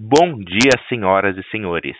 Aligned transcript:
Bom 0.00 0.38
dia, 0.38 0.70
senhoras 0.88 1.36
e 1.36 1.42
senhores, 1.50 1.96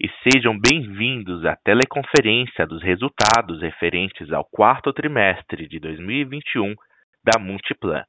e 0.00 0.08
sejam 0.22 0.56
bem-vindos 0.56 1.44
à 1.44 1.56
teleconferência 1.56 2.64
dos 2.64 2.80
resultados 2.80 3.60
referentes 3.60 4.32
ao 4.32 4.44
quarto 4.44 4.92
trimestre 4.92 5.66
de 5.66 5.80
2021 5.80 6.72
da 7.24 7.40
Multiplan. 7.40 8.04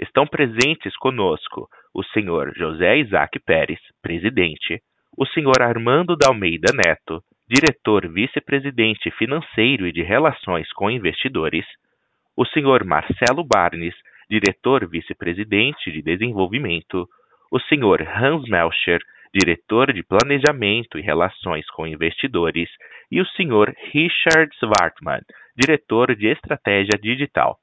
Estão 0.00 0.26
presentes 0.26 0.96
conosco 0.96 1.68
o 1.94 2.02
senhor 2.04 2.54
José 2.56 2.96
Isaac 2.96 3.38
Pérez, 3.40 3.80
presidente, 4.00 4.80
o 5.14 5.26
senhor 5.26 5.60
Armando 5.60 6.16
da 6.16 6.28
Almeida 6.28 6.72
Neto, 6.72 7.20
diretor 7.46 8.10
vice-presidente 8.10 9.10
financeiro 9.18 9.86
e 9.86 9.92
de 9.92 10.02
relações 10.02 10.72
com 10.72 10.90
investidores, 10.90 11.66
o 12.34 12.46
senhor 12.46 12.82
Marcelo 12.82 13.44
Barnes, 13.44 13.94
diretor 14.30 14.88
vice-presidente 14.88 15.92
de 15.92 16.00
desenvolvimento, 16.00 17.06
o 17.50 17.58
senhor 17.60 18.02
Hans 18.02 18.48
Melcher, 18.48 19.00
diretor 19.34 19.92
de 19.92 20.02
planejamento 20.02 20.98
e 20.98 21.02
relações 21.02 21.68
com 21.70 21.86
investidores, 21.86 22.68
e 23.10 23.20
o 23.20 23.26
senhor 23.26 23.74
Richard 23.92 24.54
Svartman, 24.56 25.22
diretor 25.56 26.14
de 26.14 26.28
estratégia 26.28 26.98
digital. 27.00 27.58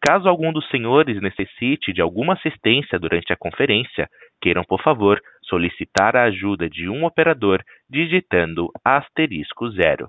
Caso 0.00 0.28
algum 0.28 0.52
dos 0.52 0.68
senhores 0.68 1.20
necessite 1.20 1.92
de 1.92 2.00
alguma 2.00 2.34
assistência 2.34 2.98
durante 2.98 3.32
a 3.32 3.36
conferência, 3.36 4.08
queiram, 4.40 4.62
por 4.62 4.80
favor, 4.80 5.20
solicitar 5.42 6.14
a 6.16 6.24
ajuda 6.24 6.68
de 6.68 6.88
um 6.88 7.04
operador 7.04 7.60
digitando 7.90 8.68
asterisco 8.84 9.70
zero. 9.70 10.08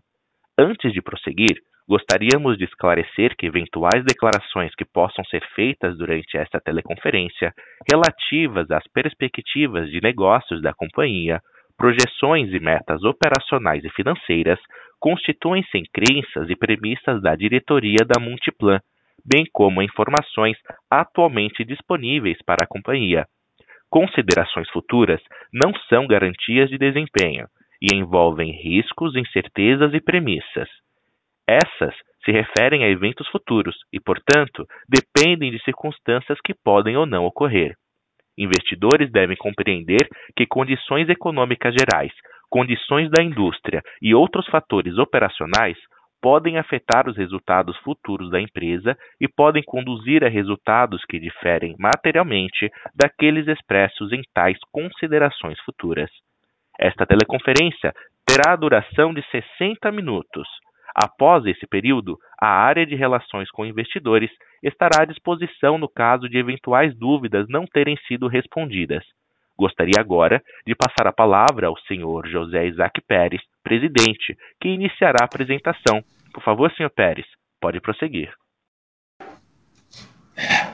Antes 0.57 0.93
de 0.93 1.01
prosseguir, 1.01 1.57
gostaríamos 1.87 2.57
de 2.59 2.65
esclarecer 2.65 3.35
que 3.35 3.47
eventuais 3.47 4.05
declarações 4.05 4.75
que 4.75 4.85
possam 4.85 5.25
ser 5.25 5.41
feitas 5.55 5.97
durante 5.97 6.37
esta 6.37 6.61
teleconferência 6.61 7.51
relativas 7.91 8.69
às 8.69 8.83
perspectivas 8.93 9.89
de 9.89 9.99
negócios 9.99 10.61
da 10.61 10.71
companhia, 10.71 11.41
projeções 11.79 12.53
e 12.53 12.59
metas 12.59 13.03
operacionais 13.03 13.83
e 13.83 13.89
financeiras 13.89 14.59
constituem-se 14.99 15.77
em 15.77 15.83
crenças 15.91 16.49
e 16.49 16.55
premissas 16.55 17.21
da 17.21 17.35
diretoria 17.35 18.05
da 18.05 18.21
Multiplan 18.21 18.79
bem 19.25 19.45
como 19.51 19.81
informações 19.81 20.57
atualmente 20.89 21.63
disponíveis 21.63 22.37
para 22.45 22.63
a 22.63 22.67
companhia. 22.67 23.25
Considerações 23.89 24.69
futuras 24.69 25.21
não 25.51 25.73
são 25.87 26.07
garantias 26.07 26.69
de 26.69 26.77
desempenho 26.77 27.47
e 27.81 27.95
envolvem 27.95 28.51
riscos, 28.51 29.15
incertezas 29.15 29.93
e 29.93 30.01
premissas. 30.01 30.69
Essas 31.47 31.95
se 32.23 32.31
referem 32.31 32.83
a 32.83 32.89
eventos 32.89 33.27
futuros 33.29 33.75
e, 33.91 33.99
portanto, 33.99 34.67
dependem 34.87 35.51
de 35.51 35.63
circunstâncias 35.63 36.37
que 36.43 36.53
podem 36.53 36.97
ou 36.97 37.05
não 37.05 37.25
ocorrer. 37.25 37.75
Investidores 38.39 39.11
devem 39.11 39.35
compreender 39.35 40.07
que 40.33 40.47
condições 40.47 41.09
econômicas 41.09 41.75
gerais, 41.77 42.13
condições 42.49 43.11
da 43.11 43.21
indústria 43.21 43.83
e 44.01 44.15
outros 44.15 44.47
fatores 44.47 44.97
operacionais 44.97 45.77
podem 46.21 46.57
afetar 46.57 47.09
os 47.09 47.17
resultados 47.17 47.77
futuros 47.79 48.31
da 48.31 48.39
empresa 48.39 48.97
e 49.19 49.27
podem 49.27 49.61
conduzir 49.63 50.23
a 50.23 50.29
resultados 50.29 51.03
que 51.05 51.19
diferem 51.19 51.75
materialmente 51.77 52.71
daqueles 52.95 53.45
expressos 53.47 54.13
em 54.13 54.21
tais 54.33 54.57
considerações 54.71 55.59
futuras. 55.61 56.09
Esta 56.79 57.05
teleconferência 57.05 57.93
terá 58.25 58.53
a 58.53 58.55
duração 58.55 59.13
de 59.13 59.21
60 59.31 59.91
minutos. 59.91 60.47
Após 60.95 61.45
esse 61.45 61.67
período, 61.67 62.17
a 62.41 62.47
área 62.47 62.85
de 62.85 62.95
relações 62.95 63.49
com 63.51 63.65
investidores 63.65 64.31
estará 64.63 65.03
à 65.03 65.05
disposição 65.05 65.77
no 65.77 65.87
caso 65.87 66.27
de 66.27 66.37
eventuais 66.37 66.95
dúvidas 66.97 67.47
não 67.47 67.65
terem 67.65 67.97
sido 68.07 68.27
respondidas. 68.27 69.03
Gostaria 69.57 69.99
agora 69.99 70.41
de 70.65 70.73
passar 70.73 71.07
a 71.07 71.13
palavra 71.13 71.67
ao 71.67 71.77
senhor 71.79 72.27
José 72.27 72.67
Isaac 72.67 73.01
Pérez, 73.01 73.41
presidente, 73.61 74.37
que 74.59 74.69
iniciará 74.69 75.17
a 75.21 75.25
apresentação. 75.25 76.01
Por 76.33 76.41
favor, 76.43 76.71
senhor 76.71 76.89
Pérez, 76.89 77.25
pode 77.59 77.81
prosseguir. 77.81 78.33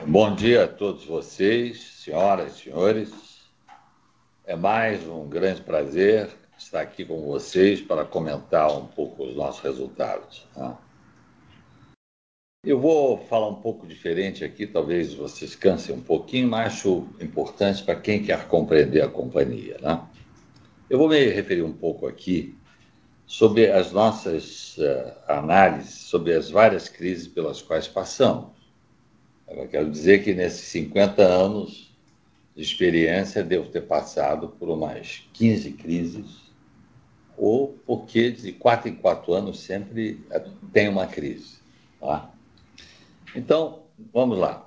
Bom 0.06 0.36
dia 0.36 0.66
a 0.66 0.68
todos 0.68 1.06
vocês, 1.06 1.82
senhoras 1.82 2.54
e 2.54 2.64
senhores. 2.64 3.50
É 4.46 4.56
mais 4.56 5.08
um 5.08 5.28
grande 5.28 5.62
prazer 5.62 6.30
estar 6.58 6.82
aqui 6.82 7.06
com 7.06 7.22
vocês 7.22 7.82
para 7.82 8.06
comentar 8.06 8.72
um 8.78 8.88
pouco 8.88 9.24
os 9.24 9.36
nossos 9.36 9.62
resultados. 9.62 10.48
Tá? 10.54 10.78
Eu 12.66 12.80
vou 12.80 13.20
falar 13.26 13.48
um 13.50 13.62
pouco 13.62 13.86
diferente 13.86 14.44
aqui, 14.44 14.66
talvez 14.66 15.14
vocês 15.14 15.56
cansem 15.56 15.94
um 15.94 16.02
pouquinho, 16.02 16.48
mas 16.48 16.74
acho 16.74 17.08
importante 17.22 17.84
para 17.84 17.96
quem 17.96 18.24
quer 18.24 18.48
compreender 18.48 19.02
a 19.02 19.08
companhia. 19.08 19.78
Né? 19.82 20.02
Eu 20.90 20.98
vou 20.98 21.08
me 21.08 21.28
referir 21.28 21.62
um 21.62 21.74
pouco 21.74 22.08
aqui 22.08 22.58
sobre 23.26 23.72
as 23.72 23.92
nossas 23.92 24.78
uh, 24.78 25.14
análises 25.28 25.96
sobre 25.96 26.34
as 26.34 26.50
várias 26.50 26.88
crises 26.88 27.28
pelas 27.28 27.62
quais 27.62 27.88
passamos. 27.88 28.50
Eu 29.48 29.68
quero 29.68 29.90
dizer 29.90 30.24
que 30.24 30.34
nesses 30.34 30.68
50 30.70 31.22
anos 31.22 31.96
de 32.56 32.64
experiência 32.64 33.44
devo 33.44 33.70
ter 33.70 33.82
passado 33.82 34.50
por 34.50 34.70
umas 34.70 35.28
15 35.34 35.72
crises, 35.74 36.45
ou 37.38 37.78
porque 37.86 38.32
de 38.32 38.52
quatro 38.52 38.90
em 38.90 38.96
quatro 38.96 39.34
anos 39.34 39.60
sempre 39.60 40.26
eh, 40.32 40.46
tem 40.72 40.88
uma 40.88 41.08
crise. 41.08 41.58
Tá? 42.00 42.30
Então, 43.36 43.84
vamos 44.14 44.38
lá. 44.38 44.66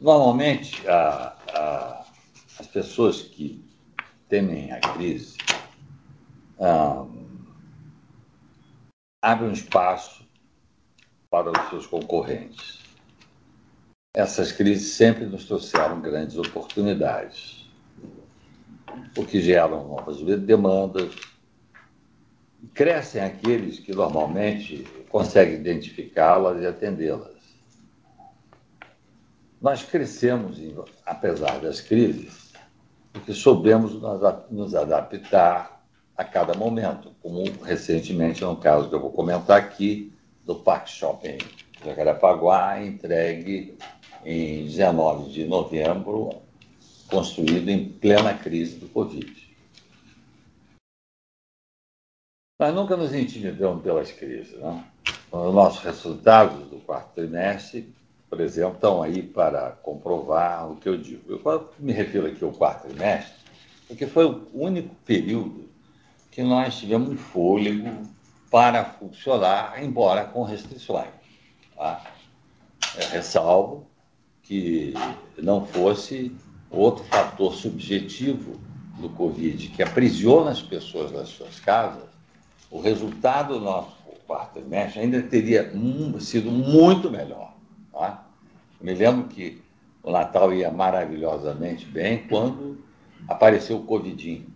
Normalmente, 0.00 0.86
a, 0.88 1.36
a, 1.54 2.06
as 2.58 2.66
pessoas 2.66 3.22
que 3.22 3.64
temem 4.28 4.72
a 4.72 4.80
crise 4.80 5.36
ah, 6.58 7.06
abrem 9.20 9.50
um 9.50 9.52
espaço 9.52 10.24
para 11.30 11.50
os 11.50 11.70
seus 11.70 11.86
concorrentes. 11.86 12.80
Essas 14.14 14.52
crises 14.52 14.92
sempre 14.92 15.24
nos 15.24 15.46
trouxeram 15.46 16.00
grandes 16.00 16.36
oportunidades, 16.36 17.61
o 19.16 19.24
que 19.24 19.40
geram 19.40 19.88
novas 19.88 20.20
demandas, 20.40 21.12
crescem 22.74 23.22
aqueles 23.22 23.78
que 23.78 23.94
normalmente 23.94 24.86
conseguem 25.08 25.54
identificá-las 25.54 26.62
e 26.62 26.66
atendê-las. 26.66 27.42
Nós 29.60 29.82
crescemos, 29.82 30.58
apesar 31.06 31.60
das 31.60 31.80
crises, 31.80 32.52
porque 33.12 33.32
soubemos 33.32 33.92
nos 34.50 34.74
adaptar 34.74 35.82
a 36.16 36.24
cada 36.24 36.54
momento, 36.54 37.12
como 37.22 37.44
recentemente 37.62 38.42
no 38.42 38.56
caso 38.56 38.88
que 38.88 38.94
eu 38.94 39.00
vou 39.00 39.12
comentar 39.12 39.58
aqui, 39.58 40.12
do 40.44 40.56
Parque 40.56 40.90
Shopping 40.90 41.38
Jacarepaguá, 41.84 42.82
entregue 42.82 43.76
em 44.24 44.64
19 44.64 45.30
de 45.30 45.46
novembro, 45.46 46.30
construído 47.12 47.68
em 47.68 47.90
plena 47.90 48.32
crise 48.32 48.78
do 48.78 48.88
Covid. 48.88 49.54
Nós 52.58 52.74
nunca 52.74 52.96
nos 52.96 53.14
intimidamos 53.14 53.82
pelas 53.82 54.10
crises. 54.10 54.54
Os 55.30 55.54
nossos 55.54 55.82
resultados 55.82 56.66
do 56.68 56.78
quarto 56.78 57.14
trimestre, 57.14 57.94
por 58.30 58.40
exemplo, 58.40 58.76
estão 58.76 59.02
aí 59.02 59.22
para 59.22 59.72
comprovar 59.82 60.70
o 60.70 60.76
que 60.76 60.88
eu 60.88 60.96
digo. 60.96 61.32
Eu 61.32 61.74
me 61.78 61.92
refiro 61.92 62.28
aqui 62.28 62.42
ao 62.42 62.52
quarto 62.52 62.88
trimestre, 62.88 63.34
porque 63.86 64.06
foi 64.06 64.24
o 64.24 64.48
único 64.54 64.94
período 65.04 65.68
que 66.30 66.42
nós 66.42 66.78
tivemos 66.78 67.20
fôlego 67.20 68.08
para 68.50 68.86
funcionar, 68.86 69.82
embora 69.84 70.24
com 70.24 70.44
restrições. 70.44 71.10
Tá? 71.76 72.02
Ressalvo 73.10 73.86
que 74.42 74.94
não 75.36 75.66
fosse 75.66 76.34
outro 76.80 77.04
fator 77.04 77.54
subjetivo 77.54 78.58
do 78.98 79.08
Covid 79.10 79.68
que 79.68 79.82
aprisiona 79.82 80.50
as 80.50 80.62
pessoas 80.62 81.12
nas 81.12 81.28
suas 81.28 81.60
casas, 81.60 82.04
o 82.70 82.80
resultado 82.80 83.54
do 83.54 83.60
nosso 83.60 83.96
quarto 84.26 84.54
trimestre 84.54 85.00
ainda 85.00 85.22
teria 85.22 85.70
sido 86.20 86.50
muito 86.50 87.10
melhor. 87.10 87.54
Tá? 87.92 88.24
me 88.80 88.94
lembro 88.94 89.28
que 89.28 89.62
o 90.02 90.10
Natal 90.10 90.52
ia 90.52 90.70
maravilhosamente 90.70 91.84
bem 91.86 92.26
quando 92.26 92.82
apareceu 93.28 93.76
o 93.76 93.84
Covidinho. 93.84 94.46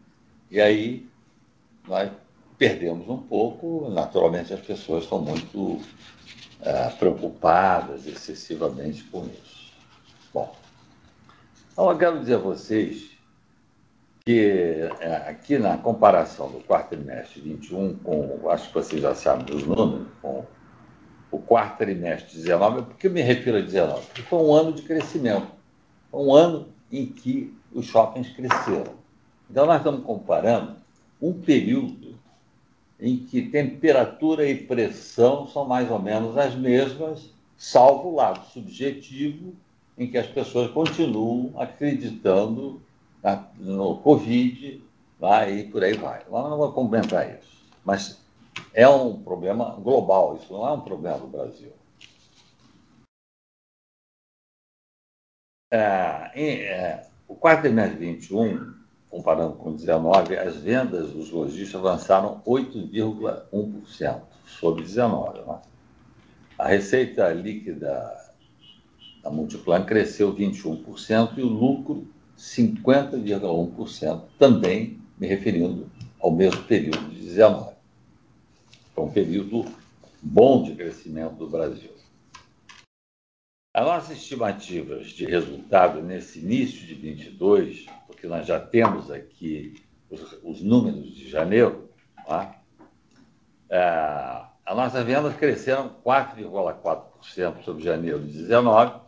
E 0.50 0.60
aí 0.60 1.06
nós 1.86 2.10
perdemos 2.58 3.08
um 3.08 3.18
pouco, 3.18 3.88
naturalmente 3.90 4.52
as 4.52 4.60
pessoas 4.60 5.04
estão 5.04 5.20
muito 5.20 5.80
é, 6.60 6.88
preocupadas 6.90 8.06
excessivamente 8.06 9.04
com 9.04 9.26
isso. 9.26 9.72
Bom, 10.32 10.56
então 11.76 11.90
eu 11.90 11.98
quero 11.98 12.20
dizer 12.20 12.36
a 12.36 12.38
vocês 12.38 13.10
que 14.24 14.40
é, 14.98 15.28
aqui 15.28 15.58
na 15.58 15.76
comparação 15.76 16.50
do 16.50 16.60
quarto 16.60 16.88
trimestre 16.88 17.38
21 17.42 17.96
com, 17.98 18.48
acho 18.48 18.68
que 18.68 18.74
vocês 18.74 19.02
já 19.02 19.14
sabem 19.14 19.44
dos 19.44 19.64
números, 19.64 20.06
com 20.22 20.42
o 21.30 21.38
quarto 21.38 21.76
trimestre 21.76 22.34
19, 22.34 22.80
por 22.80 22.96
que 22.96 23.08
eu 23.08 23.10
me 23.10 23.20
refiro 23.20 23.58
a 23.58 23.60
19? 23.60 24.06
Porque 24.06 24.22
foi 24.22 24.38
um 24.38 24.54
ano 24.54 24.72
de 24.72 24.80
crescimento, 24.80 25.48
foi 26.10 26.20
um 26.24 26.34
ano 26.34 26.68
em 26.90 27.04
que 27.04 27.54
os 27.70 27.84
shoppings 27.84 28.30
cresceram. 28.30 28.94
Então 29.50 29.66
nós 29.66 29.76
estamos 29.76 30.02
comparando 30.02 30.76
um 31.20 31.34
período 31.34 32.18
em 32.98 33.18
que 33.18 33.42
temperatura 33.42 34.48
e 34.48 34.54
pressão 34.54 35.46
são 35.46 35.66
mais 35.66 35.90
ou 35.90 35.98
menos 35.98 36.38
as 36.38 36.54
mesmas, 36.54 37.34
salvo 37.54 38.08
o 38.08 38.14
lado 38.14 38.46
subjetivo, 38.46 39.54
em 39.98 40.10
que 40.10 40.18
as 40.18 40.26
pessoas 40.26 40.70
continuam 40.70 41.52
acreditando 41.60 42.82
no 43.58 43.98
Covid, 43.98 44.82
vai, 45.18 45.58
e 45.58 45.68
por 45.68 45.82
aí 45.82 45.94
vai. 45.94 46.22
Lá 46.28 46.48
não 46.48 46.56
vou 46.56 46.72
comentar 46.72 47.38
isso. 47.38 47.64
Mas 47.84 48.20
é 48.74 48.88
um 48.88 49.22
problema 49.22 49.70
global, 49.76 50.36
isso 50.36 50.52
não 50.52 50.66
é 50.66 50.72
um 50.72 50.80
problema 50.80 51.18
do 51.18 51.26
Brasil. 51.26 51.72
É, 55.72 56.30
é, 56.34 57.06
o 57.26 57.34
quarto 57.34 57.62
trimestre 57.62 57.98
21, 57.98 58.74
comparando 59.10 59.56
com 59.56 59.74
19, 59.74 60.36
as 60.36 60.56
vendas 60.56 61.10
dos 61.10 61.30
lojistas 61.30 61.74
avançaram 61.74 62.40
8,1% 62.46 64.22
sobre 64.46 64.82
19. 64.82 65.40
Né? 65.40 65.62
A 66.58 66.68
receita 66.68 67.32
líquida 67.32 68.25
da 69.26 69.30
Multiplan 69.32 69.84
cresceu 69.84 70.32
21% 70.32 71.38
e 71.38 71.42
o 71.42 71.48
lucro 71.48 72.06
50,1%, 72.38 74.22
também 74.38 75.00
me 75.18 75.26
referindo 75.26 75.90
ao 76.20 76.30
mesmo 76.30 76.62
período 76.62 77.10
de 77.10 77.22
19. 77.22 77.74
Foi 78.94 79.04
um 79.04 79.10
período 79.10 79.64
bom 80.22 80.62
de 80.62 80.76
crescimento 80.76 81.34
do 81.34 81.48
Brasil. 81.48 81.90
As 83.74 83.84
nossas 83.84 84.16
estimativas 84.16 85.08
de 85.08 85.26
resultado 85.26 86.00
nesse 86.00 86.38
início 86.38 86.86
de 86.86 86.94
22, 86.94 87.86
porque 88.06 88.28
nós 88.28 88.46
já 88.46 88.60
temos 88.60 89.10
aqui 89.10 89.74
os, 90.08 90.38
os 90.44 90.62
números 90.62 91.12
de 91.12 91.28
janeiro, 91.28 91.90
tá? 92.24 92.62
é, 93.68 94.46
as 94.64 94.76
nossas 94.76 95.04
vendas 95.04 95.34
cresceram 95.34 95.96
4,4% 96.04 97.64
sobre 97.64 97.82
janeiro 97.82 98.20
de 98.20 98.32
19 98.32 99.05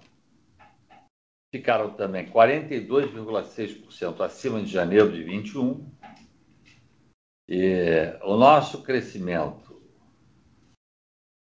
ficaram 1.51 1.95
também 1.95 2.31
42,6% 2.31 4.21
acima 4.21 4.63
de 4.63 4.71
janeiro 4.71 5.13
de 5.13 5.23
21. 5.23 5.91
E 7.49 8.19
o 8.23 8.37
nosso 8.37 8.83
crescimento 8.83 9.81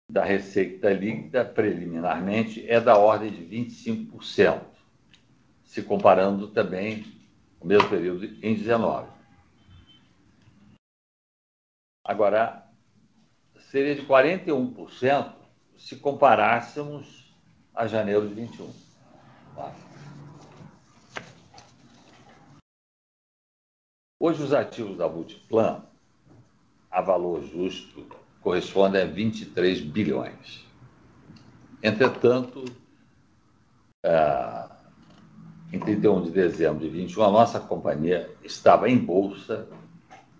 da 0.09 0.23
receita 0.23 0.93
líquida 0.93 1.43
preliminarmente 1.43 2.69
é 2.69 2.79
da 2.79 2.97
ordem 2.97 3.31
de 3.31 3.43
25%, 3.43 4.63
se 5.63 5.81
comparando 5.81 6.49
também 6.49 7.03
o 7.59 7.65
mesmo 7.65 7.89
período 7.89 8.25
em 8.45 8.53
19. 8.53 9.09
Agora, 12.03 12.69
seria 13.71 13.95
de 13.95 14.05
41% 14.05 15.33
se 15.75 15.95
comparássemos 15.97 17.33
a 17.73 17.87
janeiro 17.87 18.27
de 18.27 18.33
21. 18.35 18.71
Tá? 19.55 19.84
Hoje, 24.17 24.43
os 24.43 24.53
ativos 24.53 24.97
da 24.97 25.09
Multiplan, 25.09 25.83
a 26.89 27.01
valor 27.01 27.43
justo, 27.43 28.07
correspondem 28.41 29.01
a 29.01 29.05
23 29.05 29.81
bilhões. 29.81 30.65
Entretanto, 31.83 32.63
é, 34.05 34.69
em 35.73 35.79
31 35.79 36.23
de 36.23 36.31
dezembro 36.31 36.79
de 36.79 36.89
21, 36.89 37.23
a 37.23 37.31
nossa 37.31 37.59
companhia 37.59 38.33
estava 38.41 38.89
em 38.89 38.97
bolsa 38.97 39.67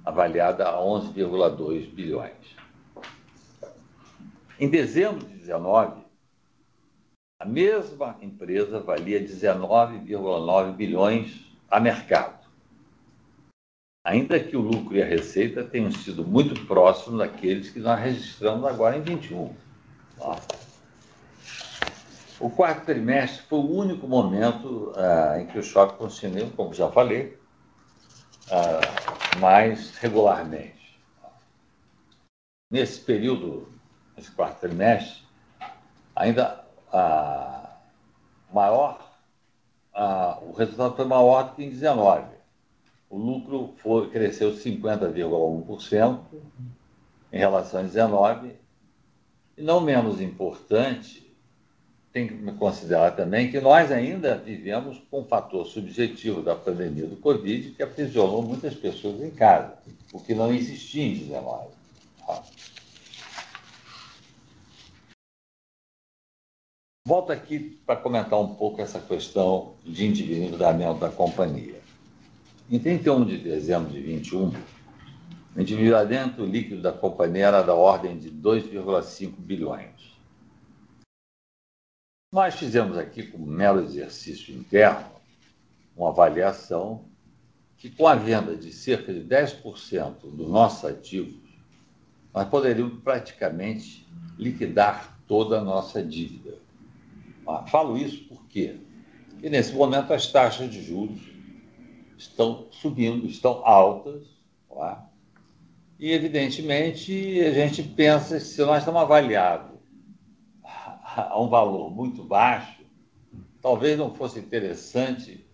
avaliada 0.05 0.69
a 0.69 0.77
11,2 0.77 1.93
bilhões. 1.93 2.55
Em 4.57 4.69
dezembro 4.69 5.25
de 5.25 5.35
19, 5.35 6.01
a 7.41 7.45
mesma 7.45 8.17
empresa 8.21 8.79
valia 8.79 9.21
19,9 9.21 10.71
bilhões 10.71 11.45
a 11.69 11.77
mercado 11.81 12.34
ainda 14.05 14.39
que 14.39 14.55
o 14.55 14.61
lucro 14.61 14.95
e 14.95 15.01
a 15.01 15.05
receita 15.05 15.63
tenham 15.63 15.91
sido 15.91 16.23
muito 16.23 16.63
próximos 16.67 17.17
daqueles 17.17 17.71
que 17.71 17.79
nós 17.79 17.99
registramos 17.99 18.63
agora 18.63 18.95
em 18.95 19.01
21. 19.01 19.51
Tá? 20.19 20.39
O 22.39 22.49
quarto 22.51 22.85
trimestre 22.85 23.43
foi 23.47 23.57
o 23.57 23.71
único 23.71 24.07
momento 24.07 24.93
ah, 24.95 25.39
em 25.39 25.47
que 25.47 25.57
o 25.57 25.63
choque 25.63 25.97
continuou, 25.97 26.51
como 26.51 26.73
já 26.73 26.87
falei, 26.91 27.35
ah, 28.51 29.39
mais 29.39 29.97
regularmente. 29.97 30.99
Nesse 32.69 32.99
período, 32.99 33.73
nesse 34.15 34.29
quarto 34.31 34.59
trimestre, 34.59 35.23
ainda 36.15 36.63
ah, 36.93 37.71
maior, 38.53 39.03
o 40.41 40.51
resultado 40.51 40.95
foi 40.95 41.05
maior 41.05 41.43
do 41.43 41.55
que 41.55 41.63
em 41.63 41.69
19 41.69 42.34
o 43.09 43.17
lucro 43.17 43.73
foi, 43.77 44.09
cresceu 44.09 44.53
50,1% 44.53 46.19
em 47.31 47.37
relação 47.37 47.79
a 47.79 47.83
19. 47.83 48.51
E 49.57 49.61
não 49.61 49.79
menos 49.79 50.19
importante, 50.19 51.25
tem 52.11 52.27
que 52.27 52.51
considerar 52.53 53.11
também 53.11 53.51
que 53.51 53.59
nós 53.59 53.91
ainda 53.91 54.37
vivemos 54.37 55.01
com 55.11 55.21
um 55.21 55.25
fator 55.25 55.65
subjetivo 55.65 56.41
da 56.41 56.55
pandemia 56.55 57.05
do 57.05 57.17
Covid 57.17 57.71
que 57.71 57.83
aprisionou 57.83 58.41
muitas 58.41 58.73
pessoas 58.73 59.21
em 59.21 59.31
casa, 59.31 59.77
o 60.13 60.19
que 60.19 60.33
não 60.33 60.53
existia 60.53 61.03
em 61.03 61.13
19. 61.13 61.67
Volto 67.07 67.31
aqui 67.31 67.59
para 67.85 67.97
comentar 67.97 68.39
um 68.39 68.55
pouco 68.55 68.81
essa 68.81 68.99
questão 68.99 69.75
de 69.83 70.07
endividamento 70.07 70.99
da 70.99 71.09
companhia. 71.09 71.84
Em 72.67 72.79
31 72.79 73.25
de 73.25 73.37
dezembro 73.37 73.91
de 73.91 74.01
21, 74.01 74.49
o 75.55 75.61
endividamento 75.61 76.43
líquido 76.43 76.81
da 76.81 76.91
companhia 76.91 77.45
era 77.45 77.61
da 77.61 77.75
ordem 77.75 78.17
de 78.17 78.31
2,5 78.31 79.33
bilhões. 79.37 80.17
Nós 82.33 82.55
fizemos 82.55 82.97
aqui, 82.97 83.21
como 83.21 83.45
mero 83.45 83.83
exercício 83.83 84.51
interno, 84.51 85.05
uma 85.95 86.09
avaliação 86.09 87.05
que, 87.77 87.87
com 87.87 88.07
a 88.07 88.15
venda 88.15 88.57
de 88.57 88.73
cerca 88.73 89.13
de 89.13 89.21
10% 89.21 90.21
dos 90.23 90.49
nossos 90.49 90.85
ativos, 90.85 91.39
nós 92.33 92.49
poderíamos 92.49 92.99
praticamente 93.03 94.07
liquidar 94.39 95.19
toda 95.27 95.59
a 95.59 95.63
nossa 95.63 96.01
dívida. 96.01 96.57
Falo 97.67 97.95
isso 97.95 98.23
porque 98.27 98.79
nesse 99.39 99.71
momento 99.71 100.11
as 100.11 100.25
taxas 100.31 100.71
de 100.71 100.83
juros 100.83 101.34
estão 102.17 102.67
subindo, 102.71 103.25
estão 103.25 103.65
altas. 103.65 104.23
É? 104.71 104.95
E, 105.99 106.11
evidentemente, 106.11 107.39
a 107.41 107.51
gente 107.51 107.81
pensa 107.83 108.39
se 108.39 108.61
nós 108.63 108.79
estamos 108.79 109.01
avaliados 109.01 109.75
a 110.63 111.39
um 111.39 111.47
valor 111.47 111.89
muito 111.89 112.23
baixo, 112.23 112.81
talvez 113.61 113.97
não 113.97 114.13
fosse 114.13 114.39
interessante 114.39 115.45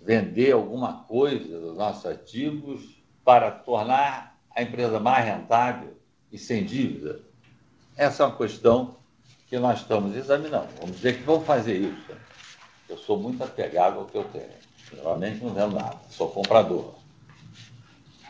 vender 0.00 0.52
alguma 0.52 1.04
coisa 1.04 1.60
dos 1.60 1.76
nossos 1.76 2.04
ativos 2.04 3.02
para 3.24 3.50
tornar 3.50 4.38
a 4.54 4.62
empresa 4.62 5.00
mais 5.00 5.24
rentável 5.24 5.96
e 6.30 6.36
sem 6.36 6.64
dívida. 6.64 7.20
Essa 7.96 8.24
é 8.24 8.26
uma 8.26 8.36
questão 8.36 8.96
que 9.48 9.58
nós 9.58 9.80
estamos 9.80 10.16
examinando. 10.16 10.68
Vamos 10.80 10.96
dizer 10.96 11.18
que 11.18 11.22
vamos 11.22 11.46
fazer 11.46 11.78
isso. 11.78 12.12
Eu 12.88 12.98
sou 12.98 13.18
muito 13.18 13.42
apegado 13.42 14.00
ao 14.00 14.06
que 14.06 14.16
eu 14.16 14.24
tenho. 14.24 14.63
Geralmente 14.94 15.42
não 15.42 15.52
vendo 15.52 15.74
nada, 15.74 15.98
sou 16.10 16.28
comprador. 16.28 16.94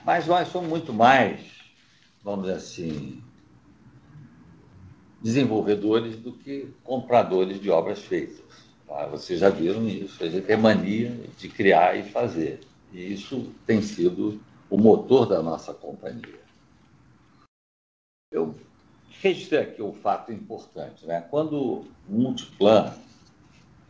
Mas 0.05 0.27
nós 0.27 0.49
somos 0.49 0.69
muito 0.69 0.93
mais, 0.93 1.41
vamos 2.23 2.47
dizer 2.47 2.59
assim, 2.59 3.23
desenvolvedores 5.23 6.17
do 6.17 6.33
que 6.33 6.69
compradores 6.83 7.61
de 7.61 7.71
obras 7.71 8.01
feitas. 8.01 8.45
Tá? 8.87 9.07
Vocês 9.07 9.41
já 9.41 9.49
viram 9.49 9.89
isso, 9.89 10.23
a 10.23 10.29
gente 10.29 10.47
tem 10.47 10.57
mania 10.57 11.19
de 11.39 11.49
criar 11.49 11.97
e 11.97 12.03
fazer. 12.03 12.61
E 12.93 13.13
isso 13.13 13.51
tem 13.67 13.81
sido 13.81 14.41
o 14.69 14.77
motor 14.77 15.27
da 15.27 15.43
nossa 15.43 15.73
companhia. 15.73 16.41
registrar 19.23 19.63
aqui 19.63 19.81
um 19.81 19.95
fato 19.95 20.31
importante. 20.31 21.07
Né? 21.07 21.23
Quando 21.31 21.57
o 21.57 21.87
Multiplan, 22.07 22.93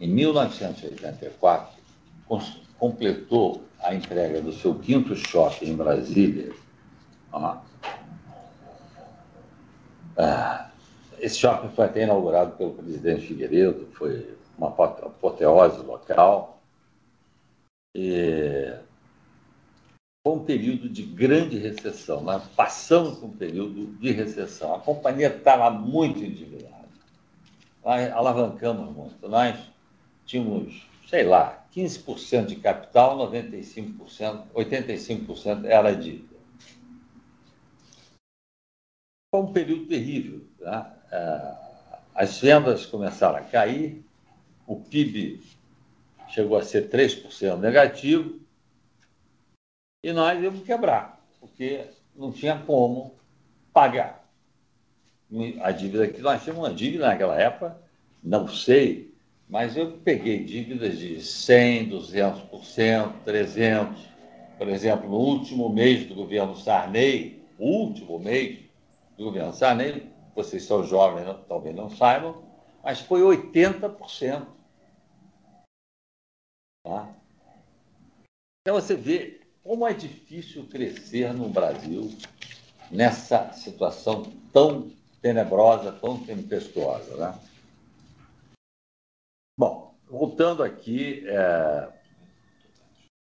em 0.00 0.08
1984, 0.08 1.74
completou 2.84 3.64
a 3.80 3.94
entrega 3.94 4.42
do 4.42 4.52
seu 4.52 4.74
quinto 4.74 5.16
shopping 5.16 5.70
em 5.70 5.74
Brasília, 5.74 6.52
ah, 10.18 10.68
esse 11.18 11.38
shopping 11.38 11.74
foi 11.74 11.86
até 11.86 12.02
inaugurado 12.02 12.52
pelo 12.58 12.74
presidente 12.74 13.26
Figueiredo, 13.26 13.88
foi 13.94 14.36
uma 14.58 14.68
apoteose 14.68 15.78
local. 15.82 16.60
E 17.96 18.70
foi 20.22 20.36
um 20.36 20.44
período 20.44 20.86
de 20.86 21.02
grande 21.04 21.56
recessão. 21.56 22.20
Nós 22.20 22.44
passamos 22.48 23.18
por 23.18 23.26
um 23.26 23.36
período 23.36 23.86
de 23.98 24.12
recessão. 24.12 24.74
A 24.74 24.80
companhia 24.80 25.28
estava 25.34 25.70
muito 25.70 26.18
endividada. 26.18 26.88
Nós 27.82 28.12
alavancamos 28.12 28.94
muito. 28.94 29.26
Nós 29.26 29.58
tínhamos, 30.26 30.86
sei 31.08 31.24
lá, 31.24 31.63
15% 31.74 32.46
de 32.46 32.56
capital, 32.56 33.18
95%, 33.18 34.46
85% 34.54 35.64
era 35.64 35.94
dívida. 35.94 36.36
Foi 39.34 39.42
um 39.42 39.52
período 39.52 39.86
terrível. 39.86 40.46
Tá? 40.60 41.60
As 42.14 42.38
vendas 42.40 42.86
começaram 42.86 43.38
a 43.38 43.42
cair, 43.42 44.04
o 44.66 44.76
PIB 44.76 45.42
chegou 46.28 46.56
a 46.56 46.62
ser 46.62 46.88
3% 46.88 47.58
negativo, 47.58 48.40
e 50.02 50.12
nós 50.12 50.40
íamos 50.40 50.62
quebrar, 50.64 51.24
porque 51.40 51.88
não 52.14 52.30
tinha 52.30 52.58
como 52.58 53.16
pagar. 53.72 54.22
A 55.62 55.72
dívida 55.72 56.06
que 56.06 56.20
nós 56.20 56.42
tínhamos 56.42 56.64
uma 56.64 56.74
dívida 56.74 57.08
naquela 57.08 57.40
época, 57.40 57.76
não 58.22 58.46
sei, 58.46 59.13
mas 59.48 59.76
eu 59.76 59.98
peguei 59.98 60.44
dívidas 60.44 60.98
de 60.98 61.20
100, 61.22 61.90
200%, 61.90 63.12
300%. 63.24 63.96
Por 64.56 64.68
exemplo, 64.68 65.08
no 65.08 65.16
último 65.16 65.68
mês 65.68 66.06
do 66.06 66.14
governo 66.14 66.56
Sarney, 66.56 67.42
último 67.58 68.18
mês 68.18 68.60
do 69.16 69.24
governo 69.24 69.52
Sarney, 69.52 70.10
vocês 70.34 70.64
são 70.64 70.84
jovens, 70.84 71.26
não, 71.26 71.42
talvez 71.42 71.74
não 71.74 71.90
saibam, 71.90 72.42
mas 72.82 73.00
foi 73.00 73.20
80%. 73.20 74.46
Tá? 76.84 77.14
Então 78.62 78.80
você 78.80 78.94
vê 78.94 79.40
como 79.62 79.86
é 79.86 79.92
difícil 79.92 80.66
crescer 80.66 81.32
no 81.32 81.48
Brasil 81.48 82.10
nessa 82.90 83.52
situação 83.52 84.22
tão 84.52 84.90
tenebrosa, 85.20 85.92
tão 85.92 86.22
tempestuosa. 86.22 87.16
Né? 87.16 87.38
Voltando 90.14 90.62
aqui, 90.62 91.24
é... 91.26 91.88
o 91.88 91.92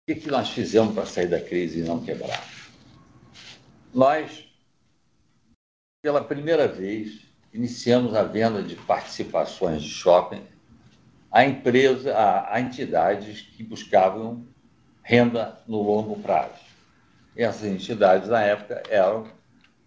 que, 0.07 0.21
que 0.21 0.31
nós 0.31 0.51
fizemos 0.51 0.95
para 0.95 1.07
sair 1.07 1.27
da 1.27 1.41
crise 1.41 1.81
e 1.81 1.83
não 1.83 2.05
quebrar? 2.05 2.45
Nós, 3.95 4.47
pela 6.03 6.23
primeira 6.23 6.69
vez, 6.69 7.23
iniciamos 7.51 8.15
a 8.15 8.25
venda 8.25 8.63
de 8.63 8.77
participações 8.77 9.83
de 9.83 9.89
shopping 9.89 10.47
a 11.31 11.47
empresa, 11.47 12.15
a, 12.15 12.55
a 12.55 12.61
entidades 12.61 13.41
que 13.41 13.63
buscavam 13.63 14.47
renda 15.03 15.59
no 15.67 15.81
longo 15.81 16.21
prazo. 16.21 16.61
E 17.35 17.43
essas 17.43 17.65
entidades, 17.65 18.29
na 18.29 18.43
época, 18.43 18.83
eram, 18.91 19.33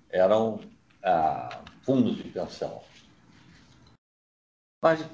eram 0.10 0.60
ah, 1.04 1.62
fundos 1.84 2.18
de 2.18 2.24
pensão. 2.24 2.82
Mas, 4.84 5.06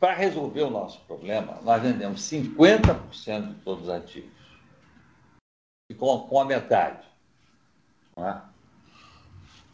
para 0.00 0.14
resolver 0.14 0.62
o 0.62 0.70
nosso 0.70 0.98
problema, 1.02 1.60
nós 1.62 1.82
vendemos 1.82 2.22
50% 2.22 3.48
de 3.48 3.54
todos 3.56 3.84
os 3.84 3.90
ativos. 3.90 4.30
E 5.90 5.94
com, 5.94 6.20
com 6.20 6.40
a 6.40 6.44
metade. 6.46 7.06
É? 8.16 8.40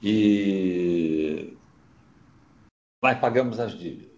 E 0.02 1.56
nós 3.02 3.18
pagamos 3.21 3.61
as 3.61 3.78
dívidas. 3.78 4.11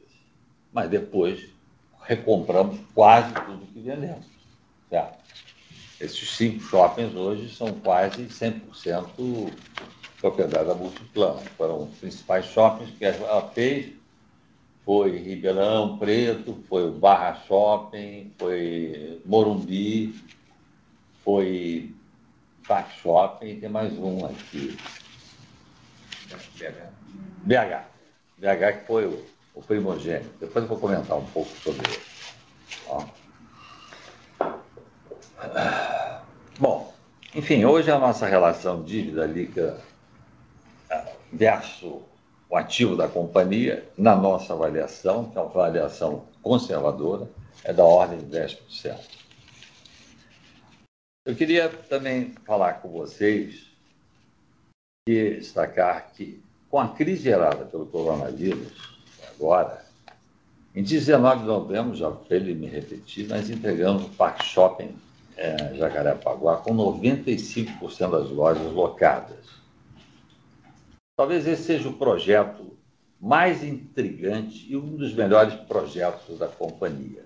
Mas 0.73 0.89
depois 0.89 1.51
recompramos 2.03 2.81
quase 2.95 3.33
tudo 3.35 3.67
que 3.67 3.81
vendemos. 3.81 4.27
Certo? 4.89 5.19
Esses 6.01 6.31
cinco 6.37 6.61
shoppings 6.61 7.15
hoje 7.15 7.55
são 7.55 7.73
quase 7.81 8.27
100% 8.27 9.53
propriedade 10.21 10.69
da 10.69 10.75
Multiplan. 10.75 11.37
Foram 11.57 11.85
os 11.85 11.99
principais 11.99 12.47
shoppings 12.47 12.97
que 12.97 13.05
ela 13.05 13.51
fez. 13.51 13.98
Foi 14.89 15.19
Ribeirão 15.19 15.99
Preto, 15.99 16.65
foi 16.67 16.91
Barra 16.91 17.35
Shopping, 17.47 18.33
foi 18.39 19.21
Morumbi, 19.27 20.15
foi 21.23 21.95
Park 22.67 22.93
Shopping 22.93 23.61
tem 23.61 23.69
mais 23.69 23.93
um 23.99 24.25
aqui. 24.25 24.79
BH. 26.57 26.89
BH. 27.45 27.85
BH 28.39 28.79
que 28.79 28.87
foi 28.87 29.05
o, 29.05 29.27
o 29.55 29.61
primogênito. 29.61 30.31
Depois 30.41 30.63
eu 30.63 30.69
vou 30.71 30.79
comentar 30.79 31.19
um 31.19 31.27
pouco 31.27 31.51
sobre 31.59 31.87
ele. 31.87 32.01
Ó. 32.87 33.05
Bom, 36.59 36.95
enfim, 37.35 37.63
hoje 37.63 37.91
a 37.91 37.99
nossa 37.99 38.27
relação 38.27 38.83
dívida 38.83 39.27
líquida 39.27 39.83
ah, 40.91 41.05
versus 41.31 42.08
o 42.51 42.57
ativo 42.57 42.97
da 42.97 43.09
companhia, 43.09 43.87
na 43.97 44.17
nossa 44.17 44.55
avaliação, 44.55 45.27
que 45.27 45.37
é 45.37 45.41
uma 45.41 45.51
avaliação 45.51 46.25
conservadora, 46.43 47.29
é 47.63 47.73
da 47.73 47.85
ordem 47.85 48.19
de 48.19 48.27
10%. 48.27 48.97
Eu 51.27 51.37
queria 51.37 51.69
também 51.69 52.33
falar 52.47 52.75
com 52.75 52.89
vocês 52.89 53.67
e 55.07 55.35
destacar 55.35 56.11
que, 56.13 56.43
com 56.71 56.79
a 56.79 56.89
crise 56.89 57.25
gerada 57.25 57.67
pelo 57.67 57.87
coronavírus, 57.87 58.99
agora, 59.35 59.85
em 60.75 60.83
19 60.83 61.41
de 61.41 61.47
novembro, 61.47 61.95
já 61.95 62.11
para 62.11 62.37
ele 62.37 62.55
me 62.55 62.67
repetir, 62.67 63.29
nós 63.29 63.51
entregamos 63.51 64.05
o 64.05 64.11
Parque 64.11 64.45
Shopping 64.45 64.97
é, 65.37 65.75
Jacarepaguá 65.75 66.57
com 66.57 66.75
95% 66.75 68.11
das 68.11 68.31
lojas 68.31 68.73
locadas. 68.73 69.58
Talvez 71.19 71.49
esse 71.49 71.65
seja 71.65 71.89
o 71.89 71.95
projeto 71.95 72.79
mais 73.21 73.65
intrigante 73.65 74.73
e 74.73 74.77
um 74.77 74.95
dos 74.97 75.13
melhores 75.13 75.53
projetos 75.53 76.39
da 76.39 76.47
companhia. 76.47 77.25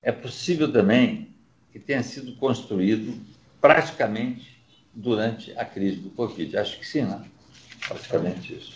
É 0.00 0.10
possível 0.10 0.72
também 0.72 1.34
que 1.70 1.78
tenha 1.78 2.02
sido 2.02 2.34
construído 2.36 3.22
praticamente 3.60 4.58
durante 4.94 5.52
a 5.58 5.66
crise 5.66 5.98
do 5.98 6.08
Covid. 6.08 6.56
Acho 6.56 6.78
que 6.78 6.86
sim, 6.86 7.02
né? 7.02 7.22
Praticamente 7.86 8.54
isso. 8.54 8.72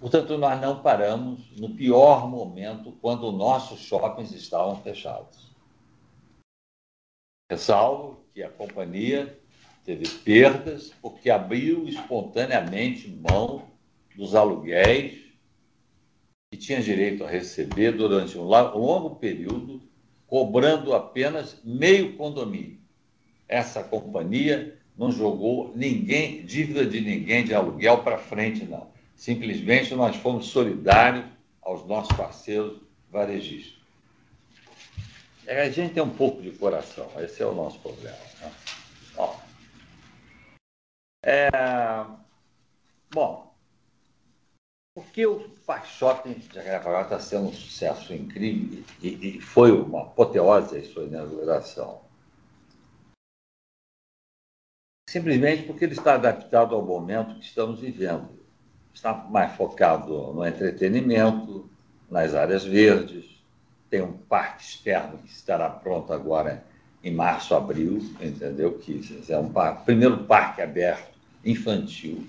Portanto, 0.00 0.36
nós 0.36 0.60
não 0.60 0.82
paramos 0.82 1.52
no 1.56 1.72
pior 1.72 2.28
momento 2.28 2.90
quando 3.00 3.30
nossos 3.30 3.78
shoppings 3.78 4.32
estavam 4.32 4.82
fechados. 4.82 5.52
Ressalvo 7.48 8.24
que 8.34 8.42
a 8.42 8.50
companhia 8.50 9.40
teve 9.84 10.08
perdas 10.08 10.92
porque 11.00 11.30
abriu 11.30 11.88
espontaneamente 11.88 13.08
mão 13.08 13.64
dos 14.16 14.34
aluguéis 14.34 15.22
que 16.50 16.58
tinha 16.58 16.82
direito 16.82 17.24
a 17.24 17.28
receber 17.28 17.92
durante 17.92 18.36
um 18.36 18.42
longo 18.42 19.16
período, 19.16 19.80
cobrando 20.26 20.94
apenas 20.94 21.58
meio 21.64 22.14
condomínio. 22.14 22.78
Essa 23.48 23.82
companhia 23.82 24.78
não 24.96 25.10
jogou 25.10 25.72
ninguém, 25.74 26.44
dívida 26.44 26.84
de 26.84 27.00
ninguém 27.00 27.44
de 27.44 27.54
aluguel 27.54 28.02
para 28.02 28.18
frente, 28.18 28.64
não. 28.64 28.90
Simplesmente 29.16 29.94
nós 29.94 30.16
fomos 30.16 30.46
solidários 30.46 31.24
aos 31.62 31.86
nossos 31.86 32.14
parceiros 32.16 32.80
varejistas. 33.10 33.80
A 35.46 35.68
gente 35.70 35.94
tem 35.94 36.02
um 36.02 36.10
pouco 36.10 36.42
de 36.42 36.50
coração, 36.50 37.08
esse 37.18 37.42
é 37.42 37.46
o 37.46 37.54
nosso 37.54 37.78
problema. 37.80 38.16
Né? 38.40 38.52
Ó, 39.16 39.34
é, 41.22 41.48
bom, 43.12 43.52
por 44.94 45.06
que 45.06 45.26
o 45.26 45.50
Shopping 45.84 46.34
de 46.34 46.54
Jacarepaguá 46.54 47.02
está 47.02 47.18
sendo 47.18 47.48
um 47.48 47.52
sucesso 47.52 48.12
incrível 48.12 48.84
e, 49.00 49.36
e 49.36 49.40
foi 49.40 49.72
uma 49.72 50.02
apoteose 50.02 50.76
a 50.76 50.84
sua 50.84 51.04
inauguração? 51.04 52.02
Simplesmente 55.08 55.64
porque 55.64 55.84
ele 55.84 55.94
está 55.94 56.14
adaptado 56.14 56.74
ao 56.74 56.84
momento 56.84 57.38
que 57.38 57.44
estamos 57.44 57.80
vivendo. 57.80 58.28
Está 58.92 59.14
mais 59.14 59.52
focado 59.56 60.32
no 60.32 60.44
entretenimento, 60.46 61.70
nas 62.10 62.34
áreas 62.34 62.64
verdes, 62.64 63.42
tem 63.88 64.02
um 64.02 64.12
parque 64.12 64.62
externo 64.62 65.18
que 65.18 65.30
estará 65.30 65.68
pronto 65.68 66.12
agora 66.12 66.64
em 67.02 67.12
março, 67.12 67.54
abril, 67.54 67.98
entendeu? 68.20 68.78
Que 68.78 69.00
é 69.28 69.38
um 69.38 69.50
parque, 69.50 69.84
primeiro 69.84 70.24
parque 70.24 70.62
aberto 70.62 71.11
infantil 71.44 72.26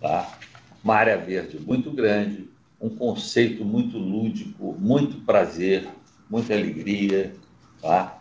Tá? 0.00 0.38
Uma 0.82 0.94
área 0.94 1.16
verde 1.16 1.58
muito 1.58 1.90
grande, 1.90 2.48
um 2.80 2.88
conceito 2.88 3.64
muito 3.64 3.98
lúdico, 3.98 4.76
muito 4.78 5.20
prazer, 5.22 5.88
muita 6.30 6.54
alegria. 6.54 7.34
Tá? 7.82 8.20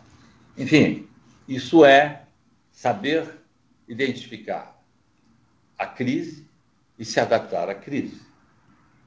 Enfim, 0.57 1.07
isso 1.48 1.86
é 1.86 2.24
saber 2.72 3.27
identificar 3.88 4.81
a 5.77 5.86
crise 5.86 6.46
e 6.98 7.05
se 7.05 7.19
adaptar 7.19 7.69
à 7.69 7.75
crise. 7.75 8.22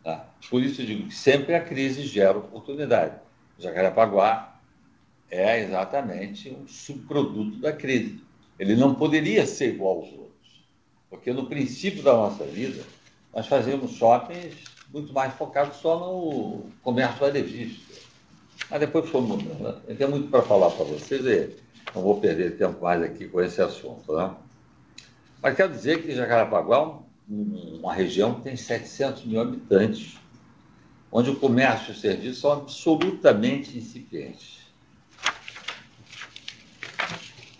Tá? 0.04 0.24
Por 0.48 0.62
isso 0.62 0.82
eu 0.82 0.86
digo 0.86 1.08
que 1.08 1.14
sempre 1.14 1.54
a 1.54 1.60
crise 1.60 2.02
gera 2.02 2.38
oportunidade. 2.38 3.16
Jacarepaguá 3.58 4.60
é 5.28 5.60
exatamente 5.60 6.50
um 6.50 6.66
subproduto 6.66 7.58
da 7.58 7.72
crise. 7.72 8.22
Ele 8.58 8.76
não 8.76 8.94
poderia 8.94 9.44
ser 9.46 9.74
igual 9.74 9.96
aos 9.98 10.12
outros, 10.12 10.19
porque 11.10 11.32
no 11.32 11.46
princípio 11.46 12.02
da 12.02 12.12
nossa 12.12 12.44
vida 12.44 12.82
nós 13.34 13.46
fazíamos 13.46 13.92
shoppings 13.92 14.54
muito 14.92 15.12
mais 15.12 15.34
focados 15.34 15.76
só 15.76 15.98
no 15.98 16.64
comércio 16.82 17.18
varejista. 17.18 17.94
Mas 18.70 18.80
depois 18.80 19.08
foi 19.08 19.20
mudando. 19.20 19.60
Né? 19.60 19.74
Eu 19.88 19.96
tenho 19.96 20.10
muito 20.10 20.30
para 20.30 20.42
falar 20.42 20.70
para 20.70 20.84
vocês 20.84 21.24
e 21.24 21.56
não 21.94 22.02
vou 22.02 22.20
perder 22.20 22.56
tempo 22.56 22.82
mais 22.82 23.02
aqui 23.02 23.28
com 23.28 23.40
esse 23.40 23.60
assunto. 23.60 24.12
Né? 24.14 24.30
Mas 25.42 25.56
quero 25.56 25.72
dizer 25.72 26.02
que 26.02 26.14
Jacarapaguá 26.14 26.76
é 26.76 27.32
uma 27.78 27.92
região 27.92 28.34
que 28.34 28.42
tem 28.42 28.56
700 28.56 29.24
mil 29.24 29.40
habitantes, 29.40 30.18
onde 31.10 31.30
o 31.30 31.36
comércio 31.36 31.92
e 31.92 31.96
o 31.96 31.98
serviço 31.98 32.40
são 32.40 32.52
absolutamente 32.52 33.76
incipientes. 33.76 34.60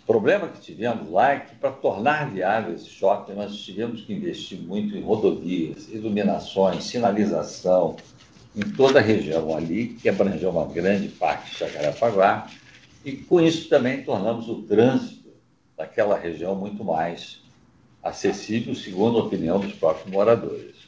problema 0.11 0.49
que 0.49 0.59
tivemos 0.59 1.09
lá 1.09 1.31
é 1.31 1.39
que, 1.39 1.55
para 1.55 1.71
tornar 1.71 2.29
viável 2.29 2.75
esse 2.75 2.89
shopping, 2.89 3.31
nós 3.31 3.55
tivemos 3.55 4.01
que 4.01 4.11
investir 4.11 4.59
muito 4.59 4.97
em 4.97 5.01
rodovias, 5.01 5.87
iluminações, 5.87 6.83
sinalização, 6.83 7.95
em 8.53 8.59
toda 8.71 8.99
a 8.99 9.01
região 9.01 9.55
ali, 9.55 9.93
que 9.93 10.09
abrangeu 10.09 10.49
uma 10.49 10.65
grande 10.65 11.07
parte 11.07 11.51
de 11.51 11.55
Chacarapaguá, 11.55 12.51
e 13.05 13.13
com 13.13 13.39
isso 13.39 13.69
também 13.69 14.03
tornamos 14.03 14.49
o 14.49 14.63
trânsito 14.63 15.29
daquela 15.77 16.19
região 16.19 16.55
muito 16.55 16.83
mais 16.83 17.41
acessível, 18.03 18.75
segundo 18.75 19.17
a 19.17 19.23
opinião 19.23 19.61
dos 19.61 19.71
próprios 19.71 20.11
moradores. 20.11 20.81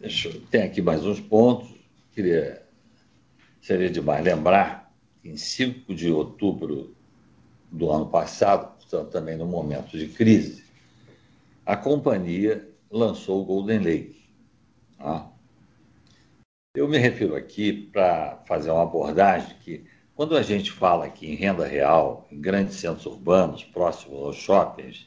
Deixa 0.00 0.06
eu, 0.07 0.07
tem 0.50 0.62
aqui 0.62 0.82
mais 0.82 1.04
uns 1.04 1.20
pontos. 1.20 1.68
Queria, 2.12 2.62
seria 3.60 3.90
demais 3.90 4.24
lembrar 4.24 4.92
que 5.20 5.28
em 5.28 5.36
5 5.36 5.94
de 5.94 6.10
outubro 6.10 6.96
do 7.70 7.90
ano 7.90 8.06
passado, 8.06 8.76
portanto, 8.76 9.10
também 9.10 9.36
no 9.36 9.46
momento 9.46 9.96
de 9.96 10.08
crise, 10.08 10.64
a 11.64 11.76
companhia 11.76 12.68
lançou 12.90 13.42
o 13.42 13.44
Golden 13.44 13.80
Lake. 13.80 14.30
Tá? 14.96 15.30
Eu 16.74 16.88
me 16.88 16.98
refiro 16.98 17.36
aqui 17.36 17.72
para 17.72 18.42
fazer 18.46 18.70
uma 18.70 18.82
abordagem 18.82 19.54
que, 19.60 19.84
quando 20.14 20.36
a 20.36 20.42
gente 20.42 20.72
fala 20.72 21.04
aqui 21.04 21.26
em 21.26 21.34
renda 21.34 21.66
real, 21.66 22.26
em 22.30 22.40
grandes 22.40 22.76
centros 22.76 23.06
urbanos, 23.06 23.64
próximos 23.64 24.22
aos 24.22 24.36
shoppings, 24.36 25.06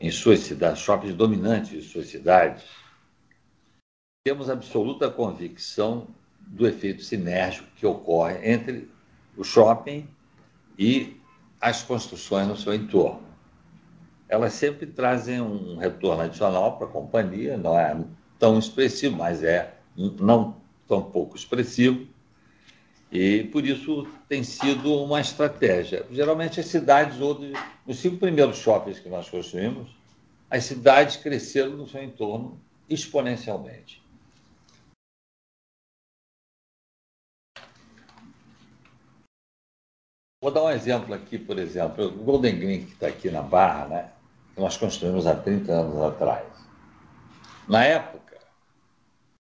em 0.00 0.10
suas 0.10 0.40
cidades, 0.40 0.80
shoppings 0.80 1.14
dominantes 1.14 1.70
de 1.70 1.82
suas 1.82 2.06
cidades, 2.06 2.64
temos 4.22 4.50
absoluta 4.50 5.10
convicção 5.10 6.06
do 6.40 6.66
efeito 6.66 7.02
sinérgico 7.02 7.66
que 7.76 7.86
ocorre 7.86 8.38
entre 8.52 8.86
o 9.34 9.42
shopping 9.42 10.06
e 10.78 11.16
as 11.58 11.82
construções 11.82 12.46
no 12.46 12.54
seu 12.54 12.74
entorno. 12.74 13.22
Elas 14.28 14.52
sempre 14.52 14.86
trazem 14.86 15.40
um 15.40 15.78
retorno 15.78 16.22
adicional 16.22 16.76
para 16.76 16.86
a 16.86 16.90
companhia, 16.90 17.56
não 17.56 17.78
é 17.78 17.96
tão 18.38 18.58
expressivo, 18.58 19.16
mas 19.16 19.42
é 19.42 19.74
não 19.96 20.56
tão 20.86 21.02
pouco 21.02 21.34
expressivo, 21.34 22.06
e 23.10 23.44
por 23.44 23.64
isso 23.64 24.06
tem 24.28 24.44
sido 24.44 24.94
uma 24.96 25.22
estratégia. 25.22 26.04
Geralmente 26.10 26.60
as 26.60 26.66
cidades, 26.66 27.16
nos 27.18 27.98
cinco 27.98 28.18
primeiros 28.18 28.58
shoppings 28.58 29.00
que 29.00 29.08
nós 29.08 29.30
construímos, 29.30 29.88
as 30.50 30.64
cidades 30.64 31.16
cresceram 31.16 31.70
no 31.70 31.88
seu 31.88 32.02
entorno 32.04 32.60
exponencialmente. 32.88 34.09
Vou 40.42 40.50
dar 40.50 40.62
um 40.62 40.70
exemplo 40.70 41.12
aqui, 41.12 41.38
por 41.38 41.58
exemplo, 41.58 42.06
o 42.06 42.24
Golden 42.24 42.58
Green, 42.58 42.86
que 42.86 42.94
está 42.94 43.08
aqui 43.08 43.30
na 43.30 43.42
Barra, 43.42 43.88
né, 43.88 44.12
que 44.54 44.60
nós 44.62 44.74
construímos 44.74 45.26
há 45.26 45.36
30 45.36 45.70
anos 45.70 46.02
atrás. 46.02 46.46
Na 47.68 47.84
época, 47.84 48.38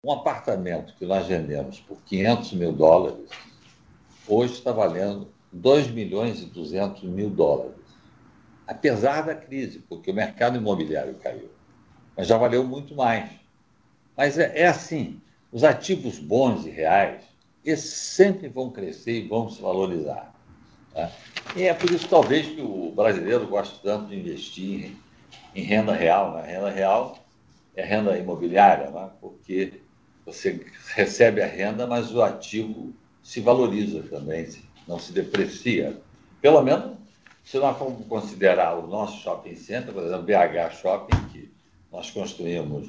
um 0.05 0.13
apartamento 0.13 0.95
que 0.95 1.05
nós 1.05 1.27
vendemos 1.27 1.81
por 1.81 2.01
500 2.03 2.53
mil 2.53 2.73
dólares, 2.73 3.29
hoje 4.29 4.53
está 4.53 4.71
valendo 4.71 5.27
2 5.51 5.91
milhões 5.91 6.41
e 6.41 6.45
200 6.45 7.03
mil 7.03 7.29
dólares. 7.29 7.75
Apesar 8.65 9.23
da 9.23 9.35
crise, 9.35 9.81
porque 9.81 10.13
o 10.13 10.15
mercado 10.15 10.59
imobiliário 10.59 11.17
caiu. 11.17 11.51
Mas 12.17 12.29
já 12.29 12.39
valeu 12.39 12.63
muito 12.63 12.95
mais. 12.95 13.33
Mas 14.17 14.39
é, 14.39 14.61
é 14.61 14.69
assim, 14.69 15.21
os 15.51 15.65
ativos 15.65 16.21
bons 16.21 16.65
e 16.65 16.71
reais, 16.71 17.25
esses 17.65 17.95
sempre 17.95 18.47
vão 18.47 18.71
crescer 18.71 19.25
e 19.25 19.27
vão 19.27 19.51
se 19.51 19.61
valorizar. 19.61 20.34
Né? 20.95 21.11
E 21.57 21.63
é 21.65 21.75
por 21.75 21.91
isso, 21.91 22.09
talvez, 22.09 22.47
que 22.47 22.61
o 22.61 22.93
brasileiro 22.95 23.47
gosta 23.47 23.77
tanto 23.83 24.09
de 24.09 24.19
investir 24.19 24.97
em, 25.55 25.63
renda 25.63 25.93
real. 25.93 26.35
Né? 26.35 26.53
Renda 26.53 26.71
real 26.71 27.19
é 27.77 27.85
renda 27.85 28.17
imobiliária, 28.19 28.91
né? 28.91 29.11
porque 29.21 29.81
você 30.25 30.65
recebe 30.95 31.43
a 31.43 31.47
renda, 31.47 31.87
mas 31.87 32.15
o 32.15 32.23
ativo 32.23 32.93
se 33.23 33.41
valoriza 33.41 34.03
também, 34.03 34.49
não 34.87 34.99
se 34.99 35.13
deprecia. 35.13 36.01
Pelo 36.41 36.63
menos, 36.63 36.97
se 37.45 37.59
nós 37.59 37.77
formos 37.77 38.07
considerar 38.07 38.79
o 38.79 38.87
nosso 38.87 39.23
shopping 39.23 39.57
center, 39.57 39.93
por 39.93 40.03
exemplo, 40.03 40.25
BH 40.25 40.75
Shopping, 40.81 41.17
que 41.33 41.53
nós 41.93 42.11
construímos 42.11 42.89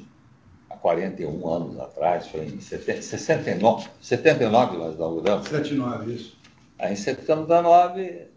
há 0.70 0.76
41 0.76 1.48
anos 1.48 1.78
atrás, 1.78 2.26
foi 2.28 2.46
em 2.46 2.60
69, 2.60 3.88
79 4.00 4.76
nós 4.76 4.94
inauguramos. 4.94 5.44
79, 5.46 6.12
isso. 6.12 6.36
Aí, 6.78 6.92
em 6.92 6.96
79, 6.96 8.28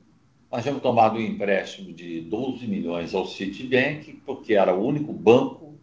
nós 0.52 0.64
tínhamos 0.64 0.82
tomado 0.82 1.18
um 1.18 1.22
empréstimo 1.22 1.94
de 1.94 2.22
12 2.22 2.66
milhões 2.68 3.14
ao 3.14 3.26
Citibank, 3.26 4.22
porque 4.26 4.54
era 4.54 4.74
o 4.74 4.86
único 4.86 5.12
banco 5.12 5.78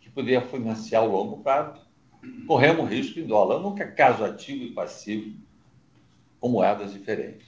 que 0.00 0.10
podia 0.10 0.40
financiar 0.40 1.04
o 1.04 1.10
longo 1.12 1.42
prazo. 1.42 1.80
Corremos 2.46 2.90
risco 2.90 3.18
em 3.20 3.26
dólar. 3.26 3.60
Nunca 3.60 3.86
caso 3.86 4.24
ativo 4.24 4.64
e 4.64 4.72
passivo 4.72 5.36
com 6.40 6.48
moedas 6.48 6.92
diferentes. 6.92 7.46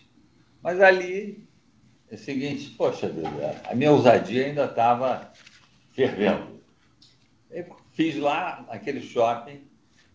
Mas 0.62 0.80
ali 0.80 1.46
é 2.10 2.14
o 2.14 2.18
seguinte, 2.18 2.70
poxa 2.70 3.08
vida, 3.08 3.60
a 3.68 3.74
minha 3.74 3.92
ousadia 3.92 4.46
ainda 4.46 4.64
estava 4.64 5.32
fervendo. 5.92 6.60
Eu 7.50 7.76
fiz 7.92 8.16
lá 8.16 8.64
aquele 8.68 9.00
shopping, 9.00 9.60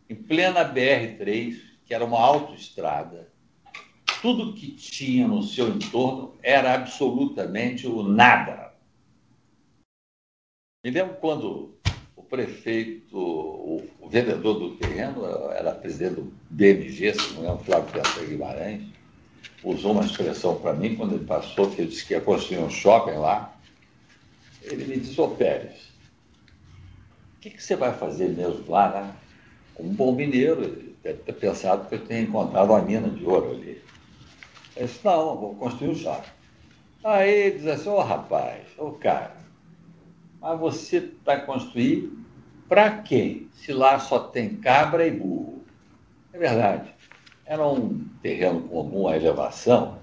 em 0.10 0.16
plena 0.16 0.64
BR-3, 0.64 1.60
que 1.86 1.94
era 1.94 2.06
uma 2.06 2.20
autoestrada, 2.20 3.33
tudo 4.24 4.54
que 4.54 4.72
tinha 4.72 5.28
no 5.28 5.44
seu 5.44 5.68
entorno 5.68 6.34
era 6.42 6.76
absolutamente 6.76 7.86
o 7.86 8.02
nada. 8.04 8.72
Me 10.82 10.92
lembro 10.92 11.16
quando 11.16 11.76
o 12.16 12.24
prefeito, 12.24 13.18
o, 13.18 13.86
o 14.00 14.08
vendedor 14.08 14.54
do 14.58 14.78
terreno, 14.78 15.26
era 15.52 15.76
presidente 15.76 16.16
do 16.16 16.34
BMG, 16.50 17.14
se 17.14 17.20
não 17.20 17.34
me 17.34 17.40
engano, 17.42 17.60
Flávio 17.66 17.92
Pérez 17.92 18.30
Guimarães, 18.30 18.84
usou 19.62 19.92
uma 19.92 20.06
expressão 20.06 20.56
para 20.56 20.72
mim 20.72 20.96
quando 20.96 21.16
ele 21.16 21.26
passou, 21.26 21.70
que 21.70 21.82
ele 21.82 21.90
disse 21.90 22.06
que 22.06 22.14
ia 22.14 22.22
construir 22.22 22.60
um 22.60 22.70
shopping 22.70 23.18
lá. 23.18 23.60
Ele 24.62 24.86
me 24.86 25.02
disse, 25.02 25.20
ô 25.20 25.32
Pérez, 25.32 25.92
o 27.36 27.42
que, 27.42 27.50
que 27.50 27.62
você 27.62 27.76
vai 27.76 27.94
fazer 27.94 28.30
mesmo 28.30 28.64
lá, 28.72 28.90
né? 28.90 29.16
Como 29.74 29.90
um 29.90 29.94
bom 29.94 30.16
mineiro, 30.16 30.64
ele 30.64 30.96
deve 31.04 31.20
ter 31.24 31.34
pensado 31.34 31.90
que 31.90 31.96
eu 31.96 32.06
tenho 32.06 32.24
encontrado 32.24 32.70
uma 32.70 32.82
mina 32.82 33.10
de 33.10 33.26
ouro 33.26 33.52
ali. 33.52 33.84
Eu 34.76 34.88
disse, 34.88 35.06
não, 35.06 35.38
vou 35.38 35.56
construir 35.56 35.90
um 35.90 35.96
shopping. 35.96 36.30
Aí 37.04 37.52
diz 37.52 37.68
assim, 37.68 37.90
ô 37.90 37.96
oh, 37.96 38.02
rapaz, 38.02 38.64
ô 38.78 38.88
oh, 38.88 38.92
cara, 38.94 39.36
mas 40.42 40.60
você 40.60 41.12
vai 41.24 41.46
construir 41.46 42.12
para 42.68 43.02
quem? 43.02 43.50
Se 43.54 43.72
lá 43.72 44.00
só 44.00 44.20
tem 44.20 44.56
cabra 44.56 45.06
e 45.06 45.12
burro. 45.12 45.64
É 46.32 46.38
verdade. 46.38 46.94
Era 47.46 47.68
um 47.68 48.08
terreno 48.22 48.62
comum 48.62 49.08
à 49.08 49.16
elevação 49.16 50.00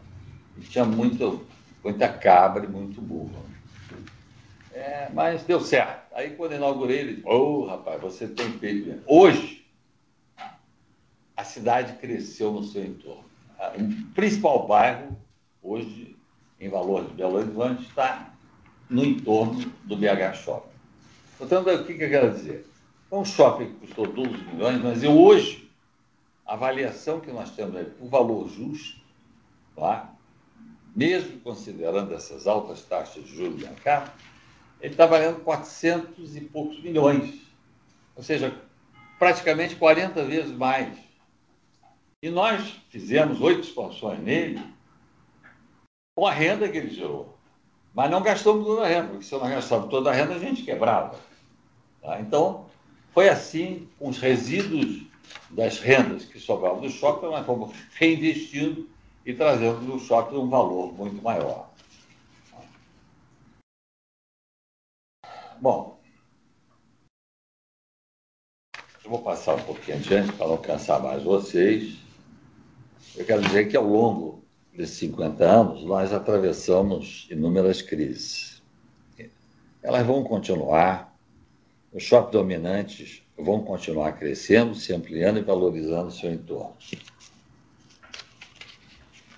e 0.57 0.61
tinha 0.61 0.85
muito, 0.85 1.45
muita 1.83 2.09
cabra 2.09 2.65
e 2.65 2.69
muito 2.69 3.01
burro. 3.01 3.45
É, 4.73 5.09
mas 5.13 5.43
deu 5.43 5.61
certo. 5.61 6.15
Aí 6.15 6.31
quando 6.31 6.55
inaugurei, 6.55 7.01
ele 7.01 7.15
disse, 7.15 7.27
ô 7.27 7.63
oh, 7.63 7.67
rapaz, 7.67 8.01
você 8.01 8.29
tem 8.29 8.53
feito. 8.53 9.03
Hoje, 9.07 9.67
a 11.37 11.43
cidade 11.43 11.95
cresceu 11.95 12.53
no 12.53 12.63
seu 12.63 12.85
entorno 12.85 13.30
o 13.69 14.15
principal 14.15 14.67
bairro, 14.67 15.17
hoje, 15.63 16.17
em 16.59 16.69
valor 16.69 17.05
de 17.05 17.15
Belo 17.15 17.37
Horizonte, 17.37 17.83
está 17.83 18.33
no 18.89 19.05
entorno 19.05 19.73
do 19.85 19.97
BH 19.97 20.35
Shopping. 20.35 20.71
Portanto, 21.39 21.71
o 21.71 21.85
que, 21.85 21.93
eu 21.93 21.99
quero 21.99 22.33
dizer? 22.33 22.67
É 23.11 23.15
um 23.15 23.25
shopping 23.25 23.67
que 23.67 23.87
custou 23.87 24.07
12 24.07 24.37
milhões, 24.53 24.83
mas 24.83 25.03
eu 25.03 25.19
hoje, 25.19 25.71
a 26.47 26.55
avaliação 26.55 27.21
que 27.21 27.31
nós 27.31 27.51
temos 27.51 27.77
é 27.77 27.85
por 27.85 28.09
valor 28.09 28.49
justo, 28.49 29.01
tá? 29.75 30.13
mesmo 30.95 31.39
considerando 31.41 32.13
essas 32.15 32.47
altas 32.47 32.83
taxas 32.83 33.25
de 33.25 33.35
juros 33.35 33.63
bancários, 33.63 34.11
ele 34.81 34.93
está 34.93 35.07
valendo 35.07 35.41
400 35.41 36.37
e 36.37 36.41
poucos 36.41 36.83
milhões. 36.83 37.41
Ou 38.17 38.23
seja, 38.23 38.55
praticamente 39.19 39.77
40 39.77 40.25
vezes 40.25 40.53
mais. 40.53 40.97
E 42.23 42.29
nós 42.29 42.69
fizemos 42.91 43.41
oito 43.41 43.61
expansões 43.61 44.21
nele 44.21 44.61
com 46.15 46.27
a 46.27 46.33
renda 46.33 46.69
que 46.69 46.77
ele 46.77 46.91
gerou. 46.91 47.39
Mas 47.95 48.11
não 48.11 48.23
gastamos 48.23 48.67
toda 48.67 48.83
a 48.83 48.89
renda, 48.89 49.09
porque 49.09 49.25
se 49.25 49.33
nós 49.33 49.49
gastávamos 49.49 49.91
toda 49.91 50.11
a 50.11 50.13
renda, 50.13 50.35
a 50.35 50.39
gente 50.39 50.63
quebrava. 50.63 51.19
Tá? 52.03 52.21
Então, 52.21 52.67
foi 53.13 53.29
assim, 53.29 53.89
com 53.99 54.09
os 54.11 54.19
resíduos 54.19 55.07
das 55.51 55.79
rendas 55.79 56.25
que 56.25 56.39
sobravam 56.39 56.81
do 56.81 56.91
shopping, 56.91 57.27
nós 57.27 57.47
fomos 57.47 57.75
reinvestindo 57.95 58.89
e 59.25 59.35
trazendo 59.35 59.81
do 59.81 59.99
shopping 59.99 60.37
um 60.37 60.49
valor 60.49 60.93
muito 60.93 61.23
maior. 61.23 61.71
Bom, 65.61 65.99
eu 69.05 69.11
vou 69.11 69.23
passar 69.23 69.57
um 69.57 69.63
pouquinho 69.63 69.99
adiante 69.99 70.33
para 70.33 70.49
não 70.49 70.57
cansar 70.57 71.03
mais 71.03 71.23
vocês. 71.23 72.10
Eu 73.17 73.25
quero 73.25 73.43
dizer 73.43 73.69
que 73.69 73.77
ao 73.77 73.87
longo 73.87 74.45
desses 74.73 74.97
50 74.99 75.45
anos, 75.45 75.85
nós 75.85 76.13
atravessamos 76.13 77.27
inúmeras 77.31 77.83
crises. 77.83 78.63
Elas 79.83 80.07
vão 80.07 80.23
continuar, 80.23 81.15
os 81.93 82.03
shoppings 82.03 82.33
dominantes 82.33 83.23
vão 83.37 83.63
continuar 83.63 84.13
crescendo, 84.13 84.75
se 84.75 84.93
ampliando 84.93 85.39
e 85.39 85.43
valorizando 85.43 86.11
seu 86.11 86.33
entorno. 86.33 86.77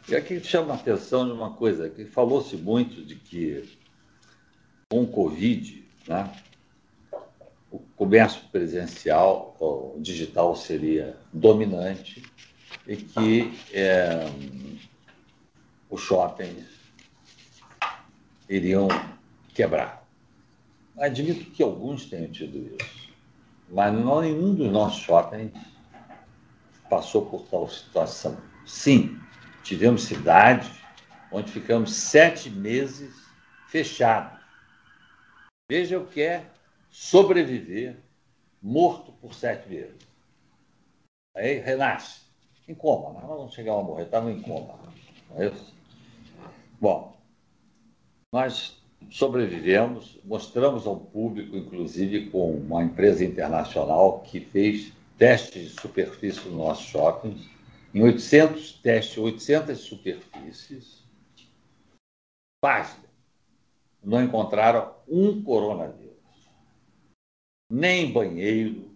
E 0.08 0.16
aqui 0.16 0.42
chama 0.42 0.74
a 0.74 0.76
atenção 0.76 1.26
de 1.26 1.32
uma 1.32 1.52
coisa, 1.54 1.88
que 1.88 2.04
falou-se 2.04 2.56
muito 2.56 3.04
de 3.04 3.14
que 3.14 3.78
com 4.90 5.02
o 5.02 5.06
Covid, 5.06 5.88
né, 6.06 6.30
o 7.70 7.78
comércio 7.96 8.42
presencial, 8.50 9.56
o 9.58 9.96
digital 9.98 10.54
seria 10.54 11.16
dominante 11.32 12.22
e 12.86 12.96
que 12.96 13.58
é, 13.72 14.24
os 15.88 16.00
shoppings 16.00 16.66
iriam 18.48 18.88
quebrar. 19.54 20.06
Admito 20.98 21.50
que 21.50 21.62
alguns 21.62 22.06
tenham 22.06 22.30
tido 22.30 22.76
isso, 22.80 23.08
mas 23.70 23.92
não 23.92 24.20
nenhum 24.20 24.54
dos 24.54 24.70
nossos 24.70 25.02
shoppings 25.02 25.52
passou 26.90 27.26
por 27.26 27.46
tal 27.48 27.68
situação. 27.68 28.36
Sim, 28.66 29.18
tivemos 29.62 30.04
cidades 30.04 30.70
onde 31.30 31.50
ficamos 31.50 31.94
sete 31.94 32.50
meses 32.50 33.14
fechados. 33.68 34.38
Veja 35.70 35.98
o 35.98 36.06
que 36.06 36.20
é 36.20 36.50
sobreviver 36.90 37.96
morto 38.60 39.12
por 39.12 39.32
sete 39.34 39.68
meses. 39.68 39.96
Aí 41.34 41.58
renasce, 41.58 42.20
em 42.72 42.74
coma, 42.74 43.12
mas 43.12 43.28
não 43.28 43.48
chegava 43.48 43.80
a 43.80 43.84
morrer, 43.84 44.04
estava 44.04 44.30
em 44.30 44.40
coma. 44.40 44.74
É 45.36 45.46
isso? 45.46 45.74
Bom, 46.80 47.16
nós 48.32 48.82
sobrevivemos, 49.10 50.18
mostramos 50.24 50.86
ao 50.86 50.96
público, 50.96 51.56
inclusive 51.56 52.30
com 52.30 52.52
uma 52.52 52.82
empresa 52.82 53.24
internacional 53.24 54.20
que 54.20 54.40
fez 54.40 54.92
testes 55.18 55.70
de 55.70 55.80
superfície 55.80 56.48
nos 56.48 56.56
nossos 56.56 56.86
shoppings, 56.86 57.48
em 57.94 58.02
800 58.02 58.72
testes, 58.80 59.18
800 59.18 59.78
superfícies, 59.78 61.04
página, 62.60 63.04
não 64.02 64.22
encontraram 64.22 64.94
um 65.06 65.42
coronavírus. 65.42 66.12
Nem 67.70 68.06
em 68.06 68.12
banheiro, 68.12 68.91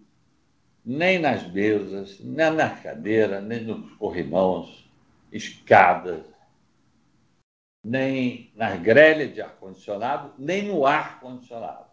nem 0.87 1.19
nas 1.19 1.45
mesas, 1.51 2.17
nem 2.21 2.49
na 2.51 2.69
cadeira, 2.69 3.41
nem 3.41 3.61
nos 3.61 3.91
corrimãos, 3.97 4.89
escadas, 5.29 6.23
nem 7.83 8.49
nas 8.55 8.79
grelhas 8.79 9.33
de 9.33 9.41
ar-condicionado, 9.41 10.33
nem 10.39 10.63
no 10.63 10.85
ar-condicionado. 10.85 11.87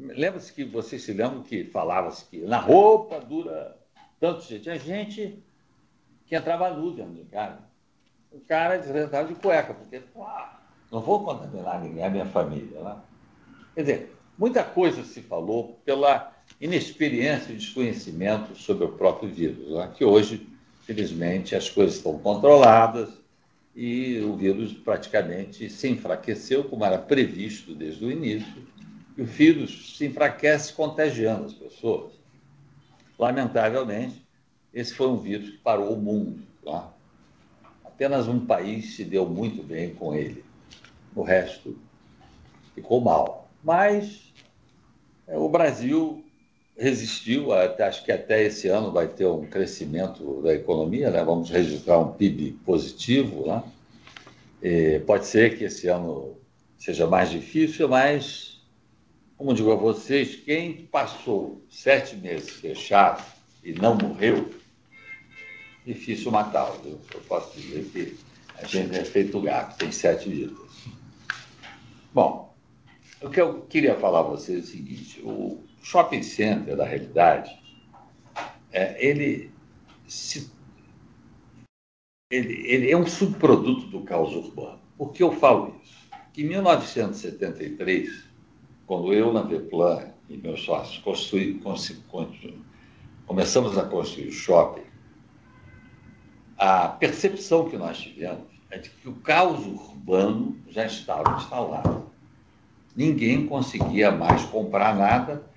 Lembra-se 0.00 0.50
que 0.50 0.64
vocês 0.64 1.02
se 1.02 1.12
lembram 1.12 1.42
que 1.42 1.64
falava-se 1.64 2.24
que 2.24 2.38
na 2.38 2.58
roupa 2.58 3.20
dura 3.20 3.76
tanto 4.18 4.46
dia. 4.46 4.60
Tinha 4.60 4.78
gente 4.78 5.44
que 6.24 6.34
entrava 6.34 6.70
nu 6.70 6.92
dentro 6.92 7.12
de 7.12 7.24
casa. 7.24 7.68
O 8.32 8.40
cara 8.40 8.78
desrentava 8.78 9.28
de 9.28 9.34
cueca, 9.34 9.74
porque 9.74 10.02
ah, 10.16 10.58
não 10.90 11.02
vou 11.02 11.22
contaminar 11.22 11.82
ninguém, 11.82 12.02
a 12.02 12.08
minha 12.08 12.26
família. 12.26 12.80
Né? 12.80 12.96
Quer 13.74 13.80
dizer, 13.82 14.16
muita 14.38 14.64
coisa 14.64 15.04
se 15.04 15.20
falou 15.20 15.78
pela 15.84 16.37
inexperiência 16.60 17.52
e 17.52 17.56
desconhecimento 17.56 18.56
sobre 18.56 18.84
o 18.84 18.92
próprio 18.92 19.28
vírus, 19.28 19.70
né? 19.70 19.90
que 19.96 20.04
hoje, 20.04 20.46
felizmente, 20.82 21.54
as 21.54 21.68
coisas 21.70 21.96
estão 21.96 22.18
controladas, 22.18 23.10
e 23.80 24.18
o 24.22 24.34
vírus 24.34 24.72
praticamente 24.72 25.70
se 25.70 25.88
enfraqueceu, 25.88 26.64
como 26.64 26.84
era 26.84 26.98
previsto 26.98 27.72
desde 27.76 28.04
o 28.04 28.10
início, 28.10 28.66
e 29.16 29.22
o 29.22 29.24
vírus 29.24 29.96
se 29.96 30.04
enfraquece 30.04 30.72
contagiando 30.72 31.44
as 31.44 31.52
pessoas. 31.52 32.12
Lamentavelmente, 33.16 34.26
esse 34.74 34.92
foi 34.94 35.06
um 35.06 35.16
vírus 35.16 35.50
que 35.50 35.58
parou 35.58 35.94
o 35.94 36.00
mundo. 36.00 36.42
Tá? 36.64 36.92
Apenas 37.84 38.26
um 38.26 38.44
país 38.44 38.96
se 38.96 39.04
deu 39.04 39.28
muito 39.28 39.62
bem 39.62 39.94
com 39.94 40.12
ele. 40.12 40.44
O 41.14 41.22
resto 41.22 41.78
ficou 42.74 43.00
mal. 43.00 43.48
Mas 43.62 44.32
é, 45.28 45.36
o 45.36 45.48
Brasil 45.48 46.24
resistiu, 46.78 47.52
até, 47.52 47.84
acho 47.84 48.04
que 48.04 48.12
até 48.12 48.44
esse 48.44 48.68
ano 48.68 48.92
vai 48.92 49.08
ter 49.08 49.26
um 49.26 49.44
crescimento 49.44 50.40
da 50.42 50.54
economia, 50.54 51.10
né? 51.10 51.24
vamos 51.24 51.50
registrar 51.50 51.98
um 51.98 52.12
PIB 52.12 52.52
positivo. 52.64 53.46
Né? 53.46 53.62
E 54.62 55.00
pode 55.00 55.26
ser 55.26 55.58
que 55.58 55.64
esse 55.64 55.88
ano 55.88 56.38
seja 56.78 57.06
mais 57.06 57.30
difícil, 57.30 57.88
mas, 57.88 58.62
como 59.36 59.52
digo 59.52 59.72
a 59.72 59.76
vocês, 59.76 60.36
quem 60.36 60.86
passou 60.86 61.60
sete 61.68 62.16
meses 62.16 62.50
fechado 62.50 63.24
e 63.64 63.72
não 63.72 63.96
morreu, 63.96 64.48
difícil 65.84 66.30
matá-lo. 66.30 66.80
Eu 66.84 67.20
posso 67.22 67.58
dizer 67.58 67.84
que 67.92 68.16
a 68.54 68.64
gente 68.64 68.96
é 68.96 69.04
feito 69.04 69.40
gato, 69.40 69.76
tem 69.78 69.90
sete 69.90 70.28
vidas. 70.28 70.56
Bom, 72.14 72.54
o 73.20 73.28
que 73.28 73.40
eu 73.40 73.62
queria 73.62 73.96
falar 73.96 74.20
a 74.20 74.22
vocês 74.22 74.58
é 74.58 74.62
o 74.62 74.66
seguinte: 74.66 75.20
o 75.22 75.67
shopping 75.88 76.22
center, 76.22 76.76
da 76.76 76.84
realidade, 76.84 77.50
é, 78.70 79.04
ele 79.04 79.50
se 80.06 80.50
ele, 82.30 82.66
ele 82.66 82.90
é 82.90 82.96
um 82.96 83.06
subproduto 83.06 83.86
do 83.86 84.02
caos 84.02 84.34
urbano. 84.34 84.80
Por 84.98 85.12
que 85.12 85.22
eu 85.22 85.32
falo 85.32 85.74
isso? 85.82 85.96
Que 86.32 86.42
em 86.42 86.48
1973, 86.48 88.28
quando 88.86 89.14
eu, 89.14 89.32
na 89.32 89.40
Veplan 89.40 90.12
e 90.28 90.36
meus 90.36 90.62
sócios 90.62 90.98
construí, 90.98 91.58
começamos 93.26 93.78
a 93.78 93.84
construir 93.84 94.28
o 94.28 94.32
shopping, 94.32 94.84
a 96.58 96.88
percepção 96.88 97.70
que 97.70 97.78
nós 97.78 97.96
tivemos 97.96 98.46
é 98.70 98.76
de 98.76 98.90
que 98.90 99.08
o 99.08 99.14
caos 99.14 99.64
urbano 99.66 100.60
já 100.68 100.84
estava 100.84 101.38
instalado. 101.38 102.10
Ninguém 102.94 103.46
conseguia 103.46 104.10
mais 104.10 104.44
comprar 104.44 104.94
nada. 104.94 105.47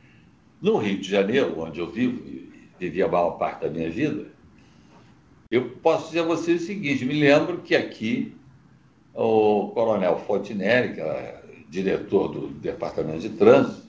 No 0.62 0.78
Rio 0.78 1.00
de 1.00 1.10
Janeiro, 1.10 1.60
onde 1.60 1.80
eu 1.80 1.90
vivo, 1.90 2.22
e 2.28 2.52
vivi 2.80 3.02
a 3.02 3.08
maior 3.08 3.32
parte 3.32 3.62
da 3.62 3.70
minha 3.70 3.90
vida, 3.90 4.28
eu 5.50 5.72
posso 5.82 6.08
dizer 6.08 6.20
a 6.20 6.24
vocês 6.24 6.62
o 6.62 6.66
seguinte: 6.66 7.04
me 7.04 7.20
lembro 7.20 7.58
que 7.60 7.76
aqui 7.76 8.36
o 9.14 9.70
coronel 9.74 10.20
Fontinelli, 10.20 10.94
que 10.94 11.02
era 11.02 11.44
diretor 11.68 12.28
do 12.28 12.48
Departamento 12.48 13.20
de 13.20 13.30
Trânsito, 13.30 13.88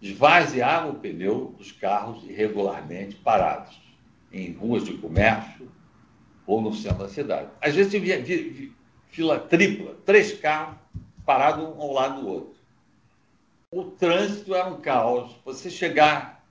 esvaziava 0.00 0.90
o 0.90 0.94
pneu 0.94 1.54
dos 1.58 1.72
carros 1.72 2.22
irregularmente 2.24 3.16
parados 3.16 3.80
em 4.32 4.52
ruas 4.52 4.84
de 4.84 4.94
comércio 4.98 5.68
ou 6.46 6.60
no 6.60 6.72
centro 6.74 6.98
da 6.98 7.08
cidade. 7.08 7.48
Às 7.60 7.74
vezes 7.74 7.92
via, 8.00 8.20
via 8.22 8.70
fila 9.08 9.38
tripla, 9.38 9.96
três 10.04 10.32
carros 10.32 10.76
parados 11.24 11.64
um 11.64 11.80
ao 11.80 11.92
lado 11.92 12.20
do 12.20 12.28
outro. 12.28 12.53
O 13.74 13.82
trânsito 13.86 14.54
era 14.54 14.68
um 14.68 14.80
caos. 14.80 15.34
Você 15.44 15.68
chegar 15.68 16.46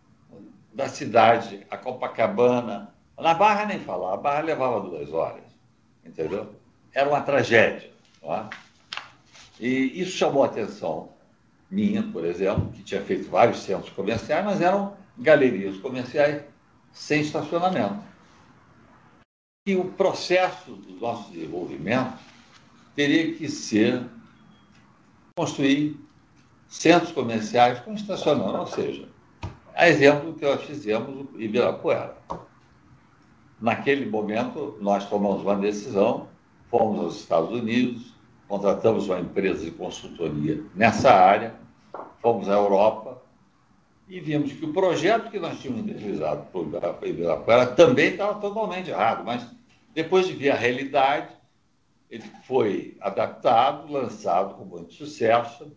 da 0.73 0.89
cidade 0.89 1.65
a 1.71 1.77
Copacabana, 1.77 2.93
na 3.17 3.33
Barra 3.33 3.65
nem 3.65 3.79
falar, 3.79 4.15
a 4.15 4.17
Barra 4.17 4.41
levava 4.41 4.81
duas 4.81 5.13
horas. 5.13 5.45
entendeu? 6.03 6.53
Era 6.93 7.07
uma 7.07 7.21
tragédia. 7.21 7.93
É? 8.23 8.49
E 9.57 10.01
isso 10.01 10.17
chamou 10.17 10.43
a 10.43 10.47
atenção 10.47 11.13
minha, 11.71 12.03
por 12.03 12.25
exemplo, 12.25 12.69
que 12.73 12.83
tinha 12.83 13.01
feito 13.01 13.29
vários 13.29 13.59
centros 13.59 13.93
comerciais, 13.93 14.43
mas 14.43 14.59
eram 14.59 14.97
galerias 15.17 15.77
comerciais 15.77 16.43
sem 16.91 17.21
estacionamento. 17.21 18.03
E 19.65 19.77
o 19.77 19.85
processo 19.93 20.73
do 20.73 20.99
nosso 20.99 21.31
desenvolvimento 21.31 22.19
teria 22.93 23.33
que 23.33 23.47
ser 23.47 24.05
construir 25.37 26.02
centros 26.73 27.11
comerciais 27.11 27.79
com 27.81 27.93
estacionamento, 27.93 28.57
ou 28.57 28.67
seja, 28.67 29.07
a 29.75 29.87
exemplo 29.87 30.31
do 30.31 30.39
que 30.39 30.43
nós 30.43 30.63
fizemos 30.63 31.27
em 31.35 31.43
Ibirapuera. 31.43 32.17
Naquele 33.61 34.07
momento, 34.07 34.77
nós 34.81 35.07
tomamos 35.07 35.43
uma 35.43 35.55
decisão, 35.55 36.27
fomos 36.69 36.99
aos 36.99 37.15
Estados 37.19 37.51
Unidos, 37.51 38.15
contratamos 38.47 39.07
uma 39.07 39.19
empresa 39.19 39.63
de 39.63 39.71
consultoria 39.71 40.63
nessa 40.75 41.13
área, 41.13 41.53
fomos 42.21 42.49
à 42.49 42.53
Europa 42.53 43.21
e 44.09 44.19
vimos 44.19 44.51
que 44.51 44.65
o 44.65 44.73
projeto 44.73 45.29
que 45.29 45.39
nós 45.39 45.59
tínhamos 45.59 45.85
realizado 45.85 46.47
para 46.51 47.07
Ibirapuera 47.07 47.67
também 47.67 48.09
estava 48.09 48.39
totalmente 48.41 48.89
errado, 48.89 49.23
mas 49.23 49.47
depois 49.93 50.25
de 50.25 50.33
ver 50.33 50.49
a 50.49 50.55
realidade, 50.55 51.33
ele 52.09 52.25
foi 52.45 52.97
adaptado, 52.99 53.91
lançado 53.91 54.55
com 54.55 54.65
muito 54.65 54.91
sucesso 54.91 55.71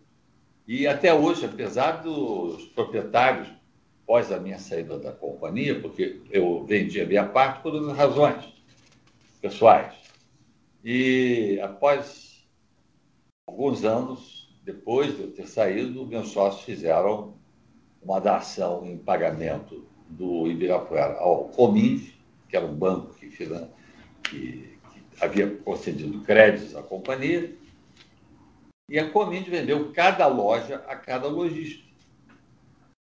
e 0.67 0.85
até 0.85 1.13
hoje, 1.13 1.45
apesar 1.45 2.03
dos 2.03 2.65
proprietários, 2.67 3.47
após 4.03 4.31
a 4.31 4.39
minha 4.39 4.59
saída 4.59 4.99
da 4.99 5.11
companhia, 5.11 5.79
porque 5.79 6.21
eu 6.29 6.65
vendi 6.65 6.99
a 6.99 7.05
minha 7.05 7.25
parte 7.25 7.61
por 7.61 7.73
razões 7.93 8.43
pessoais, 9.41 9.93
e 10.83 11.59
após 11.61 12.45
alguns 13.45 13.83
anos 13.83 14.37
depois 14.63 15.15
de 15.15 15.23
eu 15.23 15.31
ter 15.31 15.47
saído, 15.47 16.05
meus 16.05 16.29
sócios 16.29 16.63
fizeram 16.63 17.35
uma 18.03 18.19
dação 18.19 18.85
em 18.85 18.97
pagamento 18.97 19.85
do 20.09 20.47
Ibirapuera 20.47 21.17
ao 21.19 21.45
Cominf, 21.49 22.13
que 22.49 22.57
era 22.57 22.65
um 22.65 22.75
banco 22.75 23.13
que, 23.13 23.29
que, 23.29 23.47
que 24.23 24.77
havia 25.21 25.49
concedido 25.63 26.21
créditos 26.21 26.75
à 26.75 26.83
companhia, 26.83 27.55
e 28.89 28.97
a 28.97 29.09
Comind 29.09 29.47
vendeu 29.47 29.91
cada 29.91 30.27
loja 30.27 30.83
a 30.87 30.95
cada 30.95 31.27
lojista. 31.27 31.85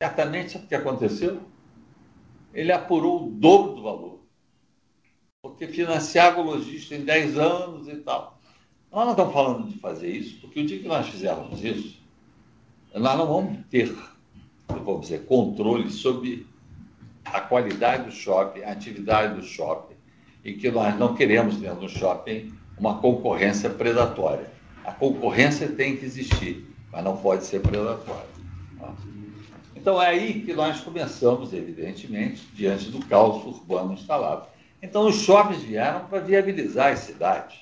Certamente, 0.02 0.52
sabe 0.52 0.66
o 0.66 0.68
que 0.68 0.76
aconteceu? 0.76 1.42
Ele 2.54 2.72
apurou 2.72 3.28
o 3.28 3.32
dobro 3.32 3.76
do 3.76 3.84
valor. 3.84 4.20
Porque 5.42 5.68
financiava 5.68 6.42
o 6.42 6.44
lojista 6.44 6.96
em 6.96 7.04
10 7.04 7.38
anos 7.38 7.88
e 7.88 7.96
tal. 7.98 8.40
Nós 8.92 9.06
não 9.06 9.12
estamos 9.12 9.34
falando 9.34 9.68
de 9.68 9.78
fazer 9.80 10.10
isso, 10.10 10.42
porque 10.42 10.62
o 10.62 10.66
dia 10.66 10.80
que 10.80 10.88
nós 10.88 11.08
fizermos 11.08 11.64
isso, 11.64 12.02
nós 12.94 13.18
não 13.18 13.28
vamos 13.28 13.66
ter, 13.68 13.96
vamos 14.68 15.02
dizer, 15.02 15.26
controle 15.26 15.92
sobre 15.92 16.48
a 17.24 17.42
qualidade 17.42 18.06
do 18.06 18.12
shopping, 18.12 18.62
a 18.62 18.72
atividade 18.72 19.36
do 19.36 19.44
shopping, 19.44 19.96
e 20.44 20.54
que 20.54 20.72
nós 20.72 20.98
não 20.98 21.14
queremos 21.14 21.58
dentro 21.58 21.82
do 21.82 21.90
shopping 21.90 22.54
uma 22.78 23.00
concorrência 23.00 23.70
predatória. 23.70 24.57
A 24.88 24.94
concorrência 24.94 25.68
tem 25.68 25.98
que 25.98 26.06
existir, 26.06 26.66
mas 26.90 27.04
não 27.04 27.18
pode 27.18 27.46
ser 27.46 27.60
predatória. 27.60 28.26
Então 29.76 30.02
é 30.02 30.08
aí 30.08 30.44
que 30.44 30.54
nós 30.54 30.80
começamos, 30.80 31.52
evidentemente, 31.52 32.48
diante 32.54 32.90
do 32.90 33.06
caos 33.06 33.44
urbano 33.46 33.94
instalado. 33.94 34.48
Então 34.82 35.06
os 35.06 35.16
shoppings 35.16 35.62
vieram 35.62 36.08
para 36.08 36.22
viabilizar 36.22 36.94
as 36.94 37.00
cidades. 37.00 37.60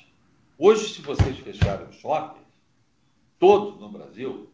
Hoje, 0.56 0.94
se 0.94 1.02
vocês 1.02 1.36
fecharem 1.40 1.88
os 1.88 1.96
shoppings, 1.96 2.46
todos 3.40 3.82
no 3.82 3.90
Brasil, 3.90 4.48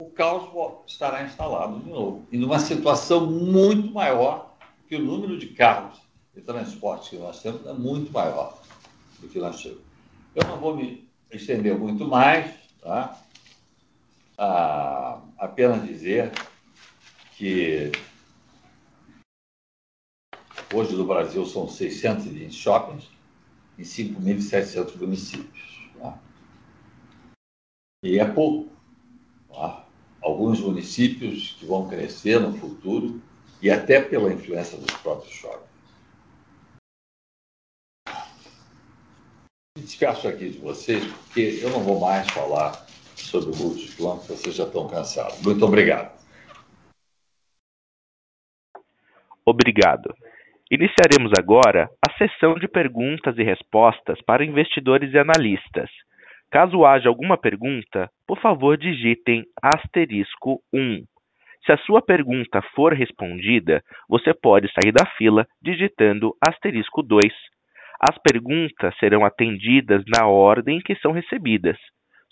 o 0.00 0.10
caos 0.10 0.48
estará 0.86 1.24
instalado 1.24 1.80
de 1.80 1.90
novo. 1.90 2.24
E 2.30 2.38
numa 2.38 2.60
situação 2.60 3.26
muito 3.26 3.92
maior 3.92 4.54
que 4.88 4.94
o 4.94 5.04
número 5.04 5.36
de 5.36 5.48
carros 5.48 6.00
de 6.32 6.40
transporte 6.40 7.10
que 7.10 7.16
nós 7.16 7.42
temos 7.42 7.66
é 7.66 7.72
muito 7.72 8.12
maior 8.12 8.62
do 9.18 9.26
que 9.26 9.40
nós 9.40 9.60
temos. 9.60 9.91
Eu 10.34 10.44
não 10.44 10.58
vou 10.58 10.74
me 10.76 11.08
estender 11.30 11.78
muito 11.78 12.06
mais, 12.08 12.54
tá? 12.80 13.22
Ah, 14.38 15.20
apenas 15.38 15.86
dizer 15.86 16.32
que 17.36 17.92
hoje 20.72 20.96
no 20.96 21.06
Brasil 21.06 21.44
são 21.44 21.68
620 21.68 22.52
shoppings 22.54 23.10
em 23.78 23.82
5.700 23.82 24.96
municípios. 24.98 25.90
Tá? 25.98 26.18
E 28.02 28.18
é 28.18 28.24
pouco. 28.24 28.70
Tá? 29.48 29.86
Alguns 30.22 30.60
municípios 30.60 31.56
que 31.58 31.66
vão 31.66 31.88
crescer 31.88 32.40
no 32.40 32.56
futuro 32.56 33.20
e 33.60 33.70
até 33.70 34.00
pela 34.00 34.32
influência 34.32 34.78
dos 34.78 34.94
próprios 34.96 35.34
shoppings. 35.34 35.71
Despeço 40.02 40.28
aqui 40.28 40.50
de 40.50 40.58
vocês, 40.58 41.04
porque 41.04 41.60
eu 41.62 41.70
não 41.70 41.80
vou 41.80 42.00
mais 42.00 42.28
falar 42.30 42.72
sobre 43.16 43.54
o 43.54 43.56
multiplano, 43.56 44.18
porque 44.18 44.34
vocês 44.34 44.54
já 44.54 44.64
estão 44.64 44.88
cansados. 44.88 45.40
Muito 45.42 45.64
obrigado. 45.64 46.20
Obrigado. 49.44 50.14
Iniciaremos 50.70 51.32
agora 51.38 51.90
a 52.06 52.12
sessão 52.16 52.54
de 52.54 52.68
perguntas 52.68 53.36
e 53.36 53.42
respostas 53.42 54.20
para 54.22 54.44
investidores 54.44 55.12
e 55.12 55.18
analistas. 55.18 55.90
Caso 56.50 56.84
haja 56.84 57.08
alguma 57.08 57.36
pergunta, 57.36 58.10
por 58.26 58.38
favor 58.40 58.76
digitem 58.76 59.44
asterisco 59.62 60.62
1. 60.72 61.04
Se 61.64 61.72
a 61.72 61.78
sua 61.78 62.02
pergunta 62.02 62.60
for 62.74 62.92
respondida, 62.92 63.82
você 64.08 64.34
pode 64.34 64.68
sair 64.72 64.92
da 64.92 65.06
fila 65.16 65.46
digitando 65.60 66.36
asterisco 66.46 67.02
2. 67.02 67.22
As 68.04 68.18
perguntas 68.18 68.96
serão 68.98 69.24
atendidas 69.24 70.02
na 70.08 70.26
ordem 70.26 70.80
que 70.80 70.96
são 70.96 71.12
recebidas. 71.12 71.78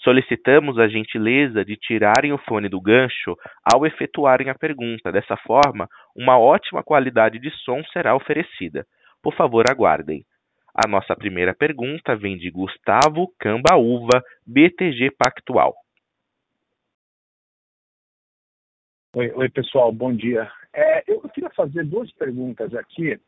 Solicitamos 0.02 0.78
a 0.78 0.88
gentileza 0.88 1.64
de 1.64 1.76
tirarem 1.76 2.32
o 2.32 2.38
fone 2.38 2.68
do 2.68 2.80
gancho 2.80 3.36
ao 3.62 3.86
efetuarem 3.86 4.48
a 4.48 4.54
pergunta. 4.54 5.12
Dessa 5.12 5.36
forma, 5.36 5.86
uma 6.16 6.36
ótima 6.38 6.82
qualidade 6.82 7.38
de 7.38 7.50
som 7.64 7.84
será 7.92 8.16
oferecida. 8.16 8.84
Por 9.22 9.32
favor, 9.36 9.64
aguardem. 9.70 10.24
A 10.74 10.88
nossa 10.88 11.14
primeira 11.14 11.54
pergunta 11.54 12.16
vem 12.16 12.36
de 12.36 12.50
Gustavo 12.50 13.32
Cambaúva, 13.38 14.22
BTG 14.46 15.12
Pactual. 15.16 15.74
Oi, 19.14 19.30
oi 19.34 19.48
pessoal, 19.50 19.92
bom 19.92 20.12
dia. 20.12 20.50
É, 20.72 21.04
eu 21.06 21.20
queria 21.28 21.50
fazer 21.50 21.84
duas 21.84 22.10
perguntas 22.12 22.74
aqui. 22.74 23.20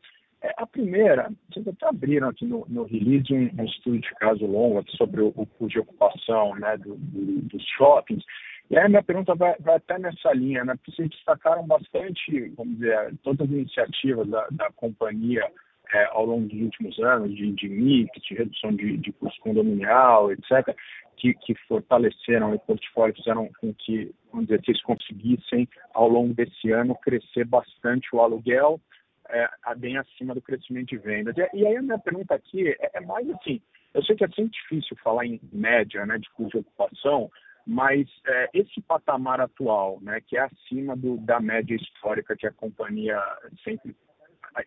É, 0.43 0.53
a 0.57 0.67
primeira, 0.67 1.31
vocês 1.49 1.65
até 1.65 1.87
abriram 1.87 2.27
aqui 2.27 2.45
no, 2.45 2.65
no 2.67 2.83
release 2.83 3.33
um, 3.33 3.49
um, 3.61 3.65
estudo 3.65 3.97
de 3.99 4.13
caso 4.15 4.45
longo 4.45 4.83
sobre 4.91 5.21
o, 5.21 5.31
custo 5.31 5.67
de 5.67 5.79
ocupação 5.79 6.53
né, 6.55 6.77
do, 6.77 6.95
do, 6.95 7.41
dos 7.43 7.63
shoppings. 7.77 8.23
E 8.69 8.77
aí 8.77 8.89
minha 8.89 9.03
pergunta 9.03 9.33
vai, 9.35 9.55
vai, 9.59 9.75
até 9.75 9.97
nessa 9.97 10.33
linha, 10.33 10.65
né? 10.65 10.75
Porque 10.75 10.91
vocês 10.91 11.09
destacaram 11.09 11.65
bastante, 11.65 12.49
vamos 12.57 12.77
dizer, 12.77 13.13
todas 13.23 13.47
as 13.47 13.53
iniciativas 13.53 14.27
da, 14.27 14.47
da 14.51 14.69
companhia 14.71 15.49
é, 15.93 16.05
ao 16.11 16.25
longo 16.25 16.47
dos 16.47 16.59
últimos 16.59 16.99
anos, 16.99 17.33
de, 17.35 17.51
de 17.53 17.69
mix, 17.69 18.09
de 18.23 18.33
redução 18.33 18.73
de, 18.73 18.97
de 18.97 19.11
custo 19.13 19.39
condominial, 19.41 20.31
etc., 20.31 20.75
que, 21.15 21.33
que 21.35 21.55
fortaleceram 21.67 22.53
o 22.53 22.59
portfólio, 22.59 23.15
fizeram 23.15 23.49
com 23.61 23.73
que, 23.73 24.11
vamos 24.31 24.47
dizer, 24.47 24.61
vocês 24.61 24.81
conseguissem, 24.81 25.69
ao 25.93 26.09
longo 26.09 26.33
desse 26.33 26.71
ano, 26.71 26.95
crescer 26.95 27.45
bastante 27.45 28.09
o 28.13 28.19
aluguel, 28.19 28.81
é, 29.29 29.47
bem 29.75 29.97
acima 29.97 30.33
do 30.33 30.41
crescimento 30.41 30.89
de 30.89 30.97
vendas. 30.97 31.35
E, 31.37 31.57
e 31.57 31.67
aí 31.67 31.75
a 31.75 31.81
minha 31.81 31.99
pergunta 31.99 32.35
aqui 32.35 32.69
é, 32.69 32.91
é, 32.93 33.01
mais 33.01 33.29
assim, 33.31 33.61
eu 33.93 34.03
sei 34.03 34.15
que 34.15 34.23
é 34.23 34.29
sempre 34.29 34.51
difícil 34.51 34.97
falar 35.03 35.25
em 35.25 35.39
média 35.51 36.05
né, 36.05 36.17
de 36.17 36.29
custo 36.31 36.51
de 36.51 36.67
ocupação, 36.67 37.31
mas 37.65 38.07
é, 38.27 38.49
esse 38.53 38.81
patamar 38.81 39.39
atual, 39.39 39.99
né, 40.01 40.19
que 40.21 40.37
é 40.37 40.41
acima 40.41 40.95
do, 40.95 41.17
da 41.17 41.39
média 41.39 41.75
histórica 41.75 42.35
que 42.35 42.47
a 42.47 42.51
companhia 42.51 43.21
sempre 43.63 43.95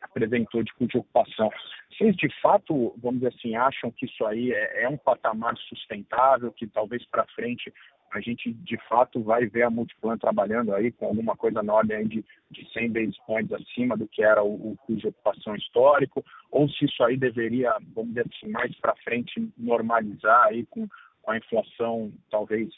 apresentou 0.03 0.63
de 0.63 0.73
custo 0.73 0.93
de 0.93 0.99
ocupação, 0.99 1.51
vocês 1.91 2.17
de 2.17 2.29
fato, 2.41 2.95
vamos 2.99 3.21
dizer 3.21 3.35
assim, 3.35 3.57
acham 3.57 3.91
que 3.91 4.07
isso 4.07 4.25
aí 4.27 4.53
é, 4.53 4.85
é 4.85 4.89
um 4.89 4.97
patamar 4.97 5.57
sustentável, 5.57 6.53
que 6.53 6.67
talvez 6.67 7.05
para 7.07 7.27
frente 7.27 7.73
a 8.17 8.21
gente 8.21 8.51
de 8.53 8.79
fato 8.89 9.23
vai 9.23 9.45
ver 9.47 9.65
a 9.65 9.71
Multiplan 9.71 10.17
trabalhando 10.17 10.75
aí 10.75 10.91
com 10.91 11.07
alguma 11.07 11.37
coisa 11.37 11.63
na 11.63 11.75
ordem 11.75 12.07
de, 12.07 12.25
de 12.51 12.73
100 12.73 12.93
basis 12.93 13.19
points 13.27 13.53
acima 13.53 13.95
do 13.95 14.09
que 14.09 14.23
era 14.23 14.43
o, 14.43 14.73
o 14.73 14.77
custo 14.79 14.97
de 14.97 15.09
ocupação 15.09 15.55
histórico, 15.55 16.25
ou 16.51 16.67
se 16.69 16.87
isso 16.87 17.05
aí 17.05 17.17
deveria, 17.17 17.77
vamos 17.95 18.15
dizer 18.15 18.27
assim, 18.33 18.51
mais 18.51 18.75
para 18.79 18.97
frente 18.97 19.49
normalizar 19.59 20.47
aí 20.47 20.65
com, 20.67 20.89
com 21.21 21.31
a 21.31 21.37
inflação 21.37 22.11
talvez 22.31 22.71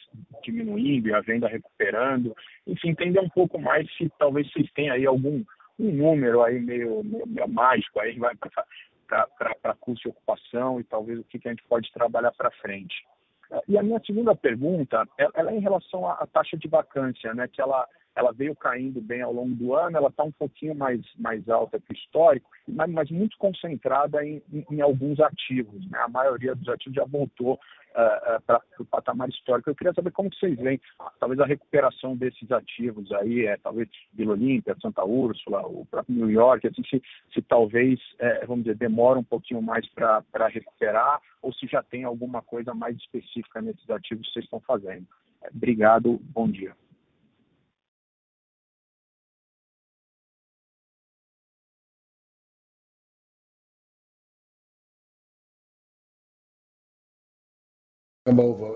diminuindo 0.43 1.09
e 1.09 1.15
a 1.15 1.21
venda 1.21 1.47
recuperando, 1.47 2.35
enfim, 2.67 2.89
entender 2.91 3.21
um 3.21 3.29
pouco 3.29 3.61
mais 3.61 3.89
se 3.97 4.11
talvez 4.19 4.51
vocês 4.51 4.69
tenham 4.73 4.95
aí 4.95 5.07
algum 5.07 5.45
um 5.79 5.93
número 5.93 6.43
aí 6.43 6.59
meio, 6.59 7.05
meio, 7.05 7.27
meio 7.29 7.49
mágico 7.49 8.01
aí 8.01 8.19
vai 8.19 8.35
para 8.37 9.75
custo 9.79 10.03
de 10.03 10.09
ocupação 10.09 10.81
e 10.81 10.85
talvez 10.85 11.21
o 11.21 11.25
que, 11.25 11.39
que 11.39 11.47
a 11.47 11.53
gente 11.53 11.63
pode 11.69 11.93
trabalhar 11.93 12.33
para 12.33 12.51
frente. 12.51 13.07
E 13.67 13.79
a 13.79 13.83
minha 13.83 14.01
segunda 14.05 14.35
pergunta, 14.35 15.07
ela 15.35 15.51
é 15.51 15.57
em 15.57 15.61
relação 15.61 16.07
à 16.07 16.27
taxa 16.27 16.57
de 16.57 16.69
vacância, 16.69 17.33
né, 17.35 17.49
que 17.49 17.61
ela, 17.61 17.87
ela 18.19 18.33
veio 18.33 18.55
caindo 18.57 19.01
bem 19.01 19.23
ao 19.23 19.33
longo 19.33 19.55
do 19.55 19.77
ano, 19.77 19.97
ela 19.97 20.09
está 20.09 20.25
um 20.25 20.33
pouquinho 20.33 20.75
mais, 20.75 21.01
mais 21.17 21.49
alta 21.49 21.79
que 21.79 21.93
o 21.93 21.97
histórico, 21.97 22.51
mas, 22.67 22.91
mas 22.91 23.11
muito 23.13 23.39
concentrada 23.39 24.27
em, 24.27 24.43
em, 24.53 24.67
em 24.73 24.81
alguns 24.81 25.21
ativos. 25.21 25.89
Né? 25.89 25.97
A 26.01 26.09
maioria 26.09 26.53
dos 26.53 26.69
ativos 26.69 26.97
já 26.97 27.05
voltou 27.05 27.55
uh, 27.55 28.37
uh, 28.37 28.43
para 28.45 28.61
o 28.81 28.85
patamar 28.85 29.29
histórico. 29.29 29.71
Eu 29.71 29.75
queria 29.77 29.95
saber 29.95 30.11
como 30.11 30.35
vocês 30.35 30.59
veem, 30.59 30.81
talvez 31.21 31.39
a 31.39 31.47
recuperação 31.47 32.17
desses 32.17 32.51
ativos 32.51 33.13
aí, 33.13 33.47
é, 33.47 33.57
talvez 33.57 33.89
Vila 34.13 34.33
Olímpia, 34.33 34.77
Santa 34.83 35.05
Úrsula, 35.05 35.65
o 35.65 35.87
próprio 35.87 36.17
New 36.17 36.29
York, 36.29 36.67
assim, 36.67 36.83
se, 36.91 37.01
se 37.33 37.41
talvez, 37.41 38.01
é, 38.19 38.45
vamos 38.47 38.65
dizer, 38.65 38.77
demora 38.77 39.21
um 39.21 39.25
pouquinho 39.25 39.63
mais 39.63 39.89
para 39.91 40.49
recuperar, 40.49 41.21
ou 41.41 41.53
se 41.53 41.69
já 41.69 41.85
tem 41.85 42.03
alguma 42.03 42.43
coisa 42.43 42.75
mais 42.75 42.97
específica 42.97 43.63
nesses 43.63 43.89
ativos 43.89 44.27
que 44.27 44.33
vocês 44.33 44.45
estão 44.45 44.59
fazendo. 44.59 45.07
Obrigado, 45.55 46.21
bom 46.35 46.51
dia. 46.51 46.75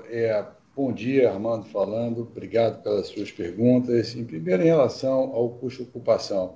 É, 0.08 0.46
bom 0.74 0.94
dia, 0.94 1.30
Armando 1.30 1.66
falando, 1.66 2.22
obrigado 2.22 2.82
pelas 2.82 3.08
suas 3.08 3.30
perguntas. 3.30 4.16
Em 4.16 4.24
primeiro, 4.24 4.62
em 4.62 4.66
relação 4.66 5.30
ao 5.34 5.50
custo 5.50 5.82
de 5.82 5.90
ocupação. 5.90 6.54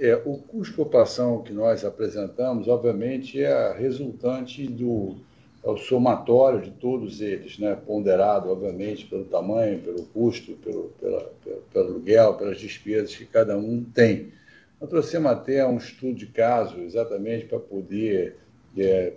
É, 0.00 0.16
o 0.16 0.38
custo 0.38 0.74
de 0.74 0.80
ocupação 0.80 1.42
que 1.42 1.52
nós 1.52 1.84
apresentamos, 1.84 2.66
obviamente, 2.66 3.40
é 3.40 3.72
resultante 3.78 4.66
do 4.66 5.14
é 5.62 5.70
o 5.70 5.76
somatório 5.76 6.60
de 6.60 6.72
todos 6.72 7.20
eles, 7.20 7.56
né? 7.56 7.76
ponderado, 7.86 8.50
obviamente, 8.50 9.06
pelo 9.06 9.24
tamanho, 9.26 9.78
pelo 9.78 10.04
custo, 10.06 10.54
pelo, 10.54 10.92
pela, 11.00 11.32
pelo, 11.44 11.62
pelo 11.72 11.88
aluguel, 11.90 12.34
pelas 12.34 12.58
despesas 12.58 13.14
que 13.14 13.24
cada 13.26 13.56
um 13.56 13.84
tem. 13.84 14.32
Nós 14.80 14.90
trouxemos 14.90 15.30
até 15.30 15.64
um 15.64 15.76
estudo 15.76 16.14
de 16.14 16.26
caso 16.26 16.80
exatamente 16.80 17.46
para 17.46 17.60
poder 17.60 18.36
é, 18.76 19.12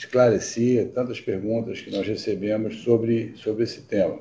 esclarecer 0.00 0.88
tantas 0.94 1.20
perguntas 1.20 1.80
que 1.80 1.90
nós 1.90 2.06
recebemos 2.06 2.76
sobre, 2.82 3.34
sobre 3.36 3.64
esse 3.64 3.82
tema. 3.82 4.18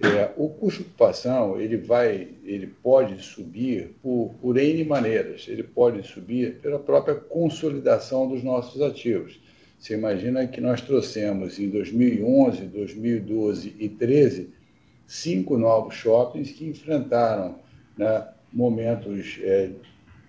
É, 0.00 0.30
o 0.36 0.48
custo 0.48 0.82
de 0.82 0.88
ocupação 0.88 1.60
ele 1.60 1.76
vai, 1.76 2.28
ele 2.44 2.68
pode 2.68 3.20
subir 3.20 3.96
por, 4.00 4.32
por 4.40 4.56
N 4.56 4.84
maneiras. 4.84 5.46
Ele 5.48 5.64
pode 5.64 6.06
subir 6.06 6.60
pela 6.60 6.78
própria 6.78 7.16
consolidação 7.16 8.28
dos 8.28 8.44
nossos 8.44 8.80
ativos. 8.80 9.40
Você 9.76 9.94
imagina 9.94 10.46
que 10.46 10.60
nós 10.60 10.80
trouxemos 10.80 11.58
em 11.58 11.68
2011, 11.68 12.62
2012 12.66 13.68
e 13.70 13.88
2013 13.88 14.50
cinco 15.06 15.56
novos 15.56 15.94
shoppings 15.94 16.52
que 16.52 16.66
enfrentaram 16.66 17.58
né, 17.96 18.28
momentos 18.52 19.38
é, 19.42 19.70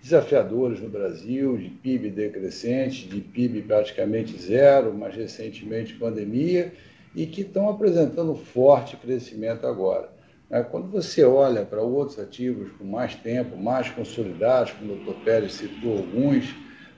desafiadores 0.02 0.80
no 0.80 0.88
Brasil, 0.88 1.56
de 1.56 1.68
PIB 1.68 2.10
decrescente, 2.10 3.06
de 3.06 3.20
PIB 3.20 3.62
praticamente 3.62 4.40
zero, 4.40 4.94
mais 4.94 5.14
recentemente 5.14 5.94
pandemia, 5.94 6.72
e 7.14 7.26
que 7.26 7.42
estão 7.42 7.68
apresentando 7.68 8.34
forte 8.34 8.96
crescimento 8.96 9.66
agora. 9.66 10.10
Né? 10.48 10.62
Quando 10.62 10.88
você 10.88 11.24
olha 11.24 11.64
para 11.64 11.82
outros 11.82 12.18
ativos 12.18 12.70
com 12.72 12.84
mais 12.84 13.14
tempo, 13.14 13.56
mais 13.56 13.90
consolidados, 13.90 14.72
como 14.72 14.94
o 14.94 14.96
Dr. 14.96 15.24
Pérez 15.24 15.54
citou 15.54 15.98
alguns, 15.98 16.54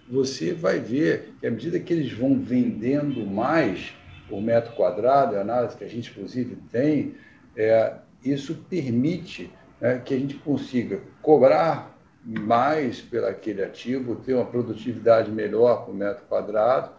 você 0.09 0.53
vai 0.53 0.79
ver 0.79 1.35
que 1.41 1.47
à 1.47 1.51
medida 1.51 1.81
que 1.81 1.93
eles 1.93 2.13
vão 2.13 2.39
vendendo 2.39 3.27
mais 3.27 3.93
por 4.29 4.41
metro 4.41 4.75
quadrado, 4.75 5.37
a 5.37 5.41
análise 5.41 5.77
que 5.77 5.85
a 5.85 5.89
gente 5.89 6.11
inclusive 6.11 6.57
tem, 6.71 7.15
é, 7.57 7.95
isso 8.25 8.55
permite 8.69 9.51
né, 9.81 10.01
que 10.05 10.15
a 10.15 10.19
gente 10.19 10.35
consiga 10.37 11.01
cobrar 11.21 11.92
mais 12.25 13.01
pelo 13.01 13.27
aquele 13.27 13.63
ativo, 13.63 14.17
ter 14.17 14.35
uma 14.35 14.45
produtividade 14.45 15.31
melhor 15.31 15.85
por 15.85 15.95
metro 15.95 16.25
quadrado, 16.29 16.91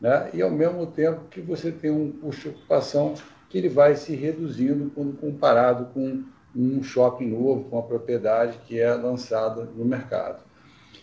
né? 0.00 0.30
e 0.32 0.40
ao 0.40 0.50
mesmo 0.50 0.86
tempo 0.86 1.24
que 1.30 1.40
você 1.40 1.70
tem 1.70 1.90
um 1.90 2.10
custo 2.12 2.48
de 2.48 2.56
ocupação 2.56 3.14
que 3.48 3.58
ele 3.58 3.68
vai 3.68 3.96
se 3.96 4.14
reduzindo 4.14 4.90
quando 4.94 5.16
comparado 5.18 5.86
com 5.92 6.22
um 6.54 6.82
shopping 6.82 7.28
novo, 7.28 7.64
com 7.68 7.78
a 7.78 7.82
propriedade 7.82 8.58
que 8.66 8.80
é 8.80 8.92
lançada 8.94 9.68
no 9.76 9.84
mercado. 9.84 10.42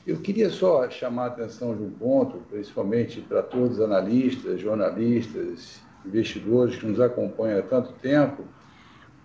Eu 0.06 0.18
queria 0.22 0.50
só 0.50 0.90
chamar 0.90 1.24
a 1.24 1.28
atenção 1.28 1.76
de 1.76 1.84
um 1.84 1.92
ponto, 1.92 2.38
principalmente 2.50 3.22
para 3.22 3.44
todos 3.44 3.78
os 3.78 3.84
analistas, 3.84 4.60
jornalistas, 4.60 5.82
investidores 6.06 6.78
que 6.78 6.86
nos 6.86 7.00
acompanham 7.00 7.60
há 7.60 7.62
tanto 7.62 7.92
tempo. 7.94 8.44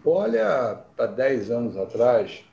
Olha, 0.04 0.80
para 0.96 1.06
10 1.06 1.50
anos 1.52 1.76
atrás, 1.76 2.44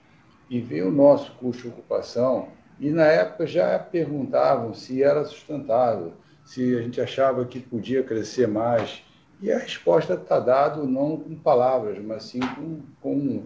e 0.50 0.60
ver 0.60 0.84
o 0.84 0.92
nosso 0.92 1.32
custo 1.34 1.64
de 1.64 1.68
ocupação. 1.70 2.50
E 2.80 2.90
na 2.90 3.06
época 3.06 3.46
já 3.46 3.78
perguntavam 3.78 4.74
se 4.74 5.04
era 5.04 5.24
sustentável, 5.26 6.14
se 6.46 6.76
a 6.76 6.82
gente 6.82 7.00
achava 7.00 7.46
que 7.46 7.60
podia 7.60 8.04
crescer 8.04 8.48
mais. 8.48 9.04
E 9.42 9.52
a 9.52 9.58
resposta 9.58 10.16
está 10.16 10.40
dada 10.40 10.84
não 10.84 11.18
com 11.18 11.36
palavras, 11.36 11.98
mas 12.00 12.24
sim 12.24 12.40
com, 12.40 12.82
com, 13.02 13.44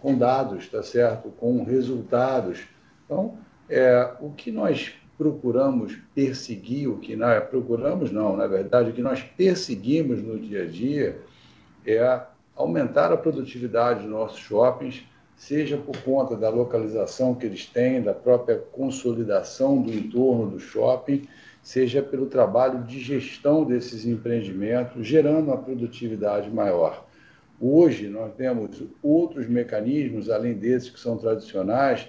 com 0.00 0.18
dados, 0.18 0.68
tá 0.68 0.82
certo? 0.82 1.30
Com 1.30 1.64
resultados. 1.64 2.64
Então, 3.04 3.38
é, 3.68 4.12
o 4.20 4.30
que 4.30 4.52
nós 4.52 4.92
procuramos 5.16 5.96
perseguir, 6.14 6.88
o 6.88 6.98
que 6.98 7.14
nós 7.14 7.44
procuramos 7.44 8.10
não, 8.10 8.36
na 8.36 8.46
verdade, 8.46 8.90
o 8.90 8.92
que 8.92 9.02
nós 9.02 9.22
perseguimos 9.22 10.22
no 10.22 10.38
dia 10.38 10.64
a 10.64 10.66
dia 10.66 11.20
é 11.86 12.20
aumentar 12.56 13.12
a 13.12 13.16
produtividade 13.16 14.00
dos 14.00 14.10
nossos 14.10 14.38
shoppings, 14.38 15.04
seja 15.46 15.76
por 15.76 15.96
conta 16.02 16.36
da 16.36 16.48
localização 16.48 17.34
que 17.34 17.44
eles 17.44 17.66
têm, 17.66 18.00
da 18.00 18.14
própria 18.14 18.56
consolidação 18.56 19.82
do 19.82 19.92
entorno 19.92 20.48
do 20.48 20.60
shopping, 20.60 21.26
seja 21.60 22.00
pelo 22.00 22.26
trabalho 22.26 22.84
de 22.84 23.00
gestão 23.00 23.64
desses 23.64 24.06
empreendimentos, 24.06 25.04
gerando 25.04 25.46
uma 25.46 25.56
produtividade 25.56 26.48
maior. 26.48 27.04
Hoje, 27.60 28.06
nós 28.06 28.32
temos 28.36 28.84
outros 29.02 29.48
mecanismos, 29.48 30.30
além 30.30 30.54
desses 30.54 30.90
que 30.90 31.00
são 31.00 31.18
tradicionais, 31.18 32.06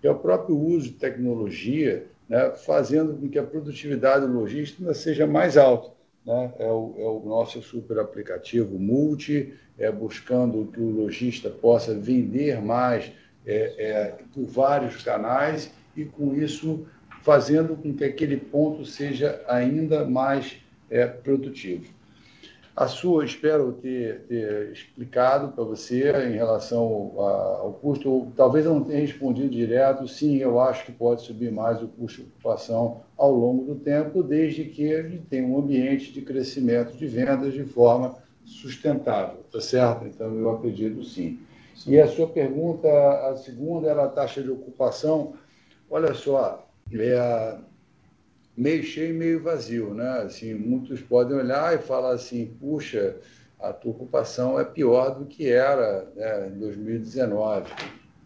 que 0.00 0.06
é 0.06 0.10
o 0.10 0.18
próprio 0.18 0.56
uso 0.56 0.90
de 0.90 0.94
tecnologia, 0.94 2.06
né, 2.28 2.52
fazendo 2.52 3.14
com 3.14 3.28
que 3.28 3.38
a 3.38 3.44
produtividade 3.44 4.26
logística 4.26 4.94
seja 4.94 5.26
mais 5.26 5.56
alta 5.56 5.95
né? 6.26 6.52
é, 6.58 6.66
o, 6.66 6.94
é 6.98 7.04
o 7.04 7.22
nosso 7.24 7.62
super 7.62 7.98
aplicativo 7.98 8.78
Multi, 8.78 9.54
é, 9.78 9.90
buscando 9.90 10.66
que 10.72 10.80
o 10.80 10.90
lojista 10.90 11.48
possa 11.48 11.94
vender 11.94 12.60
mais 12.60 13.12
é, 13.46 13.74
é, 13.78 14.14
por 14.34 14.44
vários 14.44 15.02
canais 15.02 15.72
e, 15.96 16.04
com 16.04 16.34
isso, 16.34 16.86
fazendo 17.22 17.76
com 17.76 17.94
que 17.94 18.04
aquele 18.04 18.36
ponto 18.36 18.84
seja 18.84 19.40
ainda 19.46 20.04
mais 20.04 20.56
é, 20.90 21.06
produtivo. 21.06 21.94
A 22.74 22.86
sua, 22.86 23.24
espero 23.24 23.72
ter, 23.72 24.24
ter 24.28 24.70
explicado 24.70 25.48
para 25.48 25.64
você 25.64 26.10
em 26.28 26.34
relação 26.34 26.82
ao, 26.82 27.20
ao, 27.20 27.72
custo. 27.72 28.30
Talvez 28.36 28.66
eu 28.66 28.74
não 28.74 28.84
tenha 28.84 29.00
respondido 29.00 29.48
direto. 29.48 30.06
Sim, 30.06 30.36
eu 30.36 30.60
acho 30.60 30.84
que 30.84 30.92
pode 30.92 31.22
subir 31.22 31.50
mais 31.50 31.82
o 31.82 31.88
custo 31.88 32.20
de 32.20 32.28
ocupação 32.28 33.00
ao 33.16 33.32
longo 33.32 33.64
do 33.64 33.80
tempo, 33.80 34.22
desde 34.22 34.64
que 34.64 34.94
a 34.94 35.02
gente 35.02 35.24
tenha 35.26 35.46
um 35.46 35.58
ambiente 35.58 36.12
de 36.12 36.20
crescimento 36.20 36.96
de 36.96 37.06
vendas 37.06 37.54
de 37.54 37.64
forma 37.64 38.16
sustentável, 38.44 39.44
tá 39.50 39.60
certo? 39.60 40.06
Então, 40.06 40.34
eu 40.34 40.50
acredito 40.50 41.02
sim. 41.02 41.38
sim. 41.74 41.92
E 41.92 42.00
a 42.00 42.06
sua 42.06 42.28
pergunta, 42.28 42.88
a 43.28 43.36
segunda, 43.36 43.88
era 43.88 44.04
a 44.04 44.08
taxa 44.08 44.42
de 44.42 44.50
ocupação. 44.50 45.34
Olha 45.90 46.14
só, 46.14 46.68
é, 46.92 47.56
meio 48.56 48.82
cheio 48.82 49.10
e 49.10 49.18
meio 49.18 49.42
vazio, 49.42 49.94
né? 49.94 50.22
Assim, 50.24 50.54
muitos 50.54 51.00
podem 51.00 51.36
olhar 51.36 51.74
e 51.74 51.78
falar 51.78 52.12
assim, 52.12 52.54
puxa, 52.60 53.16
a 53.58 53.72
tua 53.72 53.92
ocupação 53.92 54.60
é 54.60 54.64
pior 54.64 55.18
do 55.18 55.26
que 55.26 55.48
era 55.48 56.06
né, 56.14 56.48
em 56.48 56.58
2019. 56.58 57.70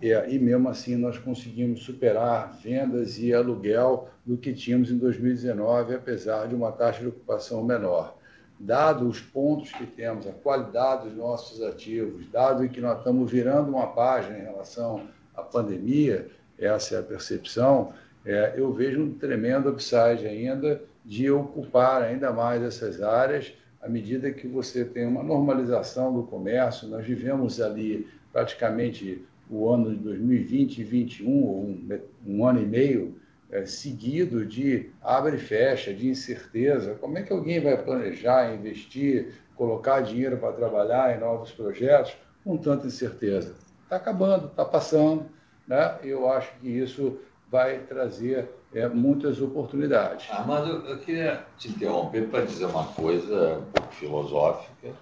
E, 0.00 0.08
e 0.08 0.38
mesmo 0.38 0.68
assim 0.68 0.96
nós 0.96 1.18
conseguimos 1.18 1.82
superar 1.82 2.58
vendas 2.62 3.18
e 3.18 3.34
aluguel 3.34 4.08
do 4.24 4.36
que 4.36 4.52
tínhamos 4.52 4.90
em 4.90 4.96
2019, 4.96 5.94
apesar 5.94 6.48
de 6.48 6.54
uma 6.54 6.72
taxa 6.72 7.00
de 7.00 7.08
ocupação 7.08 7.62
menor. 7.62 8.16
Dado 8.58 9.08
os 9.08 9.20
pontos 9.20 9.72
que 9.72 9.86
temos, 9.86 10.26
a 10.26 10.32
qualidade 10.32 11.08
dos 11.08 11.16
nossos 11.16 11.62
ativos, 11.62 12.26
dado 12.30 12.68
que 12.68 12.80
nós 12.80 12.98
estamos 12.98 13.30
virando 13.30 13.70
uma 13.70 13.88
página 13.88 14.38
em 14.38 14.42
relação 14.42 15.06
à 15.34 15.42
pandemia, 15.42 16.28
essa 16.58 16.96
é 16.96 16.98
a 16.98 17.02
percepção, 17.02 17.92
é, 18.24 18.54
eu 18.56 18.70
vejo 18.72 19.02
um 19.02 19.14
tremendo 19.14 19.70
upside 19.70 20.26
ainda 20.26 20.82
de 21.04 21.30
ocupar 21.30 22.02
ainda 22.02 22.30
mais 22.32 22.62
essas 22.62 23.00
áreas 23.00 23.52
à 23.80 23.88
medida 23.88 24.30
que 24.30 24.46
você 24.46 24.84
tem 24.84 25.06
uma 25.06 25.22
normalização 25.22 26.12
do 26.12 26.24
comércio. 26.24 26.86
Nós 26.88 27.04
vivemos 27.06 27.60
ali 27.60 28.06
praticamente 28.30 29.24
o 29.50 29.68
ano 29.68 29.90
de 29.90 29.96
2020 29.96 30.78
e 30.78 30.84
2021, 30.84 31.30
um, 31.30 32.00
um 32.26 32.46
ano 32.46 32.62
e 32.62 32.66
meio, 32.66 33.16
é, 33.50 33.66
seguido 33.66 34.46
de 34.46 34.90
abre 35.02 35.36
e 35.36 35.40
fecha, 35.40 35.92
de 35.92 36.08
incerteza. 36.08 36.94
Como 37.00 37.18
é 37.18 37.22
que 37.22 37.32
alguém 37.32 37.60
vai 37.60 37.76
planejar, 37.82 38.54
investir, 38.54 39.34
colocar 39.56 40.00
dinheiro 40.00 40.36
para 40.36 40.52
trabalhar 40.52 41.16
em 41.16 41.20
novos 41.20 41.50
projetos 41.50 42.16
com 42.44 42.56
tanta 42.56 42.86
incerteza? 42.86 43.54
Está 43.82 43.96
acabando, 43.96 44.46
está 44.46 44.64
passando. 44.64 45.26
Né? 45.66 45.98
Eu 46.04 46.30
acho 46.30 46.52
que 46.60 46.68
isso 46.68 47.18
vai 47.50 47.80
trazer 47.80 48.48
é, 48.72 48.88
muitas 48.88 49.40
oportunidades. 49.40 50.30
Armando, 50.30 50.86
eu 50.86 50.98
queria 50.98 51.44
te 51.58 51.68
interromper 51.68 52.28
para 52.28 52.44
dizer 52.44 52.66
uma 52.66 52.84
coisa 52.84 53.60
filosófica. 53.90 54.94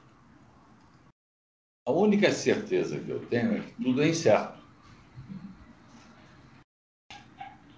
A 1.89 1.91
única 1.91 2.31
certeza 2.31 3.01
que 3.01 3.09
eu 3.09 3.27
tenho 3.29 3.57
é 3.57 3.61
que 3.61 3.73
tudo 3.83 4.03
é 4.03 4.11
incerto. 4.11 4.63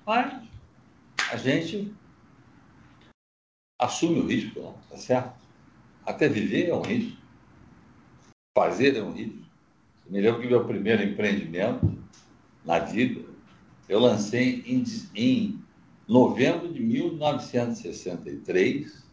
Mas 0.05 0.49
a 1.31 1.37
gente 1.37 1.95
assume 3.81 4.19
o 4.19 4.27
risco, 4.27 4.61
não, 4.61 4.73
tá 4.91 4.97
certo? 4.97 5.39
Até 6.05 6.29
viver 6.29 6.71
é 6.71 6.75
um 6.75 6.83
risco. 6.83 7.23
Fazer 8.59 8.97
é 8.97 9.03
um 9.05 9.13
risco. 9.13 9.47
Eu 10.07 10.13
me 10.13 10.21
lembro 10.21 10.41
que 10.41 10.49
meu 10.49 10.67
primeiro 10.67 11.05
empreendimento 11.05 11.97
na 12.65 12.81
vida, 12.81 13.25
eu 13.89 14.01
lancei 14.01 14.65
em, 14.67 14.83
em 15.15 15.65
novembro 16.09 16.73
de 16.73 16.81
1963, 16.81 19.09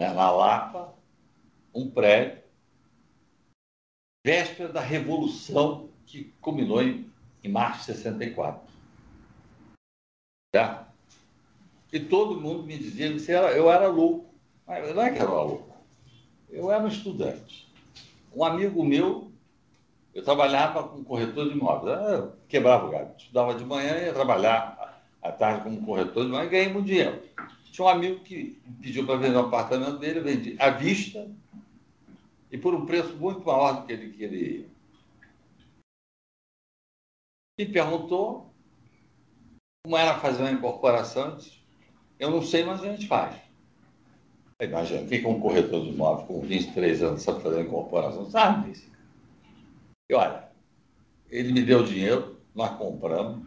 né, 0.00 0.14
na 0.14 0.30
Lapa, 0.30 0.94
um 1.74 1.90
prédio, 1.90 2.37
véspera 4.24 4.72
da 4.72 4.80
Revolução 4.80 5.88
que 6.06 6.32
culminou 6.40 6.82
em, 6.82 7.10
em 7.42 7.48
março 7.48 7.92
de 7.92 7.98
64. 7.98 8.60
Tá? 10.52 10.88
E 11.92 12.00
todo 12.00 12.40
mundo 12.40 12.64
me 12.64 12.76
dizia 12.78 13.12
que 13.12 13.30
eu 13.30 13.70
era 13.70 13.88
louco. 13.88 14.34
Mas 14.66 14.94
não 14.94 15.02
é 15.02 15.10
que 15.10 15.18
eu 15.18 15.22
era 15.22 15.42
louco. 15.42 15.76
Eu 16.50 16.70
era 16.70 16.82
um 16.82 16.88
estudante. 16.88 17.68
Um 18.34 18.44
amigo 18.44 18.84
meu, 18.84 19.30
eu 20.14 20.22
trabalhava 20.22 20.82
com 20.82 21.04
corretor 21.04 21.48
de 21.48 21.54
imóveis. 21.54 21.98
Eu 22.10 22.32
quebrava 22.48 22.86
o 22.86 22.90
galho. 22.90 23.10
Estudava 23.16 23.54
de 23.54 23.64
manhã 23.64 23.96
e 23.98 24.06
ia 24.06 24.12
trabalhar 24.12 25.02
à 25.22 25.32
tarde 25.32 25.64
como 25.64 25.84
corretor 25.84 26.24
de 26.24 26.28
imóveis 26.28 26.48
e 26.48 26.52
ganhei 26.52 26.72
muito 26.72 26.86
dinheiro. 26.86 27.22
Tinha 27.70 27.86
um 27.86 27.88
amigo 27.88 28.20
que 28.20 28.60
pediu 28.82 29.06
para 29.06 29.16
vender 29.16 29.36
um 29.36 29.46
apartamento 29.46 29.98
dele, 29.98 30.18
eu 30.18 30.24
vendi 30.24 30.56
à 30.58 30.70
vista 30.70 31.26
e 32.50 32.58
por 32.58 32.74
um 32.74 32.86
preço 32.86 33.16
muito 33.16 33.44
maior 33.44 33.80
do 33.80 33.86
que 33.86 33.92
ele 33.92 34.12
queria. 34.12 34.66
Me 37.58 37.66
perguntou 37.66 38.54
como 39.84 39.96
era 39.96 40.18
fazer 40.18 40.42
uma 40.42 40.52
incorporação. 40.52 41.30
Eu, 41.30 41.36
disse, 41.36 41.60
eu 42.18 42.30
não 42.30 42.42
sei, 42.42 42.64
mas 42.64 42.82
a 42.82 42.84
gente 42.84 43.06
faz. 43.06 43.36
Imagina, 44.60 45.02
o 45.02 45.08
que 45.08 45.24
um 45.24 45.40
corretor 45.40 45.82
de 45.82 45.90
imóveis 45.90 46.26
com 46.26 46.40
23 46.40 47.02
anos 47.02 47.22
sabe 47.22 47.42
fazer 47.42 47.62
incorporação? 47.62 48.28
Sabe 48.28 48.70
disso. 48.70 48.90
E 50.10 50.14
olha, 50.14 50.48
ele 51.30 51.52
me 51.52 51.62
deu 51.62 51.84
dinheiro, 51.84 52.40
nós 52.54 52.76
compramos, 52.76 53.46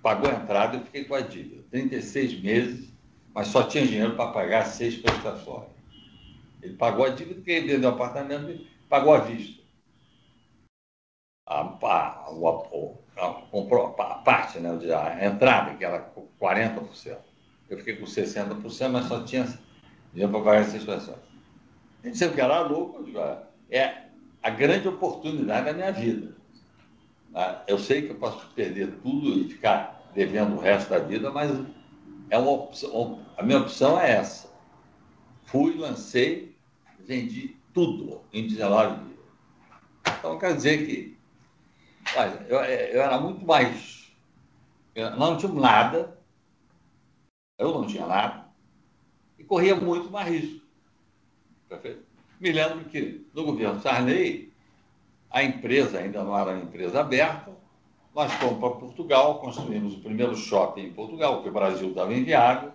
pagou 0.00 0.30
a 0.30 0.34
entrada 0.34 0.76
e 0.76 0.84
fiquei 0.84 1.04
com 1.04 1.14
a 1.14 1.20
dívida. 1.20 1.64
36 1.70 2.40
meses, 2.40 2.92
mas 3.34 3.48
só 3.48 3.64
tinha 3.64 3.86
dinheiro 3.86 4.14
para 4.14 4.30
pagar 4.30 4.64
seis 4.66 4.96
prestações. 4.96 5.73
Ele 6.64 6.76
pagou 6.76 7.04
a 7.04 7.10
dívida, 7.10 7.34
porque 7.34 7.50
ele 7.50 7.74
vendeu 7.74 7.90
o 7.90 7.92
apartamento 7.92 8.50
e 8.50 8.66
pagou 8.88 9.14
à 9.14 9.18
vista. 9.18 9.62
A, 11.46 11.60
a, 11.60 12.30
a, 13.16 13.28
a, 13.98 14.14
parte, 14.24 14.58
né, 14.58 14.70
a 14.70 15.26
entrada, 15.26 15.74
que 15.74 15.84
era 15.84 16.10
40%. 16.40 17.18
Eu 17.68 17.78
fiquei 17.78 17.96
com 17.96 18.06
60%, 18.06 18.88
mas 18.88 19.06
só 19.06 19.22
tinha 19.22 19.46
dinheiro 20.12 20.32
para 20.32 20.42
pagar 20.42 20.60
essas 20.62 20.82
prestações. 20.82 21.18
A 22.02 22.06
gente 22.06 22.16
sempre 22.16 22.36
que 22.36 22.40
era 22.40 22.60
louco, 22.60 23.04
é 23.70 24.04
a 24.42 24.50
grande 24.50 24.88
oportunidade 24.88 25.66
da 25.66 25.72
minha 25.74 25.92
vida. 25.92 26.34
Ah, 27.34 27.62
eu 27.66 27.78
sei 27.78 28.02
que 28.02 28.10
eu 28.12 28.18
posso 28.18 28.46
perder 28.54 29.00
tudo 29.02 29.38
e 29.38 29.50
ficar 29.50 30.10
devendo 30.14 30.56
o 30.56 30.60
resto 30.60 30.90
da 30.90 30.98
vida, 30.98 31.30
mas 31.30 31.50
é 32.30 32.38
uma 32.38 32.52
opção, 32.52 33.20
a 33.36 33.42
minha 33.42 33.58
opção 33.58 34.00
é 34.00 34.12
essa. 34.12 34.48
Fui, 35.44 35.76
lancei, 35.76 36.53
vendi 37.06 37.56
tudo 37.72 38.22
em 38.32 38.46
19 38.46 39.04
dias. 39.04 39.18
Então, 40.18 40.38
quer 40.38 40.54
dizer 40.54 40.86
que 40.86 41.16
olha, 42.16 42.46
eu, 42.48 42.58
eu 42.58 43.02
era 43.02 43.18
muito 43.20 43.44
mais. 43.44 44.12
Não 45.16 45.36
tinha 45.36 45.52
nada, 45.52 46.16
eu 47.58 47.72
não 47.72 47.86
tinha 47.86 48.06
nada, 48.06 48.46
e 49.38 49.44
corria 49.44 49.74
muito 49.74 50.10
mais 50.10 50.28
risco. 50.28 50.64
Perfeito? 51.68 52.04
Me 52.38 52.52
lembro 52.52 52.84
que 52.84 53.26
no 53.34 53.44
governo 53.44 53.80
Sarney, 53.80 54.52
a 55.30 55.42
empresa 55.42 55.98
ainda 55.98 56.22
não 56.22 56.38
era 56.38 56.52
uma 56.52 56.62
empresa 56.62 57.00
aberta, 57.00 57.52
nós 58.14 58.32
fomos 58.34 58.60
para 58.60 58.70
Portugal, 58.70 59.40
construímos 59.40 59.94
o 59.94 60.00
primeiro 60.00 60.36
shopping 60.36 60.82
em 60.82 60.92
Portugal, 60.92 61.34
porque 61.34 61.48
o 61.48 61.52
Brasil 61.52 61.88
estava 61.88 62.14
inviável, 62.14 62.72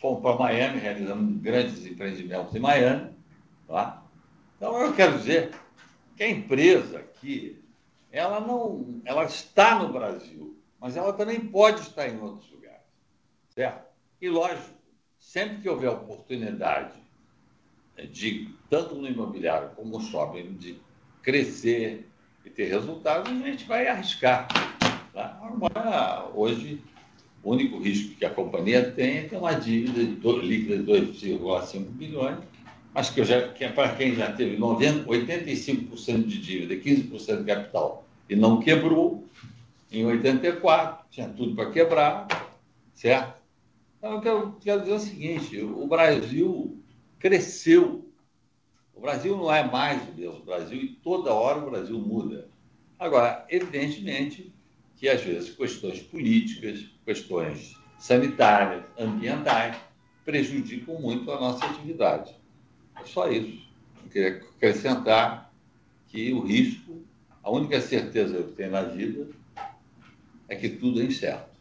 fomos 0.00 0.22
para 0.22 0.36
Miami, 0.36 0.78
realizamos 0.78 1.42
grandes 1.42 1.84
empreendimentos 1.84 2.54
em 2.54 2.60
Miami. 2.60 3.15
Tá? 3.66 4.02
Então, 4.56 4.80
eu 4.80 4.94
quero 4.94 5.18
dizer 5.18 5.54
que 6.16 6.22
a 6.22 6.30
empresa 6.30 6.98
aqui, 6.98 7.62
ela 8.10 8.40
não, 8.40 9.00
ela 9.04 9.24
está 9.24 9.78
no 9.78 9.92
Brasil, 9.92 10.56
mas 10.80 10.96
ela 10.96 11.12
também 11.12 11.40
pode 11.40 11.80
estar 11.80 12.08
em 12.08 12.20
outros 12.20 12.50
lugares, 12.50 12.80
certo? 13.50 13.86
E 14.20 14.28
lógico, 14.28 14.76
sempre 15.18 15.58
que 15.58 15.68
houver 15.68 15.90
oportunidade 15.90 17.06
de, 18.10 18.48
tanto 18.70 18.94
no 18.94 19.08
imobiliário 19.08 19.70
como 19.70 19.98
no 19.98 20.00
shopping, 20.00 20.54
de 20.54 20.78
crescer 21.22 22.06
e 22.44 22.50
ter 22.50 22.66
resultados, 22.66 23.30
a 23.30 23.34
gente 23.34 23.64
vai 23.64 23.88
arriscar. 23.88 24.46
Tá? 25.12 25.40
Agora, 25.42 26.30
hoje, 26.34 26.80
o 27.42 27.50
único 27.50 27.78
risco 27.78 28.14
que 28.16 28.24
a 28.24 28.30
companhia 28.30 28.90
tem 28.92 29.18
é 29.18 29.22
ter 29.22 29.36
uma 29.36 29.54
dívida 29.54 30.04
de, 30.04 30.46
líquida 30.46 30.78
de 30.78 31.32
2,5 31.32 31.80
bilhões, 31.90 32.38
mas 32.96 33.10
que, 33.10 33.22
já, 33.22 33.48
que 33.48 33.62
é 33.62 33.68
para 33.70 33.94
quem 33.94 34.14
já 34.14 34.32
teve 34.32 34.56
90, 34.56 35.06
85% 35.06 36.24
de 36.24 36.38
dívida 36.38 36.72
e 36.72 36.80
15% 36.80 37.40
de 37.40 37.44
capital 37.44 38.06
e 38.26 38.34
não 38.34 38.58
quebrou, 38.58 39.28
em 39.92 40.06
84, 40.06 41.04
tinha 41.10 41.28
tudo 41.28 41.54
para 41.54 41.70
quebrar, 41.70 42.26
certo? 42.94 43.36
Então, 43.98 44.14
eu 44.14 44.20
quero, 44.22 44.56
quero 44.62 44.80
dizer 44.80 44.94
o 44.94 44.98
seguinte: 44.98 45.60
o 45.60 45.86
Brasil 45.86 46.82
cresceu. 47.18 48.10
O 48.94 49.00
Brasil 49.02 49.36
não 49.36 49.52
é 49.52 49.62
mais 49.62 50.00
o 50.08 50.12
mesmo 50.18 50.42
Brasil 50.42 50.78
e 50.78 50.88
toda 50.88 51.34
hora 51.34 51.58
o 51.58 51.70
Brasil 51.70 51.98
muda. 51.98 52.48
Agora, 52.98 53.44
evidentemente 53.50 54.54
que 54.96 55.06
às 55.06 55.20
vezes 55.20 55.54
questões 55.54 56.00
políticas, 56.00 56.88
questões 57.04 57.76
sanitárias, 57.98 58.84
ambientais, 58.98 59.76
prejudicam 60.24 60.98
muito 60.98 61.30
a 61.30 61.38
nossa 61.38 61.66
atividade. 61.66 62.34
É 63.00 63.06
só 63.06 63.30
isso. 63.30 63.66
Eu 64.04 64.10
queria 64.10 64.36
acrescentar 64.56 65.52
que 66.08 66.32
o 66.32 66.40
risco, 66.40 67.02
a 67.42 67.50
única 67.50 67.80
certeza 67.80 68.34
que 68.34 68.40
eu 68.40 68.52
tenho 68.52 68.70
na 68.70 68.82
vida 68.82 69.28
é 70.48 70.56
que 70.56 70.68
tudo 70.68 71.00
é 71.00 71.04
incerto 71.04 71.56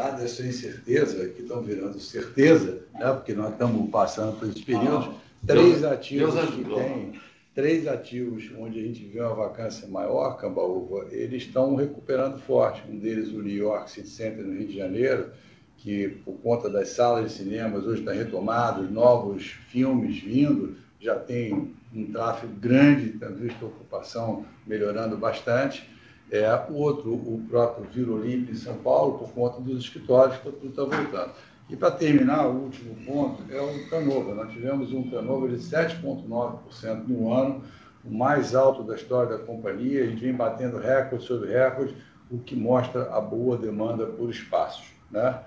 dada 0.00 0.24
essa 0.24 0.42
incerteza, 0.42 1.28
que 1.28 1.42
estão 1.42 1.62
virando 1.62 1.98
certeza, 2.00 2.82
né, 2.94 3.12
porque 3.12 3.34
nós 3.34 3.52
estamos 3.52 3.90
passando 3.90 4.38
por 4.38 4.48
esse 4.48 4.62
período, 4.62 5.10
ah, 5.10 5.46
três 5.46 5.80
Deus, 5.80 5.92
ativos 5.92 6.34
Deus 6.34 6.54
que 6.54 6.64
tem, 6.64 7.20
três 7.54 7.86
ativos 7.86 8.50
onde 8.58 8.78
a 8.78 8.82
gente 8.82 9.04
vê 9.04 9.20
uma 9.20 9.34
vacância 9.34 9.86
maior, 9.88 10.38
Cambaúva, 10.38 11.06
eles 11.10 11.42
estão 11.42 11.74
recuperando 11.74 12.40
forte. 12.40 12.82
Um 12.88 12.98
deles, 12.98 13.28
o 13.28 13.42
New 13.42 13.54
York 13.54 13.90
City 13.90 14.08
Center, 14.08 14.44
no 14.44 14.54
Rio 14.54 14.68
de 14.68 14.76
Janeiro, 14.76 15.30
que 15.80 16.08
por 16.24 16.34
conta 16.42 16.68
das 16.68 16.90
salas 16.90 17.30
de 17.30 17.38
cinemas 17.38 17.86
hoje 17.86 18.00
está 18.00 18.12
retomado, 18.12 18.82
novos 18.82 19.46
filmes 19.68 20.20
vindo, 20.20 20.76
já 21.00 21.18
tem 21.18 21.74
um 21.94 22.12
tráfego 22.12 22.52
grande, 22.54 23.18
tem 23.18 23.34
visto 23.34 23.64
a 23.64 23.68
ocupação 23.68 24.44
melhorando 24.66 25.16
bastante. 25.16 25.88
É, 26.30 26.46
o 26.68 26.74
outro, 26.74 27.12
o 27.12 27.42
próprio 27.48 27.88
Vila 27.90 28.16
Olímpia 28.16 28.52
em 28.52 28.56
São 28.56 28.76
Paulo, 28.76 29.18
por 29.18 29.32
conta 29.32 29.60
dos 29.60 29.82
escritórios, 29.82 30.36
que 30.36 30.50
tudo 30.50 30.68
está 30.68 30.84
voltando. 30.84 31.32
E 31.70 31.76
para 31.76 31.92
terminar, 31.92 32.46
o 32.46 32.64
último 32.64 32.94
ponto 33.06 33.42
é 33.50 33.60
o 33.60 33.88
turnover. 33.88 34.34
Nós 34.34 34.52
tivemos 34.52 34.92
um 34.92 35.02
turnover 35.08 35.50
de 35.50 35.56
7,9% 35.56 37.08
no 37.08 37.32
ano, 37.32 37.62
o 38.04 38.12
mais 38.12 38.54
alto 38.54 38.82
da 38.82 38.94
história 38.94 39.38
da 39.38 39.44
companhia. 39.44 40.04
A 40.04 40.06
gente 40.06 40.20
vem 40.20 40.34
batendo 40.34 40.78
recorde 40.78 41.24
sobre 41.24 41.52
recorde, 41.52 41.96
o 42.30 42.38
que 42.38 42.54
mostra 42.54 43.10
a 43.14 43.20
boa 43.20 43.56
demanda 43.56 44.06
por 44.06 44.28
espaços. 44.28 44.86
Né? 45.10 45.40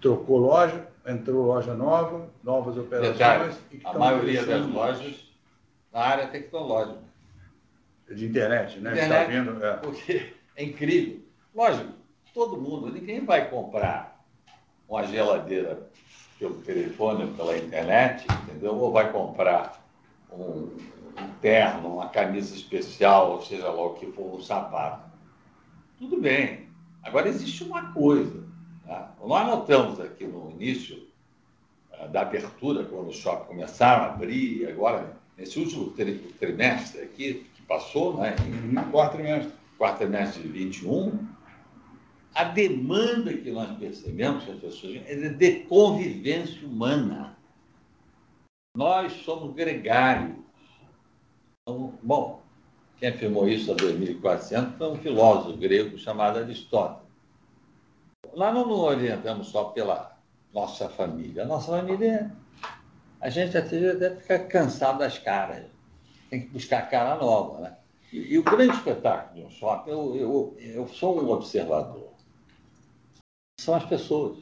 Trocou 0.00 0.38
loja, 0.38 0.88
entrou 1.06 1.46
loja 1.46 1.74
nova, 1.74 2.28
novas 2.42 2.76
operações. 2.76 3.12
Detalhe, 3.18 3.54
a 3.84 3.98
maioria 3.98 4.44
das 4.44 4.66
lojas 4.66 5.28
na 5.92 6.00
área 6.00 6.26
tecnológica 6.28 7.08
de 8.08 8.26
internet, 8.26 8.78
né? 8.78 8.92
Internet, 8.92 9.26
tá 9.26 9.32
vendo? 9.32 9.64
É. 9.64 9.76
Porque 9.78 10.32
é 10.56 10.64
incrível. 10.64 11.20
Lógico, 11.54 11.92
todo 12.32 12.60
mundo, 12.60 12.92
ninguém 12.92 13.24
vai 13.24 13.48
comprar 13.50 14.24
uma 14.88 15.04
geladeira 15.04 15.88
pelo 16.38 16.54
telefone 16.62 17.32
pela 17.34 17.56
internet, 17.58 18.26
entendeu? 18.44 18.74
Ou 18.76 18.92
vai 18.92 19.10
comprar 19.10 19.84
um, 20.30 20.68
um 21.20 21.28
terno, 21.40 21.94
uma 21.94 22.08
camisa 22.08 22.54
especial, 22.54 23.32
ou 23.32 23.42
seja 23.42 23.68
lá 23.68 23.86
o 23.86 23.94
que 23.94 24.06
for, 24.12 24.36
um 24.36 24.40
sapato. 24.40 25.08
Tudo 25.98 26.20
bem. 26.20 26.68
Agora, 27.02 27.28
existe 27.28 27.64
uma 27.64 27.92
coisa. 27.92 28.47
Tá? 28.88 29.14
Nós 29.22 29.46
notamos 29.46 30.00
aqui 30.00 30.26
no 30.26 30.50
início 30.50 31.06
uh, 31.92 32.08
da 32.08 32.22
abertura, 32.22 32.84
quando 32.84 33.08
os 33.08 33.16
shoppings 33.16 33.48
começaram 33.48 34.04
a 34.04 34.06
abrir, 34.14 34.66
agora, 34.66 35.14
nesse 35.36 35.60
último 35.60 35.92
trimestre 36.40 37.02
aqui, 37.02 37.46
que 37.54 37.62
passou, 37.62 38.16
né, 38.16 38.34
em 38.46 38.78
uhum. 38.78 38.90
quarto 38.90 39.16
trimestre, 39.16 39.52
quarto 39.76 39.98
trimestre 39.98 40.42
de 40.42 40.48
21, 40.48 41.28
a 42.34 42.44
demanda 42.44 43.34
que 43.34 43.50
nós 43.50 43.76
percebemos 43.76 44.44
que 44.44 44.52
as 44.52 44.58
pessoas 44.58 45.02
é 45.06 45.28
de 45.28 45.60
convivência 45.64 46.66
humana. 46.66 47.36
Nós 48.74 49.12
somos 49.24 49.54
gregários. 49.54 50.36
Então, 51.62 51.92
bom, 52.02 52.42
quem 52.96 53.10
afirmou 53.10 53.46
isso 53.48 53.70
há 53.70 53.76
2.400 53.76 54.78
foi 54.78 54.88
um 54.88 54.96
filósofo 54.96 55.58
grego 55.58 55.98
chamado 55.98 56.38
Aristóteles. 56.38 57.07
Nós 58.38 58.54
não 58.54 58.68
nos 58.68 58.78
orientamos 58.78 59.48
só 59.48 59.64
pela 59.64 60.16
nossa 60.54 60.88
família. 60.88 61.42
A 61.42 61.46
nossa 61.46 61.72
família, 61.72 62.30
a 63.20 63.28
gente 63.28 63.58
até 63.58 64.14
ficar 64.14 64.38
cansado 64.46 65.00
das 65.00 65.18
caras. 65.18 65.66
Tem 66.30 66.42
que 66.42 66.46
buscar 66.46 66.88
cara 66.88 67.16
nova, 67.16 67.60
né? 67.60 67.76
E, 68.12 68.34
e 68.34 68.38
o 68.38 68.44
grande 68.44 68.76
espetáculo 68.76 69.40
de 69.40 69.44
um 69.44 69.50
shopping, 69.50 69.90
eu, 69.90 70.14
eu, 70.14 70.56
eu 70.60 70.86
sou 70.86 71.20
um 71.20 71.28
observador. 71.30 72.12
São 73.60 73.74
as 73.74 73.84
pessoas. 73.86 74.38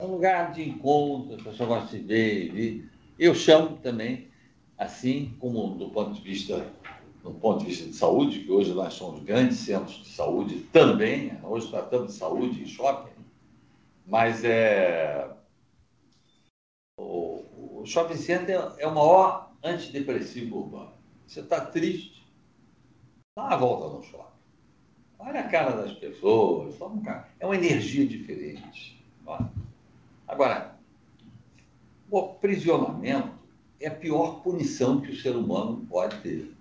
É 0.00 0.04
um 0.04 0.10
lugar 0.10 0.52
de 0.52 0.68
encontro, 0.68 1.40
a 1.40 1.44
pessoa 1.44 1.68
gosta 1.68 1.96
de 1.96 2.02
ver. 2.02 2.90
Eu 3.16 3.32
chamo 3.32 3.76
também, 3.76 4.28
assim 4.76 5.36
como 5.38 5.68
do 5.76 5.88
ponto 5.90 6.14
de 6.14 6.20
vista 6.20 6.66
do 7.26 7.34
ponto 7.40 7.58
de 7.58 7.66
vista 7.66 7.86
de 7.86 7.92
saúde, 7.92 8.44
que 8.44 8.52
hoje 8.52 8.72
nós 8.72 8.94
somos 8.94 9.20
grandes 9.24 9.58
centros 9.58 9.96
de 9.96 10.10
saúde 10.10 10.60
também, 10.72 11.26
né? 11.26 11.40
hoje 11.42 11.68
tratamos 11.68 12.12
de 12.12 12.18
saúde 12.18 12.62
em 12.62 12.66
shopping, 12.66 13.10
mas 14.06 14.44
é, 14.44 15.28
o, 16.96 17.42
shopping 17.84 18.16
center 18.16 18.72
é 18.78 18.86
o 18.86 18.94
maior 18.94 19.52
antidepressivo 19.62 20.58
urbano. 20.58 20.92
Você 21.26 21.40
está 21.40 21.60
triste, 21.60 22.24
dá 23.36 23.46
uma 23.46 23.56
volta 23.56 23.96
no 23.96 24.04
shopping. 24.04 24.36
Olha 25.18 25.40
a 25.40 25.48
cara 25.48 25.72
das 25.72 25.92
pessoas, 25.94 26.76
é 27.40 27.44
uma 27.44 27.56
energia 27.56 28.06
diferente. 28.06 29.04
Agora, 30.28 30.78
o 32.08 32.18
aprisionamento 32.18 33.34
é 33.80 33.88
a 33.88 33.94
pior 33.94 34.42
punição 34.42 35.00
que 35.00 35.10
o 35.10 35.16
ser 35.16 35.34
humano 35.34 35.84
pode 35.88 36.20
ter. 36.20 36.55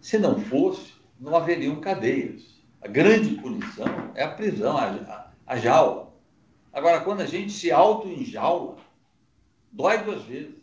Se 0.00 0.18
não 0.18 0.38
fosse, 0.38 0.94
não 1.18 1.36
haveriam 1.36 1.80
cadeias. 1.80 2.58
A 2.80 2.88
grande 2.88 3.34
punição 3.36 3.86
é 4.14 4.22
a 4.22 4.34
prisão, 4.34 4.76
a, 4.76 4.86
a, 4.86 5.32
a 5.46 5.56
jaula. 5.56 6.14
Agora, 6.72 7.00
quando 7.00 7.20
a 7.20 7.26
gente 7.26 7.50
se 7.52 7.72
auto-enjaula, 7.72 8.76
dói 9.72 9.98
duas 10.04 10.22
vezes, 10.24 10.62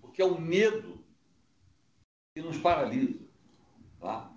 porque 0.00 0.22
é 0.22 0.24
o 0.24 0.40
medo 0.40 0.98
que 2.34 2.42
nos 2.42 2.56
paralisa. 2.56 3.20
Tá? 4.00 4.30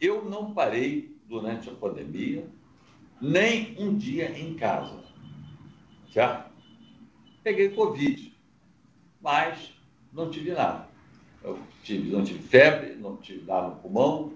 Eu 0.00 0.24
não 0.24 0.54
parei 0.54 1.18
durante 1.26 1.68
a 1.68 1.74
pandemia 1.74 2.48
nem 3.20 3.74
um 3.78 3.96
dia 3.96 4.38
em 4.38 4.54
casa. 4.54 5.02
Já 6.08 6.50
peguei 7.42 7.70
Covid, 7.70 8.34
mas 9.20 9.72
não 10.12 10.30
tive 10.30 10.52
nada. 10.52 10.88
Eu 11.44 11.58
tive, 11.82 12.10
não 12.10 12.24
tive 12.24 12.42
febre, 12.42 12.94
não 12.94 13.18
tive 13.18 13.46
nada 13.46 13.68
no 13.68 13.76
pulmão, 13.76 14.32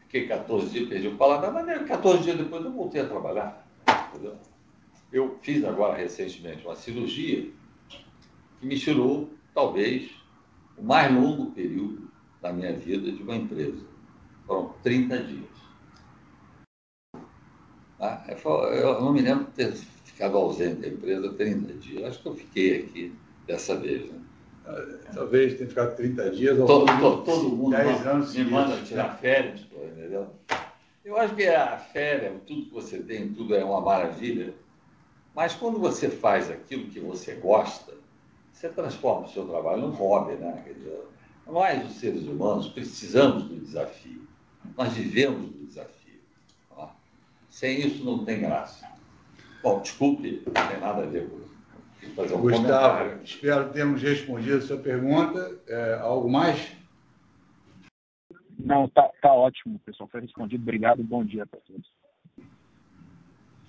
fiquei 0.00 0.26
14 0.26 0.68
dias, 0.68 0.88
perdi 0.88 1.06
o 1.06 1.16
paladar, 1.16 1.52
mas 1.52 1.86
14 1.86 2.24
dias 2.24 2.36
depois 2.36 2.64
eu 2.64 2.72
voltei 2.72 3.00
a 3.00 3.08
trabalhar. 3.08 3.66
Entendeu? 4.08 4.36
Eu 5.12 5.38
fiz 5.40 5.64
agora 5.64 5.96
recentemente 5.96 6.66
uma 6.66 6.74
cirurgia 6.74 7.48
que 8.58 8.66
me 8.66 8.76
tirou, 8.76 9.30
talvez, 9.54 10.10
o 10.76 10.82
mais 10.82 11.14
longo 11.14 11.52
período 11.52 12.10
da 12.42 12.52
minha 12.52 12.72
vida 12.72 13.12
de 13.12 13.22
uma 13.22 13.36
empresa. 13.36 13.86
Foram 14.44 14.74
30 14.82 15.22
dias. 15.22 15.50
Ah, 18.00 18.24
eu 18.28 19.00
não 19.00 19.12
me 19.12 19.20
lembro 19.20 19.44
de 19.44 19.52
ter 19.52 19.72
ficado 20.04 20.36
ausente 20.36 20.80
da 20.80 20.88
empresa 20.88 21.32
30 21.32 21.74
dias. 21.74 22.04
Acho 22.04 22.22
que 22.22 22.28
eu 22.28 22.34
fiquei 22.34 22.80
aqui 22.80 23.12
dessa 23.46 23.76
vez. 23.76 24.10
Né? 24.10 24.20
Talvez 25.14 25.56
tenha 25.56 25.68
ficado 25.68 25.96
30 25.96 26.30
dias 26.30 26.58
ou 26.58 26.66
todo, 26.66 26.86
todo, 27.00 27.24
todo 27.24 27.48
mundo 27.48 27.76
10 27.76 28.06
anos 28.06 28.34
me 28.34 28.44
manda 28.44 28.76
tirar 28.82 29.18
férias, 29.18 29.60
entendeu? 29.60 30.28
Eu 31.04 31.16
acho 31.16 31.34
que 31.34 31.46
a 31.46 31.78
férias, 31.78 32.34
tudo 32.46 32.66
que 32.66 32.72
você 32.72 32.98
tem, 32.98 33.32
tudo 33.32 33.54
é 33.54 33.64
uma 33.64 33.80
maravilha. 33.80 34.54
Mas 35.34 35.54
quando 35.54 35.78
você 35.78 36.08
faz 36.08 36.50
aquilo 36.50 36.88
que 36.88 37.00
você 37.00 37.34
gosta, 37.34 37.94
você 38.52 38.68
transforma 38.68 39.26
o 39.26 39.30
seu 39.30 39.46
trabalho 39.46 39.82
num 39.82 39.90
hobby, 39.90 40.34
né? 40.34 40.62
Quer 40.64 40.74
dizer, 40.74 41.00
nós, 41.46 41.84
os 41.84 41.96
seres 41.96 42.22
humanos, 42.24 42.68
precisamos 42.68 43.44
do 43.44 43.56
desafio. 43.56 44.28
Nós 44.76 44.92
vivemos 44.92 45.50
do 45.50 45.66
desafio. 45.66 46.20
Tá? 46.76 46.94
Sem 47.48 47.80
isso 47.80 48.04
não 48.04 48.24
tem 48.24 48.40
graça. 48.40 48.86
Bom, 49.62 49.80
desculpe, 49.80 50.42
não 50.46 50.68
tem 50.68 50.80
nada 50.80 51.02
a 51.02 51.06
ver 51.06 51.28
com 51.28 51.49
fazer 52.14 52.34
um 52.34 52.40
Gustavo, 52.40 52.98
comentário. 52.98 53.22
espero 53.22 53.72
termos 53.72 54.02
respondido 54.02 54.58
a 54.58 54.60
sua 54.60 54.78
pergunta. 54.78 55.58
É, 55.68 55.98
algo 56.00 56.30
mais? 56.30 56.76
Não, 58.58 58.88
tá, 58.88 59.08
tá 59.22 59.32
ótimo, 59.32 59.78
pessoal. 59.80 60.08
Foi 60.08 60.20
respondido. 60.20 60.62
Obrigado. 60.62 61.02
Bom 61.02 61.24
dia 61.24 61.46
para 61.46 61.60
todos. 61.60 61.86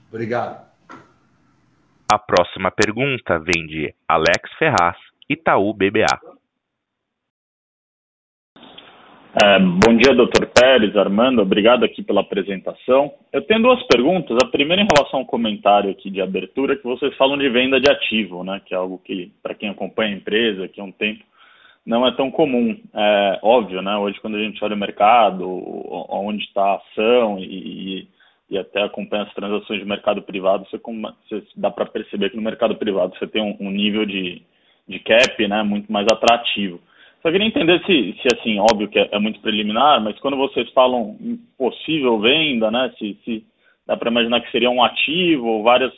Obrigado. 0.10 0.70
A 2.12 2.20
próxima 2.20 2.70
pergunta 2.72 3.40
vem 3.40 3.66
de 3.68 3.96
Alex 4.06 4.52
Ferraz, 4.60 4.98
Itaú 5.30 5.74
BBA. 5.74 6.41
É, 9.44 9.58
bom 9.58 9.98
dia, 9.98 10.14
doutor 10.14 10.46
Pérez, 10.54 10.96
Armando, 10.96 11.42
obrigado 11.42 11.84
aqui 11.84 12.04
pela 12.04 12.22
apresentação. 12.22 13.12
Eu 13.34 13.42
tenho 13.42 13.64
duas 13.64 13.82
perguntas. 13.88 14.38
A 14.44 14.48
primeira 14.48 14.84
em 14.84 14.88
relação 14.94 15.22
ao 15.22 15.26
comentário 15.26 15.90
aqui 15.90 16.12
de 16.12 16.22
abertura, 16.22 16.76
que 16.76 16.84
vocês 16.84 17.16
falam 17.18 17.40
de 17.40 17.50
venda 17.50 17.82
de 17.82 17.90
ativo, 17.90 18.44
né, 18.44 18.62
que 18.64 18.76
é 18.76 18.78
algo 18.78 19.02
que, 19.04 19.32
para 19.42 19.56
quem 19.56 19.70
acompanha 19.70 20.14
a 20.14 20.18
empresa 20.18 20.66
aqui 20.66 20.80
há 20.80 20.84
um 20.84 20.92
tempo, 20.92 21.24
não 21.84 22.06
é 22.06 22.12
tão 22.12 22.30
comum. 22.30 22.80
É 22.94 23.40
óbvio, 23.42 23.82
né, 23.82 23.98
hoje 23.98 24.20
quando 24.22 24.38
a 24.38 24.44
gente 24.44 24.64
olha 24.64 24.76
o 24.76 24.80
mercado, 24.80 25.44
onde 26.10 26.44
está 26.44 26.62
a 26.62 26.76
ação 26.76 27.40
e, 27.40 28.08
e, 28.48 28.58
até 28.60 28.84
acompanha 28.84 29.24
as 29.24 29.34
transações 29.34 29.80
de 29.80 29.86
mercado 29.88 30.22
privado, 30.22 30.68
você, 30.70 30.78
você 30.78 31.44
dá 31.56 31.72
para 31.72 31.88
perceber 31.88 32.30
que 32.30 32.36
no 32.36 32.44
mercado 32.44 32.76
privado 32.76 33.18
você 33.18 33.26
tem 33.26 33.42
um, 33.42 33.58
um 33.60 33.72
nível 33.72 34.06
de, 34.06 34.44
de 34.88 35.00
cap 35.00 35.48
né, 35.48 35.64
muito 35.64 35.92
mais 35.92 36.06
atrativo. 36.12 36.80
Só 37.22 37.32
queria 37.32 37.48
entender 37.48 37.80
se, 37.86 38.18
se 38.22 38.28
assim, 38.36 38.60
óbvio 38.60 38.88
que 38.88 38.98
é, 38.98 39.10
é, 39.12 39.20
muito 39.20 39.40
preliminar, 39.42 40.02
mas 40.02 40.20
quando 40.20 40.38
vocês 40.38 40.70
falam 40.72 41.16
em 41.22 41.38
possível 41.58 42.20
venda, 42.20 42.72
né, 42.72 42.92
se, 42.98 43.18
se 43.24 43.46
dá 43.86 43.96
para 43.96 44.10
imaginar 44.10 44.42
que 44.42 44.52
seria 44.52 44.72
um 44.72 44.84
ativo 44.84 45.48
ou 45.48 45.64
várias 45.64 45.94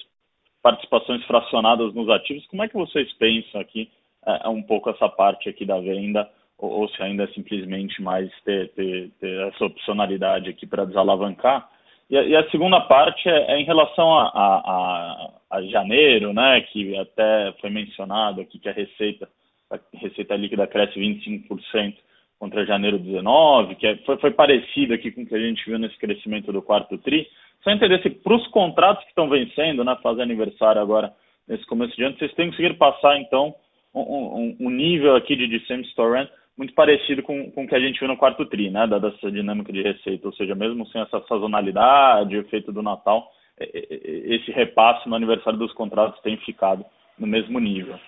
participações 0.61 1.23
fracionadas 1.25 1.93
nos 1.93 2.09
ativos, 2.09 2.45
como 2.47 2.63
é 2.63 2.67
que 2.67 2.75
vocês 2.75 3.11
pensam 3.13 3.61
aqui 3.61 3.89
é, 4.25 4.41
é 4.45 4.49
um 4.49 4.61
pouco 4.61 4.89
essa 4.89 5.07
parte 5.07 5.47
aqui 5.47 5.65
da 5.65 5.79
venda, 5.79 6.29
ou, 6.57 6.71
ou 6.81 6.89
se 6.89 7.01
ainda 7.01 7.23
é 7.23 7.27
simplesmente 7.27 8.01
mais 8.01 8.29
ter, 8.43 8.69
ter, 8.73 9.09
ter 9.19 9.47
essa 9.47 9.65
opcionalidade 9.65 10.49
aqui 10.49 10.67
para 10.67 10.85
desalavancar? 10.85 11.69
E 12.09 12.17
a, 12.17 12.23
e 12.23 12.35
a, 12.35 12.49
segunda 12.51 12.81
parte 12.81 13.29
é, 13.29 13.53
é 13.53 13.59
em 13.59 13.63
relação 13.63 14.13
a, 14.13 14.27
a, 14.27 15.29
a, 15.51 15.61
janeiro, 15.63 16.33
né, 16.33 16.61
que 16.61 16.97
até 16.97 17.53
foi 17.61 17.69
mencionado 17.69 18.41
aqui 18.41 18.59
que 18.59 18.67
a 18.67 18.73
receita 18.73 19.27
a 19.71 19.79
receita 19.93 20.35
líquida 20.35 20.67
cresce 20.67 20.99
25% 20.99 21.95
contra 22.39 22.65
janeiro 22.65 22.99
19, 22.99 23.75
que 23.75 23.87
é, 23.87 23.95
foi, 24.05 24.17
foi 24.17 24.31
parecido 24.31 24.93
aqui 24.93 25.11
com 25.11 25.21
o 25.21 25.25
que 25.25 25.35
a 25.35 25.39
gente 25.39 25.63
viu 25.65 25.79
nesse 25.79 25.97
crescimento 25.97 26.51
do 26.51 26.61
quarto 26.61 26.97
TRI. 26.97 27.27
Só 27.63 27.71
entender 27.71 28.01
se 28.01 28.09
para 28.09 28.35
os 28.35 28.45
contratos 28.47 29.03
que 29.03 29.09
estão 29.09 29.29
vencendo, 29.29 29.83
né, 29.83 29.97
fazer 30.03 30.21
aniversário 30.21 30.81
agora 30.81 31.13
nesse 31.47 31.65
começo 31.65 31.95
de 31.95 32.03
ano, 32.03 32.17
vocês 32.17 32.33
têm 32.33 32.49
conseguido 32.49 32.75
passar, 32.75 33.17
então, 33.17 33.55
um, 33.93 34.01
um, 34.01 34.57
um 34.59 34.69
nível 34.69 35.15
aqui 35.15 35.35
de, 35.35 35.47
de 35.47 35.65
same-store 35.67 36.19
rent 36.19 36.29
muito 36.57 36.73
parecido 36.73 37.23
com, 37.23 37.49
com 37.51 37.63
o 37.63 37.67
que 37.67 37.75
a 37.75 37.79
gente 37.79 37.99
viu 37.99 38.07
no 38.07 38.17
quarto 38.17 38.45
TRI, 38.45 38.69
né, 38.69 38.85
dada 38.87 39.07
essa 39.07 39.31
dinâmica 39.31 39.71
de 39.71 39.81
receita, 39.81 40.27
ou 40.27 40.33
seja, 40.33 40.53
mesmo 40.53 40.85
sem 40.87 41.01
essa 41.01 41.21
sazonalidade, 41.27 42.35
efeito 42.35 42.71
do 42.71 42.83
Natal, 42.83 43.31
esse 43.59 44.51
repasse 44.51 45.07
no 45.07 45.15
aniversário 45.15 45.59
dos 45.59 45.71
contratos 45.73 46.19
tem 46.21 46.37
ficado 46.37 46.83
no 47.17 47.27
mesmo 47.27 47.59
nível. 47.59 47.99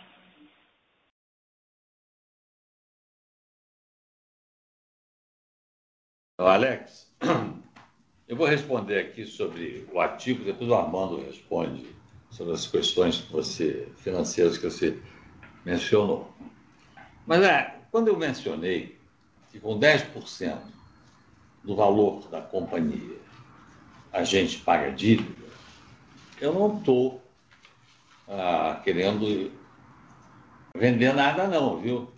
Alex, 6.37 7.09
eu 8.27 8.35
vou 8.35 8.45
responder 8.45 8.99
aqui 8.99 9.25
sobre 9.25 9.87
o 9.93 10.01
ativo, 10.01 10.43
depois 10.43 10.69
o 10.69 10.75
Armando 10.75 11.23
responde 11.25 11.87
sobre 12.29 12.53
as 12.53 12.67
questões 12.67 13.21
que 13.21 13.31
você, 13.31 13.87
financeiras 13.95 14.57
que 14.57 14.65
você 14.65 14.99
mencionou. 15.63 16.29
Mas 17.25 17.41
é, 17.41 17.79
quando 17.89 18.09
eu 18.09 18.17
mencionei 18.17 18.99
que 19.49 19.61
com 19.61 19.79
10% 19.79 20.59
do 21.63 21.73
valor 21.73 22.27
da 22.27 22.41
companhia 22.41 23.17
a 24.11 24.25
gente 24.25 24.57
paga 24.57 24.91
dívida, 24.91 25.45
eu 26.41 26.53
não 26.53 26.77
estou 26.77 27.23
ah, 28.27 28.81
querendo 28.83 29.53
vender 30.75 31.13
nada 31.13 31.47
não, 31.47 31.79
viu? 31.79 32.14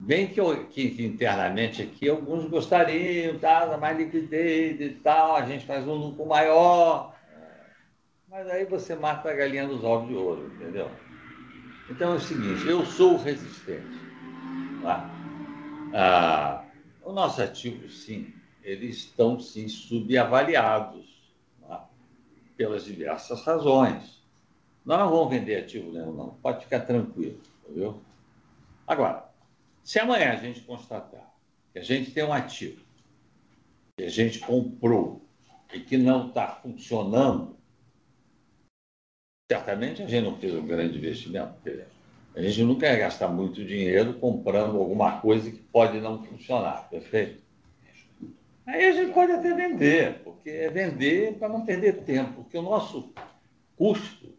Bem 0.00 0.28
que, 0.28 0.40
eu, 0.40 0.66
que, 0.68 1.04
internamente 1.04 1.82
aqui 1.82 2.08
alguns 2.08 2.46
gostariam, 2.46 3.38
tá, 3.38 3.76
mais 3.76 3.98
liquidez 3.98 4.80
e 4.80 4.88
tal, 4.94 5.36
a 5.36 5.44
gente 5.44 5.66
faz 5.66 5.86
um 5.86 5.92
lucro 5.92 6.24
maior. 6.24 7.14
Mas 8.26 8.48
aí 8.48 8.64
você 8.64 8.94
mata 8.94 9.30
a 9.30 9.34
galinha 9.34 9.68
dos 9.68 9.84
ovos 9.84 10.08
de 10.08 10.14
ouro, 10.14 10.50
entendeu? 10.54 10.90
Então 11.90 12.12
é 12.12 12.16
o 12.16 12.20
seguinte, 12.20 12.66
eu 12.66 12.86
sou 12.86 13.18
resistente. 13.18 14.00
Tá? 14.82 15.10
Ah, 15.92 16.64
os 17.04 17.14
nossos 17.14 17.40
ativos, 17.40 18.02
sim, 18.02 18.32
eles 18.62 18.96
estão 18.96 19.38
sim 19.38 19.68
subavaliados 19.68 21.30
tá? 21.60 21.86
pelas 22.56 22.86
diversas 22.86 23.44
razões. 23.44 24.18
Nós 24.82 24.98
não 24.98 25.10
vamos 25.10 25.28
vender 25.28 25.56
ativo 25.56 25.92
nenhum, 25.92 26.12
não. 26.12 26.30
Pode 26.42 26.64
ficar 26.64 26.80
tranquilo, 26.80 27.38
entendeu? 27.64 28.00
Agora, 28.86 29.29
se 29.90 29.98
amanhã 29.98 30.30
a 30.30 30.36
gente 30.36 30.60
constatar 30.60 31.34
que 31.72 31.80
a 31.80 31.82
gente 31.82 32.12
tem 32.12 32.22
um 32.22 32.32
ativo 32.32 32.80
que 33.96 34.04
a 34.04 34.08
gente 34.08 34.38
comprou 34.38 35.28
e 35.74 35.80
que 35.80 35.98
não 35.98 36.28
está 36.28 36.46
funcionando, 36.46 37.56
certamente 39.50 40.00
a 40.00 40.06
gente 40.06 40.22
não 40.22 40.36
fez 40.36 40.54
um 40.54 40.64
grande 40.64 40.96
investimento. 40.96 41.54
A 42.36 42.40
gente 42.40 42.62
não 42.62 42.78
quer 42.78 43.00
gastar 43.00 43.26
muito 43.26 43.64
dinheiro 43.64 44.14
comprando 44.14 44.78
alguma 44.78 45.20
coisa 45.20 45.50
que 45.50 45.58
pode 45.58 45.98
não 45.98 46.22
funcionar, 46.22 46.88
perfeito? 46.88 47.42
Aí 48.66 48.84
a 48.84 48.92
gente 48.92 49.12
pode 49.12 49.32
até 49.32 49.52
vender, 49.52 50.22
porque 50.22 50.50
é 50.50 50.70
vender 50.70 51.36
para 51.36 51.48
não 51.48 51.66
perder 51.66 52.04
tempo, 52.04 52.44
porque 52.44 52.56
o 52.56 52.62
nosso 52.62 53.12
custo 53.76 54.38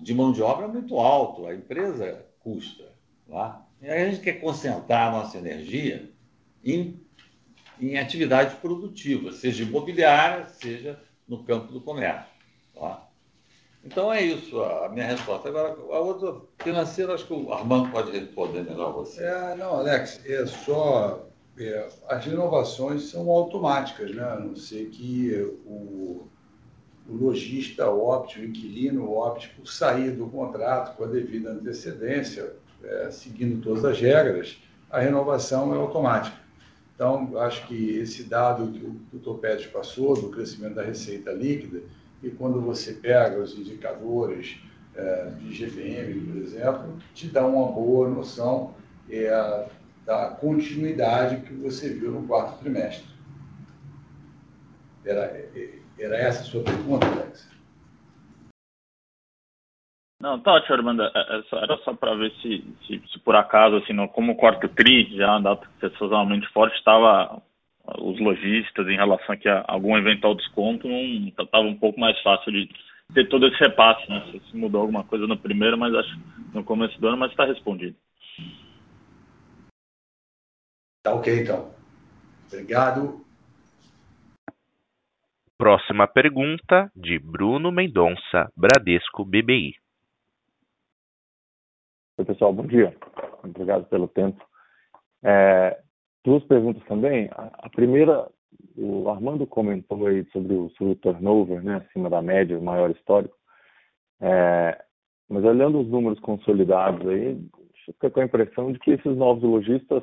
de 0.00 0.12
mão 0.12 0.32
de 0.32 0.42
obra 0.42 0.64
é 0.64 0.68
muito 0.68 0.98
alto, 0.98 1.46
a 1.46 1.54
empresa 1.54 2.26
custa. 2.40 2.90
Lá. 3.28 3.69
A 3.82 4.10
gente 4.10 4.20
quer 4.20 4.34
concentrar 4.34 5.08
a 5.08 5.18
nossa 5.18 5.38
energia 5.38 6.10
em, 6.62 7.00
em 7.80 7.98
atividades 7.98 8.54
produtivas, 8.54 9.36
seja 9.36 9.62
imobiliária, 9.62 10.46
seja 10.48 11.00
no 11.26 11.42
campo 11.44 11.72
do 11.72 11.80
comércio. 11.80 12.30
Tá? 12.74 13.08
Então 13.82 14.12
é 14.12 14.22
isso 14.22 14.62
a 14.62 14.88
minha 14.90 15.06
resposta. 15.06 15.48
Agora, 15.48 15.70
a 15.70 15.98
outra 16.00 16.40
financeira, 16.58 17.14
acho 17.14 17.26
que 17.26 17.32
o 17.32 17.52
Armando 17.52 17.90
pode 17.90 18.10
responder 18.10 18.62
melhor 18.62 18.92
você. 18.92 19.24
É, 19.24 19.54
não, 19.56 19.76
Alex, 19.76 20.20
é 20.26 20.46
só. 20.46 21.26
É, 21.58 21.88
as 22.08 22.24
renovações 22.24 23.04
são 23.10 23.28
automáticas, 23.28 24.14
né? 24.14 24.22
a 24.22 24.36
não 24.36 24.56
ser 24.56 24.88
que 24.90 25.32
o, 25.66 26.26
o 27.08 27.14
lojista 27.14 27.90
opte, 27.90 28.40
o 28.40 28.44
inquilino 28.44 29.10
opte 29.12 29.48
por 29.50 29.66
sair 29.66 30.12
do 30.12 30.26
contrato 30.28 30.96
com 30.96 31.04
a 31.04 31.06
devida 31.06 31.50
antecedência, 31.50 32.54
é, 32.84 33.10
seguindo 33.10 33.62
todas 33.62 33.84
as 33.84 34.00
regras, 34.00 34.62
a 34.90 35.00
renovação 35.00 35.74
é 35.74 35.76
automática. 35.76 36.36
Então, 36.94 37.38
acho 37.38 37.66
que 37.66 37.96
esse 37.98 38.24
dado 38.24 38.70
que 38.72 38.84
o 38.84 39.18
Dr. 39.18 39.40
Pérez 39.40 39.66
passou, 39.66 40.20
do 40.20 40.28
crescimento 40.28 40.74
da 40.74 40.82
receita 40.82 41.32
líquida, 41.32 41.82
e 42.22 42.28
quando 42.28 42.60
você 42.60 42.92
pega 42.92 43.40
os 43.40 43.56
indicadores 43.56 44.60
é, 44.94 45.30
de 45.38 45.54
GPM, 45.54 46.20
por 46.20 46.36
exemplo, 46.36 46.98
te 47.14 47.28
dá 47.28 47.46
uma 47.46 47.72
boa 47.72 48.08
noção 48.08 48.74
é, 49.08 49.66
da 50.04 50.28
continuidade 50.28 51.40
que 51.42 51.54
você 51.54 51.88
viu 51.88 52.10
no 52.10 52.26
quarto 52.26 52.58
trimestre. 52.60 53.08
Era, 55.04 55.24
é, 55.24 55.78
era 55.98 56.16
essa 56.16 56.42
a 56.42 56.44
sua 56.44 56.62
pergunta, 56.62 57.06
Alex? 57.06 57.48
Não, 60.20 60.38
tá 60.38 60.52
ótimo, 60.52 60.76
Armando. 60.76 61.02
É, 61.02 61.08
é 61.14 61.42
era 61.62 61.78
só 61.78 61.94
para 61.94 62.14
ver 62.14 62.30
se, 62.42 62.62
se, 62.86 63.02
se, 63.10 63.18
por 63.20 63.34
acaso, 63.34 63.76
assim, 63.76 63.94
no, 63.94 64.06
como 64.08 64.32
o 64.32 64.36
quarto 64.36 64.68
TRI, 64.68 65.16
já 65.16 65.30
uma 65.30 65.40
data 65.40 65.66
sazonalmente 65.98 66.46
forte, 66.48 66.76
estava 66.76 67.42
os 67.98 68.20
lojistas 68.20 68.86
em 68.86 68.96
relação 68.96 69.34
aqui 69.34 69.48
a 69.48 69.64
algum 69.66 69.96
eventual 69.96 70.34
desconto, 70.34 70.86
estava 70.88 71.48
tá, 71.48 71.60
um 71.60 71.76
pouco 71.76 71.98
mais 71.98 72.20
fácil 72.20 72.52
de 72.52 72.68
ter 73.14 73.28
todo 73.28 73.46
esse 73.46 73.58
repasse, 73.58 74.08
né? 74.08 74.22
Se 74.50 74.56
mudou 74.56 74.82
alguma 74.82 75.02
coisa 75.04 75.26
no 75.26 75.36
primeiro, 75.36 75.78
mas 75.78 75.94
acho 75.94 76.18
no 76.52 76.62
começo 76.62 77.00
do 77.00 77.08
ano, 77.08 77.16
mas 77.16 77.30
está 77.30 77.46
respondido. 77.46 77.96
Tá 81.02 81.14
ok, 81.14 81.42
então. 81.42 81.74
Obrigado. 82.46 83.24
Próxima 85.56 86.06
pergunta 86.06 86.90
de 86.94 87.18
Bruno 87.18 87.72
Mendonça, 87.72 88.50
Bradesco 88.56 89.24
BBI. 89.24 89.74
Oi, 92.20 92.26
pessoal, 92.26 92.52
bom 92.52 92.66
dia. 92.66 92.94
Obrigado 93.42 93.86
pelo 93.86 94.06
tempo. 94.06 94.44
É, 95.22 95.80
duas 96.22 96.44
perguntas 96.44 96.84
também. 96.84 97.30
A, 97.32 97.50
a, 97.60 97.70
primeira, 97.70 98.28
o 98.76 99.08
Armando 99.08 99.46
comentou 99.46 100.06
aí 100.06 100.26
sobre 100.30 100.52
o, 100.52 100.68
sobre 100.76 100.92
o 100.92 100.96
turnover, 100.96 101.64
né, 101.64 101.76
acima 101.76 102.10
da 102.10 102.20
média, 102.20 102.58
o 102.58 102.62
maior 102.62 102.90
histórico. 102.90 103.34
É, 104.20 104.78
mas 105.30 105.42
olhando 105.44 105.80
os 105.80 105.88
números 105.88 106.20
consolidados 106.20 107.08
aí, 107.08 107.42
fica 107.86 108.10
com 108.10 108.20
a 108.20 108.24
impressão 108.24 108.70
de 108.70 108.78
que 108.80 108.90
esses 108.90 109.16
novos 109.16 109.42
lojistas 109.42 110.02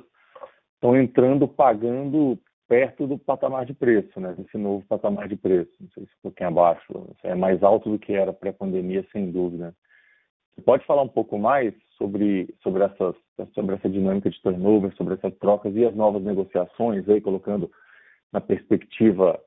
estão 0.74 1.00
entrando 1.00 1.48
pagando 1.48 2.36
perto 2.68 3.06
do 3.06 3.20
patamar 3.20 3.64
de 3.64 3.76
preço, 3.76 4.20
né? 4.20 4.36
Esse 4.40 4.58
novo 4.58 4.84
patamar 4.88 5.28
de 5.28 5.36
preço, 5.36 5.72
não 5.80 5.90
sei 5.90 6.06
se 6.06 6.12
um 6.14 6.22
pouquinho 6.24 6.50
abaixo, 6.50 7.16
é 7.22 7.36
mais 7.36 7.62
alto 7.62 7.92
do 7.92 8.00
que 8.00 8.14
era 8.14 8.34
pré-pandemia, 8.34 9.06
sem 9.12 9.32
dúvida. 9.32 9.72
Você 10.58 10.64
pode 10.64 10.86
falar 10.86 11.04
um 11.04 11.08
pouco 11.08 11.38
mais 11.38 11.72
sobre, 11.98 12.54
sobre, 12.64 12.84
essas, 12.84 13.16
sobre 13.54 13.76
essa 13.76 13.88
dinâmica 13.88 14.28
de 14.28 14.42
turnover, 14.42 14.94
sobre 14.96 15.14
essas 15.14 15.34
trocas 15.38 15.76
e 15.76 15.86
as 15.86 15.96
novas 15.96 16.24
negociações, 16.24 17.08
aí 17.08 17.22
colocando 17.22 17.72
na 18.34 18.42
perspectiva 18.42 19.40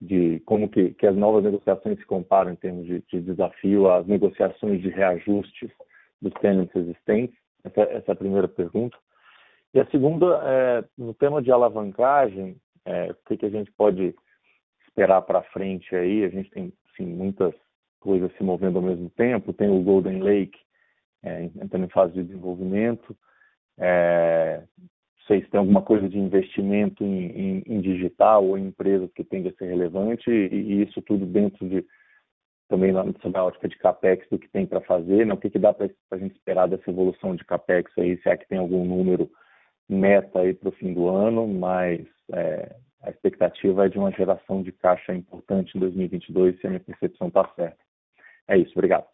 de 0.00 0.40
como 0.40 0.68
que, 0.68 0.94
que 0.94 1.06
as 1.06 1.14
novas 1.14 1.44
negociações 1.44 1.96
se 1.96 2.04
comparam 2.06 2.50
em 2.50 2.56
termos 2.56 2.84
de, 2.84 3.00
de 3.02 3.20
desafio 3.20 3.88
às 3.88 4.04
negociações 4.04 4.82
de 4.82 4.88
reajustes 4.88 5.70
dos 6.20 6.32
tenants 6.34 6.74
existentes? 6.74 7.36
Essa, 7.62 7.82
essa, 7.82 8.10
é 8.10 8.12
a 8.12 8.16
primeira 8.16 8.48
pergunta. 8.48 8.98
E 9.72 9.78
a 9.78 9.86
segunda, 9.86 10.42
é, 10.44 10.84
no 10.98 11.14
tema 11.14 11.40
de 11.40 11.52
alavancagem, 11.52 12.56
é, 12.84 13.12
o 13.12 13.16
que, 13.28 13.36
que 13.36 13.46
a 13.46 13.50
gente 13.50 13.70
pode 13.72 14.12
esperar 14.88 15.22
para 15.22 15.44
frente 15.44 15.94
aí? 15.94 16.24
A 16.24 16.28
gente 16.28 16.50
tem 16.50 16.72
sim, 16.96 17.06
muitas 17.06 17.54
coisas 18.02 18.30
se 18.36 18.42
movendo 18.42 18.76
ao 18.78 18.84
mesmo 18.84 19.08
tempo. 19.10 19.52
Tem 19.52 19.70
o 19.70 19.82
Golden 19.82 20.20
Lake 20.22 20.58
é, 21.22 21.44
entrando 21.44 21.84
em 21.84 21.90
fase 21.90 22.12
de 22.12 22.24
desenvolvimento. 22.24 23.16
É, 23.78 24.62
se 25.26 25.40
tem 25.42 25.58
alguma 25.58 25.82
coisa 25.82 26.08
de 26.08 26.18
investimento 26.18 27.04
em, 27.04 27.26
em, 27.26 27.62
em, 27.66 27.80
digital 27.80 28.44
ou 28.44 28.58
em 28.58 28.66
empresas 28.66 29.10
que 29.12 29.22
tende 29.24 29.48
a 29.48 29.52
ser 29.52 29.66
relevante 29.66 30.28
e, 30.30 30.54
e 30.54 30.82
isso 30.82 31.00
tudo 31.02 31.24
dentro 31.24 31.68
de 31.68 31.84
também 32.68 32.90
na, 32.90 33.04
na 33.04 33.44
ótica 33.44 33.68
de 33.68 33.76
capex 33.76 34.26
do 34.30 34.38
que 34.38 34.48
tem 34.48 34.66
para 34.66 34.80
fazer, 34.80 35.26
né? 35.26 35.34
o 35.34 35.36
que, 35.36 35.50
que 35.50 35.58
dá 35.58 35.74
para 35.74 35.90
a 36.10 36.16
gente 36.16 36.34
esperar 36.34 36.66
dessa 36.66 36.90
evolução 36.90 37.36
de 37.36 37.44
capex 37.44 37.92
aí, 37.98 38.16
se 38.22 38.28
é 38.28 38.36
que 38.36 38.48
tem 38.48 38.58
algum 38.58 38.82
número 38.84 39.30
meta 39.88 40.40
aí 40.40 40.54
para 40.54 40.70
o 40.70 40.72
fim 40.72 40.94
do 40.94 41.08
ano, 41.08 41.46
mas 41.46 42.00
é, 42.32 42.74
a 43.02 43.10
expectativa 43.10 43.84
é 43.84 43.88
de 43.90 43.98
uma 43.98 44.10
geração 44.10 44.62
de 44.62 44.72
caixa 44.72 45.14
importante 45.14 45.76
em 45.76 45.80
2022, 45.80 46.58
se 46.58 46.66
a 46.66 46.70
minha 46.70 46.80
percepção 46.80 47.28
está 47.28 47.46
certa. 47.54 47.91
É 48.48 48.56
isso, 48.58 48.72
obrigado. 48.72 49.06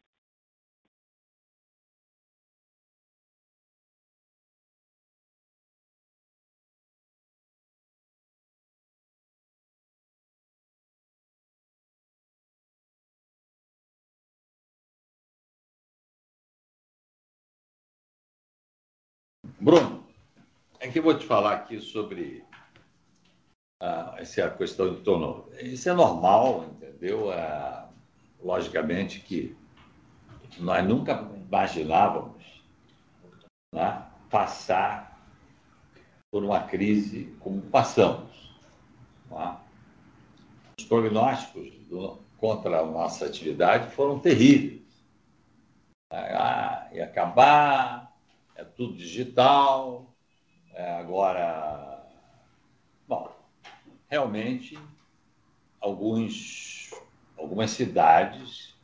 Bruno, 19.61 20.05
é 20.81 20.89
que 20.91 20.99
eu 20.99 21.03
vou 21.03 21.19
te 21.19 21.27
falar 21.27 21.55
aqui 21.55 21.81
sobre 21.81 22.45
ah, 23.81 24.15
essa 24.19 24.51
questão 24.51 24.95
de 24.95 25.03
turnover. 25.03 25.65
Isso 25.65 25.89
é 25.89 25.93
normal, 25.93 26.65
entendeu? 26.65 27.31
Ah, 27.33 27.88
logicamente 28.43 29.21
que 29.21 29.57
nós 30.59 30.87
nunca 30.87 31.31
imaginávamos 31.47 32.45
né, 33.75 34.07
passar 34.31 35.27
por 36.31 36.45
uma 36.45 36.61
crise 36.65 37.35
como 37.41 37.63
passamos. 37.63 38.55
Né? 39.31 39.59
prognósticos 40.89 41.71
do, 41.87 42.19
contra 42.39 42.81
a 42.81 42.87
nossa 42.87 43.27
atividade 43.27 43.95
foram 43.95 44.19
terríveis. 44.19 44.83
Ah, 46.11 46.89
ia 46.93 47.05
acabar, 47.05 48.17
é 48.57 48.65
tudo 48.65 48.97
digital, 48.97 50.15
é, 50.73 50.99
agora. 50.99 52.07
Bom, 53.07 53.31
realmente, 54.09 54.79
alguns, 55.81 56.78
algumas 57.39 57.71
cidades 57.71 58.75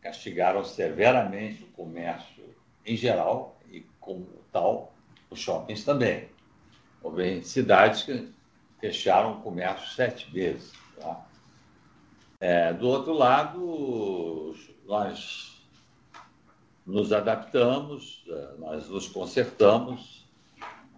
castigaram 0.00 0.64
severamente 0.64 1.62
o 1.62 1.66
comércio 1.68 2.42
em 2.84 2.96
geral 2.96 3.60
e, 3.70 3.80
como 4.00 4.26
tal, 4.50 4.92
os 5.28 5.38
shoppings 5.38 5.84
também. 5.84 6.28
Houve 7.02 7.42
cidades 7.44 8.02
que 8.02 8.32
fecharam 8.80 9.34
o 9.34 9.42
comércio 9.42 9.88
sete 9.94 10.30
vezes. 10.30 10.72
Tá? 10.98 11.26
É, 12.40 12.72
do 12.72 12.88
outro 12.88 13.12
lado, 13.12 14.56
nós 14.86 15.62
nos 16.86 17.12
adaptamos, 17.12 18.24
é, 18.26 18.48
nós 18.58 18.88
nos 18.88 19.06
consertamos, 19.08 20.26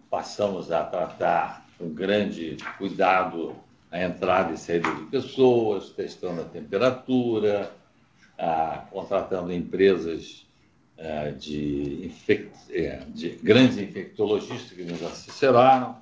passamos 0.09 0.71
a 0.71 0.85
tratar 0.85 1.67
com 1.77 1.93
grande 1.93 2.57
cuidado 2.79 3.57
a 3.93 4.03
entrada 4.03 4.55
e 4.55 4.57
saída 4.57 4.93
de 4.95 5.03
pessoas, 5.05 5.91
testando 5.91 6.41
a 6.41 6.45
temperatura, 6.45 7.71
a, 8.39 8.87
contratando 8.91 9.53
empresas 9.53 10.47
é, 10.97 11.31
de, 11.33 12.07
infect, 12.07 12.51
é, 12.71 13.05
de, 13.09 13.31
grandes 13.43 13.77
infectologistas 13.77 14.73
que 14.73 14.83
nos 14.83 15.03
assessoraram, 15.03 16.01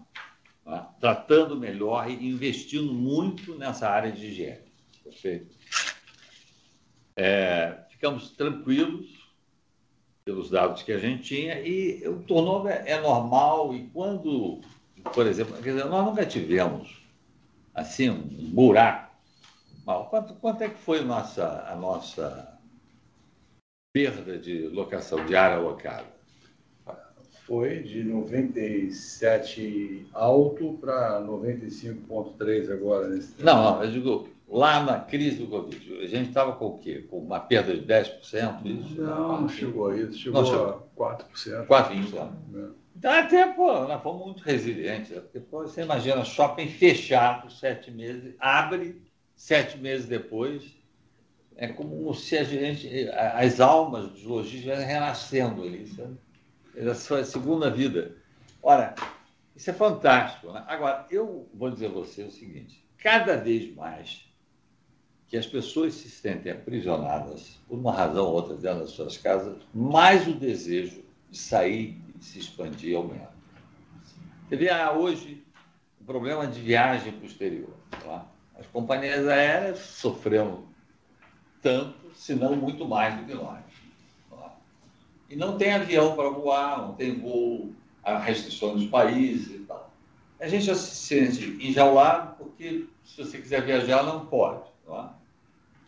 né, 0.64 0.86
tratando 1.00 1.56
melhor 1.56 2.08
e 2.08 2.28
investindo 2.28 2.94
muito 2.94 3.56
nessa 3.56 3.88
área 3.88 4.12
de 4.12 4.24
higiene. 4.24 4.70
Perfeito. 5.02 5.56
É, 7.16 7.76
ficamos 7.90 8.30
tranquilos 8.30 9.28
pelos 10.24 10.48
dados 10.48 10.84
que 10.84 10.92
a 10.92 10.98
gente 10.98 11.24
tinha 11.24 11.60
e 11.60 12.06
o 12.06 12.22
turnover 12.22 12.84
é 12.86 13.00
normal 13.00 13.74
e 13.74 13.88
quando, 13.88 14.60
por 15.12 15.26
exemplo, 15.26 15.60
dizer, 15.60 15.86
nós 15.86 16.04
nunca 16.04 16.24
tivemos 16.24 16.99
assim 17.80 18.10
um 18.10 18.50
buraco. 18.52 19.10
Quanto, 20.08 20.34
quanto 20.34 20.62
é 20.62 20.68
que 20.68 20.78
foi 20.78 21.00
a 21.00 21.04
nossa, 21.04 21.66
a 21.68 21.74
nossa 21.74 22.56
perda 23.92 24.38
de 24.38 24.68
locação 24.68 25.26
de 25.26 25.34
área 25.34 25.56
alocada? 25.56 26.06
Foi 27.44 27.82
de 27.82 28.04
97 28.04 30.06
alto 30.12 30.78
para 30.80 31.20
95,3 31.22 32.72
agora. 32.72 33.08
Nesse 33.08 33.42
não, 33.42 33.64
não, 33.64 33.82
eu 33.82 33.90
digo 33.90 34.28
lá 34.48 34.84
na 34.84 35.00
crise 35.00 35.38
do 35.38 35.48
Covid, 35.48 35.98
a 36.00 36.06
gente 36.06 36.28
estava 36.28 36.52
com 36.52 36.66
o 36.66 36.78
quê? 36.78 37.04
Com 37.10 37.18
uma 37.18 37.40
perda 37.40 37.76
de 37.76 37.84
10%? 37.84 38.64
Isso? 38.64 39.02
Não, 39.02 39.40
não 39.40 39.48
chegou 39.48 39.88
a 39.88 39.96
isso, 39.96 40.16
chegou, 40.16 40.42
não, 40.42 40.48
chegou 40.48 40.88
a 40.96 41.16
4%. 41.16 41.66
4%. 41.66 42.30
É. 42.54 42.79
Então, 43.00 43.12
até, 43.12 43.46
pô, 43.46 43.88
nós 43.88 44.02
fomos 44.02 44.26
muito 44.26 44.42
resilientes. 44.42 45.08
Né? 45.08 45.22
Você 45.50 45.80
imagina, 45.80 46.22
shopping 46.22 46.68
fechado 46.68 47.50
sete 47.50 47.90
meses, 47.90 48.34
abre 48.38 49.00
sete 49.34 49.78
meses 49.78 50.04
depois. 50.04 50.76
É 51.56 51.66
como 51.68 52.12
se 52.12 52.36
a 52.36 52.44
gente, 52.44 53.08
as 53.08 53.58
almas 53.58 54.10
dos 54.10 54.24
lojistas 54.24 54.58
estivessem 54.58 54.86
renascendo 54.86 55.62
ali? 55.62 55.90
É 56.76 56.86
a 56.90 56.94
sua 56.94 57.24
segunda 57.24 57.70
vida. 57.70 58.16
Ora, 58.62 58.94
isso 59.56 59.70
é 59.70 59.72
fantástico. 59.72 60.52
Né? 60.52 60.62
Agora, 60.66 61.06
eu 61.10 61.48
vou 61.54 61.70
dizer 61.70 61.86
a 61.86 61.92
você 61.92 62.24
o 62.24 62.30
seguinte: 62.30 62.86
cada 62.98 63.38
vez 63.38 63.74
mais 63.74 64.26
que 65.26 65.38
as 65.38 65.46
pessoas 65.46 65.94
se 65.94 66.10
sentem 66.10 66.52
aprisionadas, 66.52 67.58
por 67.66 67.78
uma 67.78 67.94
razão 67.94 68.26
ou 68.26 68.34
outra, 68.34 68.56
dentro 68.56 68.80
das 68.80 68.90
suas 68.90 69.16
casas, 69.16 69.56
mais 69.72 70.28
o 70.28 70.34
desejo 70.34 71.02
de 71.30 71.38
sair 71.38 71.98
e 72.20 72.24
se 72.24 72.38
expandir 72.38 72.96
aumenta. 72.96 73.32
Você 74.48 74.56
vê 74.56 74.68
ah, 74.68 74.92
hoje 74.92 75.42
o 76.00 76.04
problema 76.04 76.46
de 76.46 76.60
viagem 76.60 77.12
para 77.12 77.22
o 77.22 77.26
exterior. 77.26 77.74
Tá? 77.90 78.26
As 78.58 78.66
companhias 78.66 79.26
aéreas 79.26 79.78
sofreram 79.78 80.64
tanto, 81.62 82.14
se 82.14 82.34
não 82.34 82.54
muito 82.54 82.86
mais 82.86 83.16
do 83.16 83.24
que 83.24 83.34
nós. 83.34 83.62
Tá? 84.28 84.54
E 85.28 85.36
não 85.36 85.56
tem 85.56 85.72
avião 85.72 86.14
para 86.14 86.28
voar, 86.28 86.78
não 86.82 86.94
tem 86.94 87.18
voo, 87.18 87.72
há 88.02 88.18
restrições 88.18 88.80
dos 88.80 88.90
países 88.90 89.54
e 89.54 89.58
tal. 89.60 89.90
A 90.38 90.48
gente 90.48 90.64
já 90.64 90.74
se 90.74 90.96
sente 90.96 91.58
enjaulado 91.66 92.36
porque 92.36 92.86
se 93.04 93.24
você 93.24 93.38
quiser 93.38 93.62
viajar, 93.62 94.02
não 94.02 94.26
pode. 94.26 94.68
Tá? 94.86 95.14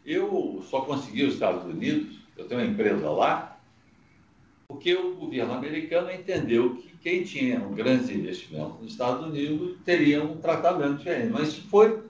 Eu 0.05 0.65
só 0.69 0.83
consegui 0.83 1.25
os 1.25 1.35
Estados 1.35 1.65
Unidos, 1.65 2.19
eu 2.37 2.47
tenho 2.47 2.61
uma 2.61 2.67
empresa 2.67 3.11
lá, 3.11 3.52
porque 4.73 4.95
o 4.95 5.15
governo 5.17 5.53
americano 5.53 6.11
entendeu 6.11 6.77
que 6.77 6.97
quem 6.97 7.25
tinha 7.25 7.61
um 7.61 7.75
grande 7.75 8.15
investimento 8.15 8.79
nos 8.81 8.93
Estados 8.93 9.27
Unidos 9.27 9.77
teria 9.85 10.25
um 10.25 10.39
tratamento 10.39 10.97
diferente. 10.97 11.31
Mas 11.31 11.49
isso 11.49 11.69
foi 11.69 12.03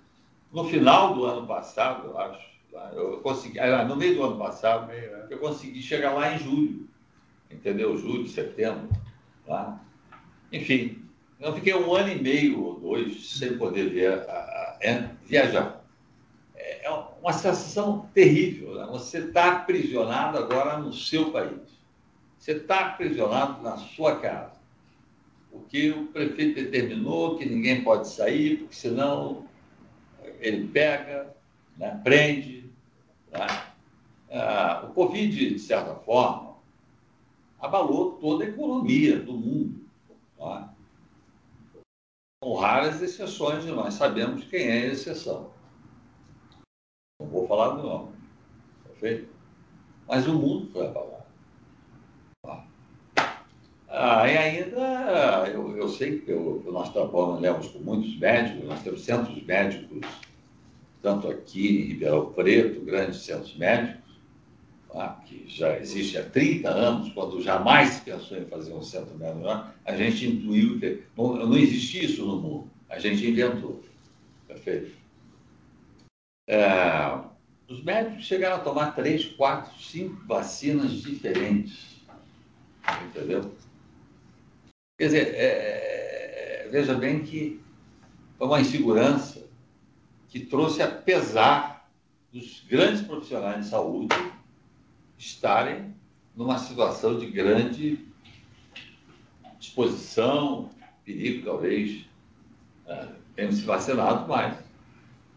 no 0.53 0.65
final 0.65 1.13
do 1.13 1.25
ano 1.25 1.45
passado, 1.45 2.07
eu 2.07 2.19
acho. 2.19 2.53
Eu 2.95 3.19
consegui, 3.19 3.59
ah, 3.59 3.85
no 3.85 3.97
meio 3.97 4.15
do 4.15 4.23
ano 4.23 4.39
passado, 4.39 4.93
é. 4.93 5.27
eu 5.29 5.39
consegui 5.39 5.83
chegar 5.83 6.13
lá 6.13 6.35
em 6.35 6.39
julho, 6.39 6.89
entendeu? 7.51 7.99
Julho, 7.99 8.29
setembro. 8.29 8.89
Tá? 9.45 9.81
Enfim, 10.53 11.03
eu 11.41 11.53
fiquei 11.55 11.75
um 11.75 11.93
ano 11.93 12.13
e 12.13 12.23
meio 12.23 12.63
ou 12.63 12.79
dois 12.79 13.39
sem 13.39 13.59
poder 13.59 13.91
via, 13.91 14.25
a, 14.29 14.33
a, 14.33 14.79
a, 14.85 15.09
viajar 15.27 15.83
é 16.83 16.91
uma 16.91 17.33
sensação 17.33 18.09
terrível. 18.13 18.75
Né? 18.75 18.87
Você 18.91 19.19
está 19.19 19.53
aprisionado 19.53 20.39
agora 20.39 20.79
no 20.79 20.93
seu 20.93 21.31
país. 21.31 21.72
Você 22.43 22.55
está 22.55 22.89
aprisionado 22.89 23.63
na 23.63 23.77
sua 23.77 24.19
casa. 24.19 24.51
Porque 25.49 25.91
o 25.91 26.09
prefeito 26.09 26.57
determinou 26.57 27.39
que 27.39 27.49
ninguém 27.49 27.85
pode 27.85 28.09
sair, 28.09 28.57
porque 28.57 28.75
senão 28.75 29.47
ele 30.41 30.67
pega, 30.67 31.33
né, 31.77 32.01
prende. 32.03 32.69
Né? 33.31 33.47
Ah, 34.33 34.87
o 34.89 34.93
Covid, 34.93 35.55
de 35.55 35.59
certa 35.61 35.95
forma, 35.95 36.57
abalou 37.61 38.15
toda 38.15 38.43
a 38.43 38.49
economia 38.49 39.21
do 39.21 39.35
mundo. 39.35 39.87
Né? 40.41 40.69
Com 42.43 42.57
raras 42.57 43.01
exceções, 43.01 43.65
nós 43.67 43.95
sabemos 43.95 44.43
quem 44.47 44.67
é 44.67 44.83
a 44.83 44.87
exceção. 44.87 45.53
Não 47.21 47.29
vou 47.29 47.47
falar 47.47 47.77
do 47.77 47.85
nome. 47.85 48.17
Perfeito? 48.83 49.33
Mas 50.09 50.27
o 50.27 50.33
mundo 50.33 50.73
foi 50.73 50.89
abalado. 50.89 51.12
Ah, 53.95 54.27
e 54.27 54.39
ainda, 54.39 55.51
eu, 55.53 55.77
eu 55.77 55.87
sei 55.87 56.21
que 56.21 56.31
eu, 56.31 56.65
nós 56.73 56.91
trabalhamos 56.95 57.69
com 57.69 57.79
muitos 57.81 58.19
médicos, 58.19 58.65
nós 58.67 58.83
temos 58.83 59.05
centros 59.05 59.43
médicos, 59.45 60.01
tanto 61.03 61.29
aqui 61.29 61.69
em 61.69 61.89
Ribeirão 61.89 62.33
Preto, 62.33 62.81
grandes 62.87 63.21
centros 63.21 63.55
médicos, 63.55 64.01
ah, 64.95 65.21
que 65.27 65.45
já 65.47 65.79
existe 65.79 66.17
há 66.17 66.25
30 66.25 66.71
anos, 66.71 67.13
quando 67.13 67.43
jamais 67.43 67.91
se 67.91 68.01
pensou 68.01 68.39
em 68.39 68.47
fazer 68.47 68.73
um 68.73 68.83
centro 68.83 69.15
médico, 69.19 69.47
a 69.85 69.95
gente 69.95 70.27
intuiu 70.27 70.81
que 70.81 71.03
não, 71.15 71.47
não 71.47 71.59
existia 71.59 72.05
isso 72.05 72.25
no 72.25 72.41
mundo, 72.41 72.71
a 72.89 72.99
gente 72.99 73.29
inventou. 73.29 73.85
Perfeito? 74.49 74.93
É, 76.49 77.21
os 77.69 77.85
médicos 77.85 78.25
chegaram 78.25 78.57
a 78.57 78.61
tomar 78.61 78.93
três, 78.95 79.27
quatro, 79.27 79.79
cinco 79.79 80.27
vacinas 80.27 80.93
diferentes. 80.93 82.01
Entendeu? 83.07 83.53
Quer 84.99 85.05
dizer, 85.07 85.35
é, 85.35 86.65
é, 86.65 86.69
veja 86.71 86.95
bem 86.95 87.23
que 87.23 87.61
foi 88.37 88.47
uma 88.47 88.61
insegurança 88.61 89.49
que 90.29 90.41
trouxe, 90.41 90.83
apesar 90.83 91.91
dos 92.33 92.65
grandes 92.69 93.03
profissionais 93.03 93.65
de 93.65 93.71
saúde 93.71 94.15
estarem 95.19 95.95
numa 96.35 96.59
situação 96.59 97.19
de 97.19 97.27
grande 97.27 97.99
exposição, 99.61 100.71
perigo, 101.05 101.45
talvez, 101.45 102.05
é, 102.87 103.09
tendo 103.35 103.53
se 103.53 103.63
vacinado 103.63 104.29
mais. 104.29 104.57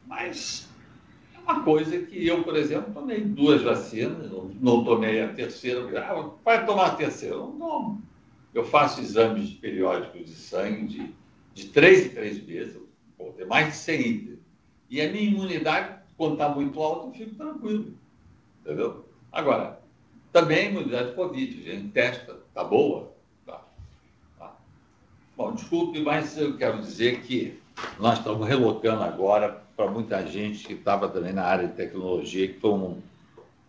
Mas 0.06 0.70
uma 1.44 1.64
coisa 1.64 2.00
que 2.00 2.26
eu, 2.26 2.44
por 2.44 2.56
exemplo, 2.56 2.94
tomei 2.94 3.22
duas 3.22 3.62
vacinas, 3.62 4.32
não, 4.32 4.46
não 4.60 4.84
tomei 4.84 5.22
a 5.22 5.34
terceira. 5.34 5.82
Ah, 6.02 6.30
vai 6.44 6.66
tomar 6.66 6.88
a 6.88 6.96
terceira? 6.96 7.36
Não 7.36 7.52
tomo. 7.58 8.02
Eu 8.56 8.64
faço 8.64 9.02
exames 9.02 9.52
periódicos 9.52 10.28
de 10.28 10.34
sangue 10.34 10.88
de, 10.88 11.16
de 11.54 11.68
três 11.68 12.06
em 12.06 12.10
três 12.10 12.42
meses, 12.42 12.80
vou 13.18 13.34
ter 13.34 13.46
mais 13.46 13.68
de 13.68 13.76
100 13.76 14.02
itens. 14.02 14.40
E 14.90 15.02
a 15.02 15.12
minha 15.12 15.30
imunidade, 15.30 16.00
quando 16.16 16.34
está 16.34 16.48
muito 16.48 16.82
alta, 16.82 17.08
eu 17.08 17.14
fico 17.14 17.36
tranquilo. 17.36 17.94
Entendeu? 18.62 19.06
Agora, 19.30 19.82
também 20.32 20.68
a 20.68 20.72
imunidade 20.72 21.10
de 21.10 21.16
Covid, 21.16 21.70
a 21.70 21.74
gente 21.74 21.90
testa, 21.90 22.40
está 22.48 22.64
boa? 22.64 23.12
Tá. 23.46 23.62
tá. 24.40 24.56
Bom, 25.36 25.54
desculpe, 25.54 26.00
mas 26.00 26.38
eu 26.38 26.56
quero 26.58 26.80
dizer 26.80 27.24
que 27.24 27.60
nós 28.00 28.20
estamos 28.20 28.48
relocando 28.48 29.04
agora 29.04 29.64
para 29.76 29.92
muita 29.92 30.26
gente 30.26 30.66
que 30.66 30.74
estava 30.74 31.10
também 31.10 31.34
na 31.34 31.44
área 31.44 31.68
de 31.68 31.74
tecnologia, 31.74 32.48
que 32.48 32.58
foi 32.58 32.72
um, 32.72 33.02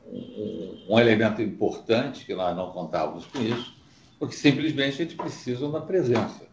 um, 0.06 0.84
um, 0.90 1.00
elemento 1.00 1.42
importante, 1.42 2.24
que 2.24 2.36
nós 2.36 2.56
não 2.56 2.70
contávamos 2.70 3.26
com 3.26 3.40
isso, 3.42 3.75
porque 4.18 4.34
simplesmente 4.34 4.94
a 4.94 5.04
gente 5.04 5.14
precisa 5.14 5.70
da 5.70 5.80
presença. 5.80 6.46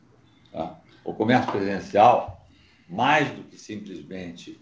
Tá? 0.51 0.79
O 1.03 1.13
comércio 1.13 1.51
presencial, 1.51 2.45
mais 2.89 3.29
do 3.31 3.43
que 3.43 3.57
simplesmente 3.57 4.59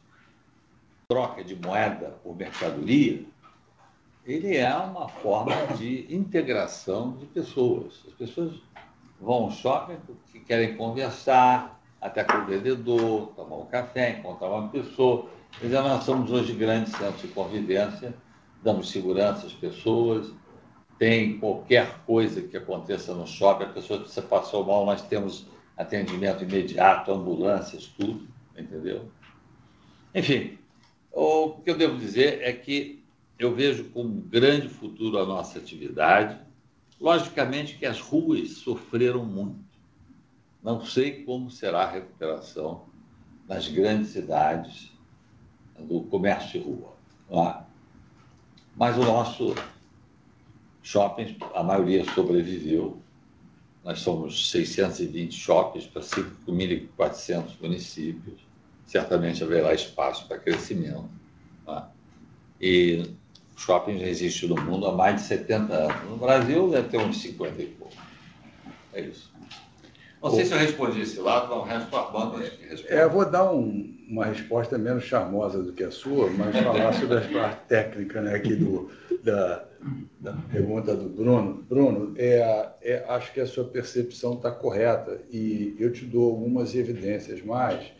troca 1.07 1.43
de 1.43 1.55
moeda 1.55 2.19
por 2.23 2.35
mercadoria, 2.35 3.25
ele 4.25 4.55
é 4.55 4.73
uma 4.75 5.09
forma 5.09 5.55
de 5.77 6.13
integração 6.13 7.17
de 7.17 7.25
pessoas. 7.25 8.03
As 8.07 8.13
pessoas 8.13 8.61
vão 9.19 9.45
ao 9.45 9.51
shopping 9.51 9.97
porque 10.05 10.39
querem 10.39 10.77
conversar, 10.77 11.81
até 11.99 12.23
com 12.23 12.37
o 12.37 12.45
vendedor, 12.45 13.33
tomar 13.35 13.57
um 13.57 13.65
café, 13.65 14.19
encontrar 14.19 14.49
uma 14.49 14.69
pessoa. 14.69 15.27
Dizer, 15.61 15.81
nós 15.81 16.03
somos 16.03 16.31
hoje 16.31 16.53
grandes 16.53 16.93
centros 16.93 17.21
de 17.21 17.27
convivência, 17.29 18.13
damos 18.63 18.89
segurança 18.89 19.47
às 19.47 19.53
pessoas. 19.53 20.31
Tem 21.01 21.39
qualquer 21.39 22.03
coisa 22.05 22.43
que 22.43 22.55
aconteça 22.55 23.15
no 23.15 23.25
shopping, 23.25 23.63
a 23.63 23.69
pessoa 23.69 24.07
se 24.07 24.21
passou 24.21 24.63
mal, 24.63 24.85
nós 24.85 25.01
temos 25.01 25.47
atendimento 25.75 26.43
imediato, 26.43 27.11
ambulâncias, 27.11 27.87
tudo, 27.87 28.27
entendeu? 28.55 29.09
Enfim, 30.13 30.59
o 31.11 31.53
que 31.53 31.71
eu 31.71 31.75
devo 31.75 31.97
dizer 31.97 32.43
é 32.43 32.53
que 32.53 33.03
eu 33.39 33.55
vejo 33.55 33.85
com 33.85 34.21
grande 34.21 34.69
futuro 34.69 35.17
a 35.17 35.25
nossa 35.25 35.57
atividade. 35.57 36.39
Logicamente 36.99 37.79
que 37.79 37.85
as 37.87 37.99
ruas 37.99 38.57
sofreram 38.57 39.25
muito. 39.25 39.65
Não 40.61 40.85
sei 40.85 41.23
como 41.23 41.49
será 41.49 41.81
a 41.81 41.91
recuperação 41.91 42.85
nas 43.47 43.67
grandes 43.67 44.09
cidades 44.09 44.91
do 45.79 46.03
comércio 46.03 46.61
de 46.61 46.67
rua. 46.67 46.93
Lá. 47.27 47.67
Mas 48.75 48.95
o 48.99 49.01
nosso 49.03 49.55
shopping, 50.83 51.37
a 51.53 51.63
maioria 51.63 52.03
sobreviveu. 52.13 53.01
Nós 53.83 53.99
somos 53.99 54.51
620 54.51 55.33
shoppings 55.33 55.87
para 55.87 56.01
5.400 56.01 57.59
municípios. 57.59 58.39
Certamente 58.85 59.43
haverá 59.43 59.73
espaço 59.73 60.27
para 60.27 60.37
crescimento. 60.37 61.09
Tá? 61.65 61.89
E 62.59 63.03
shopping 63.55 63.99
já 63.99 64.07
existe 64.07 64.47
no 64.47 64.55
mundo 64.55 64.87
há 64.87 64.91
mais 64.91 65.15
de 65.15 65.21
70 65.27 65.73
anos. 65.73 66.09
No 66.09 66.17
Brasil 66.17 66.69
deve 66.69 66.89
ter 66.89 66.97
uns 66.97 67.21
50 67.21 67.61
e 67.61 67.65
pouco. 67.67 67.93
É 68.93 69.01
isso. 69.01 69.31
Não 70.21 70.29
sei 70.29 70.45
se 70.45 70.53
eu 70.53 70.59
respondi 70.59 71.01
esse 71.01 71.19
lado, 71.19 71.49
não, 71.49 71.61
o 71.61 71.63
resto 71.63 71.89
que 71.89 72.67
responde. 72.67 72.93
É, 72.93 73.03
eu 73.03 73.09
vou 73.09 73.27
dar 73.27 73.51
um, 73.51 73.97
uma 74.07 74.25
resposta 74.25 74.77
menos 74.77 75.03
charmosa 75.03 75.63
do 75.63 75.73
que 75.73 75.83
a 75.83 75.89
sua, 75.89 76.29
mas 76.29 76.55
falar 76.55 76.93
sobre 76.93 77.17
a 77.17 77.21
parte 77.21 77.67
técnica 77.67 78.21
né, 78.21 78.35
aqui 78.35 78.55
do, 78.55 78.91
da, 79.23 79.65
da 80.19 80.33
pergunta 80.51 80.95
do 80.95 81.09
Bruno. 81.09 81.63
Bruno, 81.67 82.13
é, 82.17 82.69
é, 82.81 83.05
acho 83.07 83.33
que 83.33 83.39
a 83.39 83.47
sua 83.47 83.63
percepção 83.63 84.33
está 84.33 84.51
correta 84.51 85.21
e 85.31 85.75
eu 85.79 85.91
te 85.91 86.05
dou 86.05 86.29
algumas 86.31 86.75
evidências 86.75 87.43
mais. 87.43 87.91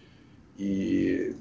E 0.58 1.36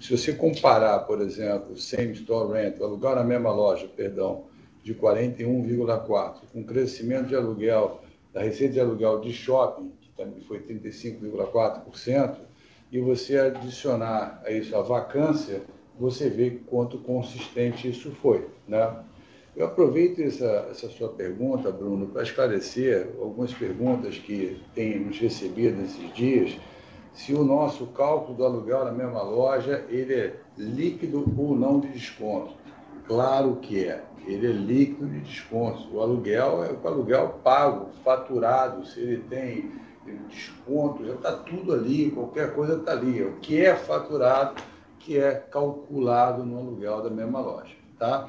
se 0.00 0.16
você 0.16 0.32
comparar, 0.32 1.00
por 1.00 1.20
exemplo, 1.20 1.76
same 1.76 2.12
store 2.12 2.52
rent, 2.52 2.80
alugar 2.80 3.14
na 3.14 3.24
mesma 3.24 3.52
loja, 3.52 3.86
perdão, 3.86 4.44
de 4.82 4.94
41,4, 4.94 6.40
com 6.52 6.64
crescimento 6.64 7.28
de 7.28 7.36
aluguel, 7.36 8.00
da 8.32 8.42
receita 8.42 8.74
de 8.74 8.80
aluguel 8.80 9.20
de 9.20 9.32
shopping, 9.32 9.92
também 10.16 10.40
foi 10.40 10.60
35,4%, 10.60 12.36
e 12.90 13.00
você 13.00 13.38
adicionar 13.38 14.42
a 14.44 14.50
isso 14.50 14.74
a 14.76 14.82
vacância, 14.82 15.62
você 15.98 16.28
vê 16.28 16.50
quanto 16.66 16.98
consistente 16.98 17.88
isso 17.88 18.10
foi. 18.10 18.46
Né? 18.66 18.92
Eu 19.54 19.66
aproveito 19.66 20.20
essa, 20.20 20.66
essa 20.70 20.88
sua 20.88 21.10
pergunta, 21.10 21.70
Bruno, 21.70 22.06
para 22.06 22.22
esclarecer 22.22 23.10
algumas 23.20 23.52
perguntas 23.52 24.16
que 24.16 24.58
temos 24.74 25.18
recebido 25.18 25.76
nesses 25.76 26.12
dias, 26.14 26.58
se 27.12 27.34
o 27.34 27.44
nosso 27.44 27.86
cálculo 27.88 28.34
do 28.34 28.44
aluguel 28.44 28.86
na 28.86 28.92
mesma 28.92 29.22
loja 29.22 29.84
ele 29.90 30.14
é 30.14 30.36
líquido 30.56 31.30
ou 31.36 31.54
não 31.54 31.80
de 31.80 31.88
desconto. 31.88 32.54
Claro 33.06 33.56
que 33.56 33.84
é 33.84 34.02
ele 34.26 34.46
é 34.46 34.52
líquido 34.52 35.06
de 35.06 35.20
desconto. 35.20 35.94
O 35.94 36.00
aluguel 36.00 36.64
é 36.64 36.72
o 36.72 36.88
aluguel 36.88 37.40
pago, 37.42 37.90
faturado, 38.04 38.86
se 38.86 39.00
ele 39.00 39.18
tem 39.28 39.70
desconto, 40.28 41.04
já 41.04 41.14
está 41.14 41.32
tudo 41.32 41.72
ali, 41.72 42.10
qualquer 42.10 42.54
coisa 42.54 42.76
está 42.76 42.92
ali. 42.92 43.22
O 43.22 43.34
que 43.34 43.60
é 43.60 43.74
faturado, 43.74 44.62
que 44.98 45.18
é 45.18 45.32
calculado 45.32 46.44
no 46.44 46.58
aluguel 46.58 47.02
da 47.02 47.10
mesma 47.10 47.40
loja. 47.40 47.74
Tá? 47.98 48.28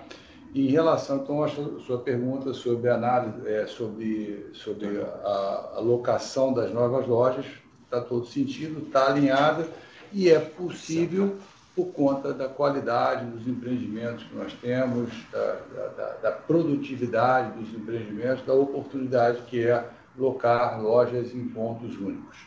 Em 0.54 0.68
relação 0.68 1.18
então 1.18 1.43
à 1.43 1.47
sua 1.47 1.99
pergunta 1.99 2.54
sobre 2.54 2.89
análise, 2.89 3.47
é, 3.47 3.66
sobre, 3.66 4.49
sobre 4.54 5.01
a, 5.01 5.72
a 5.76 5.80
locação 5.80 6.54
das 6.54 6.72
novas 6.72 7.08
lojas, 7.08 7.45
está 7.84 8.01
todo 8.01 8.26
sentido, 8.26 8.86
está 8.86 9.08
alinhada 9.08 9.68
e 10.12 10.30
é 10.30 10.39
possível 10.39 11.38
por 11.76 11.88
conta 11.88 12.32
da 12.32 12.47
qualidade 12.47 13.26
dos 13.26 13.47
empreendimentos 13.47 14.24
que 14.26 14.36
nós 14.36 14.54
temos, 14.54 15.10
da, 15.32 15.60
da, 15.97 16.10
da 16.22 16.32
produtividade 16.32 17.60
dos 17.60 17.74
empreendimentos, 17.74 18.45
da 18.45 18.54
oportunidade 18.54 19.41
que 19.47 19.66
é 19.66 19.84
locar 20.16 20.80
lojas 20.80 21.34
em 21.34 21.47
pontos 21.47 21.97
únicos. 21.97 22.38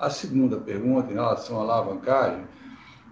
A 0.00 0.10
segunda 0.10 0.56
pergunta, 0.56 1.12
em 1.12 1.14
relação 1.14 1.60
à 1.60 1.62
alavancagem, 1.62 2.44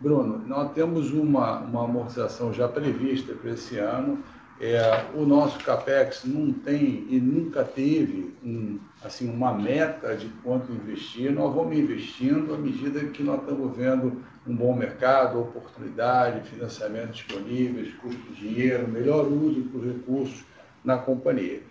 Bruno, 0.00 0.42
nós 0.46 0.72
temos 0.72 1.12
uma, 1.12 1.58
uma 1.58 1.84
amortização 1.84 2.52
já 2.52 2.66
prevista 2.66 3.34
para 3.34 3.50
esse 3.50 3.78
ano. 3.78 4.18
É, 4.60 5.06
o 5.14 5.24
nosso 5.24 5.58
CAPEX 5.64 6.24
não 6.24 6.52
tem 6.52 7.06
e 7.08 7.18
nunca 7.18 7.64
teve 7.64 8.34
um, 8.44 8.78
assim, 9.02 9.30
uma 9.30 9.54
meta 9.54 10.14
de 10.14 10.28
quanto 10.42 10.70
investir. 10.70 11.32
Nós 11.32 11.54
vamos 11.54 11.78
investindo 11.78 12.52
à 12.52 12.58
medida 12.58 13.00
que 13.06 13.22
nós 13.22 13.40
estamos 13.40 13.74
vendo 13.74 14.22
um 14.46 14.54
bom 14.54 14.74
mercado, 14.74 15.40
oportunidade, 15.40 16.46
financiamento 16.46 17.12
disponíveis, 17.12 17.94
custo 17.94 18.20
de 18.34 18.48
dinheiro, 18.48 18.86
melhor 18.86 19.26
uso 19.26 19.62
dos 19.62 19.82
recursos 19.82 20.44
na 20.84 20.98
companhia. 20.98 21.62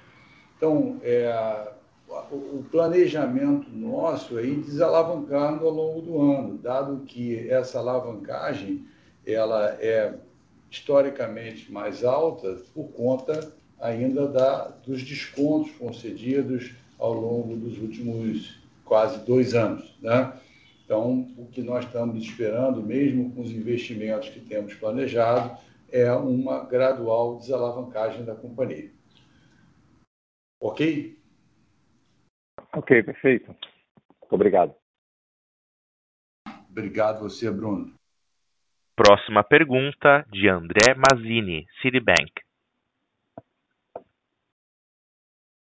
Então, 0.58 1.00
é, 1.04 1.72
o 2.32 2.66
planejamento 2.72 3.70
nosso 3.70 4.40
é 4.40 4.44
desalavancando 4.44 5.64
ao 5.64 5.72
longo 5.72 6.02
do 6.02 6.22
ano, 6.22 6.58
dado 6.58 7.04
que 7.06 7.48
essa 7.50 7.78
alavancagem 7.78 8.88
ela 9.26 9.78
é 9.80 10.16
historicamente 10.70 11.72
mais 11.72 12.04
alta 12.04 12.62
por 12.74 12.92
conta 12.92 13.54
ainda 13.80 14.28
da, 14.28 14.68
dos 14.68 15.04
descontos 15.04 15.72
concedidos 15.72 16.74
ao 16.98 17.14
longo 17.14 17.56
dos 17.56 17.78
últimos 17.80 18.60
quase 18.84 19.26
dois 19.26 19.54
anos. 19.54 19.98
Né? 20.02 20.40
Então, 20.84 21.32
o 21.38 21.46
que 21.48 21.62
nós 21.62 21.86
estamos 21.86 22.22
esperando, 22.22 22.82
mesmo 22.82 23.34
com 23.34 23.42
os 23.42 23.52
investimentos 23.52 24.30
que 24.30 24.40
temos 24.40 24.74
planejado, 24.74 25.58
é 25.92 26.12
uma 26.14 26.66
gradual 26.66 27.38
desalavancagem 27.38 28.26
da 28.26 28.36
companhia. 28.36 28.92
Ok? 30.62 31.18
Ok, 32.76 33.04
perfeito. 33.04 33.48
Muito 33.48 34.36
obrigado. 34.36 34.76
Obrigado 36.70 37.22
você, 37.22 37.50
Bruno. 37.50 37.99
Próxima 39.02 39.46
pergunta 39.46 40.26
de 40.30 40.50
André 40.50 40.94
Mazzini, 40.94 41.66
Citibank. 41.82 42.34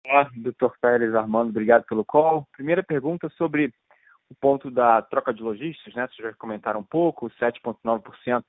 Olá, 0.06 0.32
doutor 0.38 0.74
Pérez 0.82 1.14
Armando, 1.14 1.50
obrigado 1.50 1.84
pelo 1.84 2.06
call. 2.06 2.48
Primeira 2.54 2.82
pergunta 2.82 3.28
sobre 3.32 3.74
o 4.30 4.36
ponto 4.36 4.72
da 4.72 5.02
troca 5.02 5.34
de 5.34 5.44
lojistas, 5.44 5.94
né? 5.96 6.08
Vocês 6.08 6.30
já 6.30 6.34
comentaram 6.38 6.80
um 6.80 6.84
pouco, 6.86 7.30
7,9% 7.32 8.42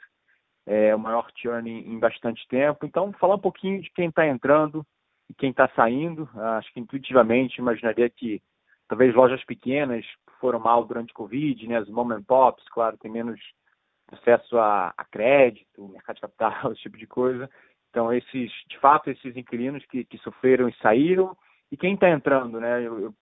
é 0.66 0.94
o 0.94 1.00
maior 1.00 1.28
churn 1.34 1.68
em 1.68 1.98
bastante 1.98 2.46
tempo. 2.46 2.86
Então, 2.86 3.12
falar 3.14 3.34
um 3.34 3.40
pouquinho 3.40 3.82
de 3.82 3.90
quem 3.90 4.08
está 4.08 4.24
entrando, 4.24 4.86
e 5.28 5.34
quem 5.34 5.50
está 5.50 5.68
saindo. 5.74 6.30
Acho 6.58 6.72
que 6.72 6.78
intuitivamente 6.78 7.58
imaginaria 7.58 8.08
que 8.08 8.40
talvez 8.86 9.12
lojas 9.16 9.44
pequenas 9.44 10.06
foram 10.40 10.60
mal 10.60 10.84
durante 10.84 11.10
o 11.10 11.14
Covid, 11.14 11.66
né? 11.66 11.78
As 11.78 11.88
mom 11.88 12.12
and 12.12 12.22
pops, 12.22 12.64
claro, 12.68 12.96
tem 12.98 13.10
menos 13.10 13.40
acesso 14.12 14.58
a, 14.58 14.92
a 14.96 15.04
crédito, 15.04 15.88
mercado 15.88 16.16
de 16.16 16.22
capital, 16.22 16.72
esse 16.72 16.82
tipo 16.82 16.96
de 16.96 17.06
coisa. 17.06 17.50
Então, 17.90 18.12
esses, 18.12 18.52
de 18.68 18.78
fato, 18.78 19.10
esses 19.10 19.36
inquilinos 19.36 19.84
que, 19.86 20.04
que 20.04 20.18
sofreram 20.18 20.68
e 20.68 20.76
saíram. 20.76 21.36
E 21.72 21.76
quem 21.76 21.94
está 21.94 22.08
entrando, 22.08 22.60
né? 22.60 22.80
Eu, 22.82 23.00
eu 23.00 23.14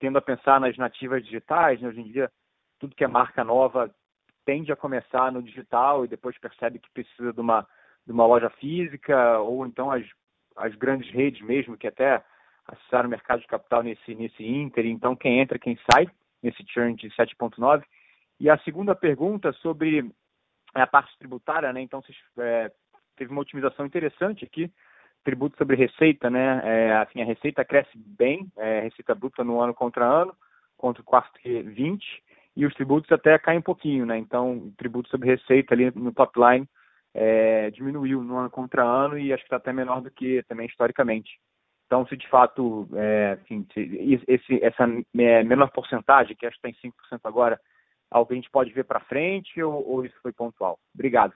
tendo 0.00 0.18
a 0.18 0.22
pensar 0.22 0.60
nas 0.60 0.76
nativas 0.76 1.24
digitais, 1.24 1.80
né? 1.80 1.88
hoje 1.88 2.00
em 2.00 2.10
dia, 2.10 2.30
tudo 2.78 2.94
que 2.94 3.04
é 3.04 3.08
marca 3.08 3.44
nova 3.44 3.92
tende 4.44 4.72
a 4.72 4.76
começar 4.76 5.30
no 5.30 5.42
digital 5.42 6.04
e 6.04 6.08
depois 6.08 6.36
percebe 6.38 6.80
que 6.80 6.90
precisa 6.90 7.32
de 7.32 7.40
uma, 7.40 7.66
de 8.04 8.12
uma 8.12 8.26
loja 8.26 8.50
física, 8.50 9.38
ou 9.38 9.64
então 9.64 9.90
as 9.90 10.04
as 10.56 10.74
grandes 10.74 11.10
redes 11.12 11.40
mesmo, 11.42 11.76
que 11.76 11.86
até 11.86 12.22
acessaram 12.66 13.06
o 13.06 13.10
mercado 13.10 13.40
de 13.40 13.46
capital 13.46 13.82
nesse, 13.82 14.14
nesse 14.14 14.44
Inter. 14.44 14.86
Então, 14.86 15.14
quem 15.14 15.38
entra, 15.38 15.58
quem 15.58 15.78
sai 15.92 16.08
nesse 16.42 16.64
churn 16.68 16.94
de 16.96 17.08
7,9. 17.10 17.84
E 18.40 18.50
a 18.50 18.58
segunda 18.58 18.94
pergunta 18.94 19.52
sobre 19.54 20.10
a 20.82 20.86
parte 20.86 21.16
tributária, 21.18 21.72
né? 21.72 21.80
Então, 21.80 22.02
é, 22.38 22.70
teve 23.16 23.30
uma 23.30 23.40
otimização 23.40 23.86
interessante 23.86 24.44
aqui, 24.44 24.70
tributo 25.24 25.56
sobre 25.56 25.76
receita, 25.76 26.30
né? 26.30 26.60
É, 26.64 26.96
assim, 26.96 27.22
a 27.22 27.24
receita 27.24 27.64
cresce 27.64 27.90
bem, 27.94 28.50
é, 28.56 28.80
receita 28.80 29.14
bruta 29.14 29.42
no 29.42 29.60
ano 29.60 29.74
contra 29.74 30.04
ano, 30.04 30.34
contra 30.76 31.02
o 31.02 31.04
quarto 31.04 31.38
20, 31.42 32.04
e 32.56 32.64
os 32.64 32.74
tributos 32.74 33.10
até 33.12 33.38
caem 33.38 33.58
um 33.58 33.62
pouquinho, 33.62 34.06
né? 34.06 34.16
Então, 34.18 34.72
tributo 34.76 35.08
sobre 35.10 35.28
receita 35.28 35.74
ali 35.74 35.90
no 35.94 36.12
top 36.12 36.38
line 36.38 36.68
é, 37.16 37.70
diminuiu 37.70 38.22
no 38.22 38.36
ano 38.36 38.50
contra 38.50 38.84
ano 38.84 39.18
e 39.18 39.32
acho 39.32 39.42
que 39.42 39.46
está 39.46 39.56
até 39.56 39.72
menor 39.72 40.02
do 40.02 40.10
que 40.10 40.42
também 40.42 40.66
historicamente. 40.66 41.40
Então, 41.86 42.06
se 42.06 42.16
de 42.16 42.28
fato, 42.28 42.86
é, 42.94 43.38
assim, 43.40 43.66
se 43.72 44.20
esse, 44.28 44.62
essa 44.62 44.84
é, 45.18 45.42
menor 45.42 45.70
porcentagem, 45.70 46.36
que 46.36 46.44
acho 46.44 46.60
que 46.60 46.68
está 46.68 46.86
em 46.86 46.90
5% 46.90 47.20
agora, 47.24 47.58
algo 48.10 48.28
que 48.28 48.34
a 48.34 48.36
gente 48.36 48.50
pode 48.50 48.72
ver 48.72 48.84
para 48.84 49.00
frente 49.00 49.62
ou, 49.62 49.86
ou, 49.88 50.04
isso 50.04 50.16
foi 50.22 50.32
pontual? 50.32 50.78
Obrigado. 50.94 51.34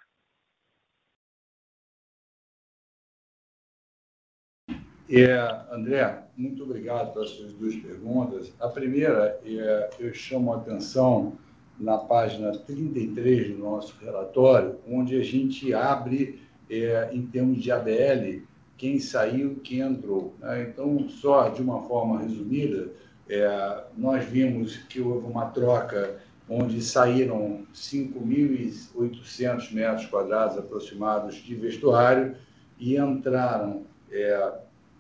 É, 5.09 5.35
André, 5.73 6.23
muito 6.37 6.63
obrigado 6.63 7.13
pelas 7.13 7.31
suas 7.31 7.53
duas 7.53 7.75
perguntas. 7.75 8.55
A 8.61 8.69
primeira, 8.69 9.41
é, 9.45 9.91
eu 9.99 10.15
chamo 10.15 10.53
a 10.53 10.59
atenção 10.59 11.37
na 11.81 11.99
página 11.99 12.53
33 12.53 13.57
do 13.57 13.59
nosso 13.59 13.97
relatório, 13.99 14.79
onde 14.87 15.19
a 15.19 15.25
gente 15.25 15.75
abre, 15.75 16.41
é, 16.69 17.11
em 17.13 17.27
termos 17.27 17.61
de 17.61 17.73
ABL, 17.73 18.43
quem 18.77 19.01
saiu, 19.01 19.57
quem 19.65 19.81
entrou. 19.81 20.35
Né? 20.39 20.63
Então, 20.63 21.09
só 21.09 21.49
de 21.49 21.61
uma 21.61 21.83
forma 21.83 22.21
resumida, 22.21 22.93
é, 23.29 23.85
nós 23.97 24.25
vimos 24.25 24.77
que 24.77 25.01
houve 25.01 25.27
uma 25.27 25.47
troca 25.47 26.21
onde 26.51 26.83
saíram 26.83 27.65
5.800 27.73 29.73
metros 29.73 30.07
quadrados 30.07 30.59
aproximados 30.59 31.37
de 31.37 31.55
vestuário 31.55 32.35
e 32.77 32.97
entraram 32.97 33.85
é, 34.11 34.53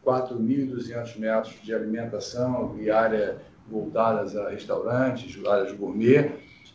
4.200 0.07 1.19
metros 1.19 1.61
de 1.61 1.75
alimentação 1.75 2.79
e 2.81 2.89
área 2.89 3.39
voltadas 3.69 4.37
a 4.37 4.49
restaurantes, 4.49 5.37
áreas 5.45 5.73
gourmet, 5.73 6.31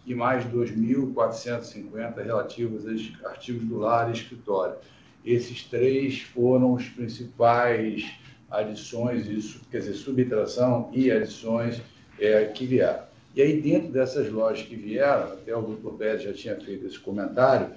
e 0.05 0.13
mais 0.13 0.43
2.450 0.45 2.23
relativos 2.23 2.85
a 2.85 3.29
artigos 3.29 3.63
do 3.63 3.77
lar 3.77 4.09
e 4.09 4.13
escritório. 4.13 4.75
Esses 5.23 5.63
três 5.63 6.21
foram 6.21 6.73
os 6.73 6.87
principais 6.89 8.05
adições, 8.51 9.27
isso, 9.27 9.61
quer 9.71 9.79
dizer, 9.79 9.93
subtração 9.93 10.89
e 10.93 11.09
adições 11.09 11.81
é, 12.19 12.45
que 12.45 12.65
vieram. 12.65 13.04
E 13.35 13.41
aí, 13.41 13.59
dentro 13.59 13.89
dessas 13.89 14.31
lojas 14.31 14.65
que 14.65 14.75
vieram, 14.75 15.33
até 15.33 15.53
o 15.53 15.61
doutor 15.61 15.97
Pérez 15.97 16.23
já 16.23 16.31
tinha 16.31 16.55
feito 16.55 16.85
esse 16.85 16.97
comentário, 16.97 17.69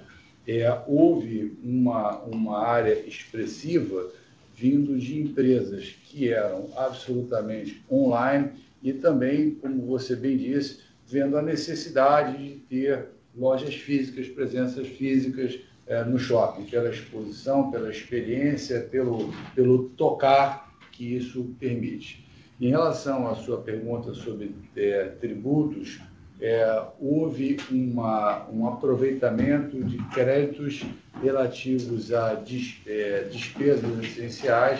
é, 0.47 0.81
houve 0.87 1.57
uma, 1.61 2.19
uma 2.19 2.65
área 2.65 2.93
expressiva 3.05 4.09
vindo 4.55 4.97
de 4.97 5.19
empresas 5.19 5.95
que 6.05 6.31
eram 6.31 6.69
absolutamente 6.77 7.83
online 7.91 8.51
e 8.81 8.93
também, 8.93 9.51
como 9.51 9.85
você 9.85 10.15
bem 10.15 10.37
disse, 10.37 10.79
vendo 11.05 11.37
a 11.37 11.41
necessidade 11.41 12.37
de 12.37 12.55
ter 12.69 13.07
lojas 13.35 13.75
físicas, 13.75 14.27
presenças 14.27 14.87
físicas 14.87 15.59
é, 15.85 16.03
no 16.05 16.17
shopping, 16.17 16.65
pela 16.65 16.89
exposição, 16.89 17.69
pela 17.69 17.89
experiência, 17.89 18.79
pelo, 18.79 19.33
pelo 19.53 19.89
tocar 19.89 20.73
que 20.91 21.15
isso 21.15 21.53
permite. 21.59 22.28
Em 22.59 22.69
relação 22.69 23.27
à 23.29 23.35
sua 23.35 23.59
pergunta 23.59 24.13
sobre 24.13 24.53
é, 24.75 25.05
tributos, 25.21 25.99
é, 26.41 26.83
houve 26.99 27.57
uma, 27.71 28.49
um 28.49 28.67
aproveitamento 28.67 29.81
de 29.83 29.97
créditos 30.09 30.85
relativos 31.21 32.13
a 32.13 32.33
des, 32.33 32.81
é, 32.85 33.27
despesas 33.31 33.99
essenciais, 34.03 34.79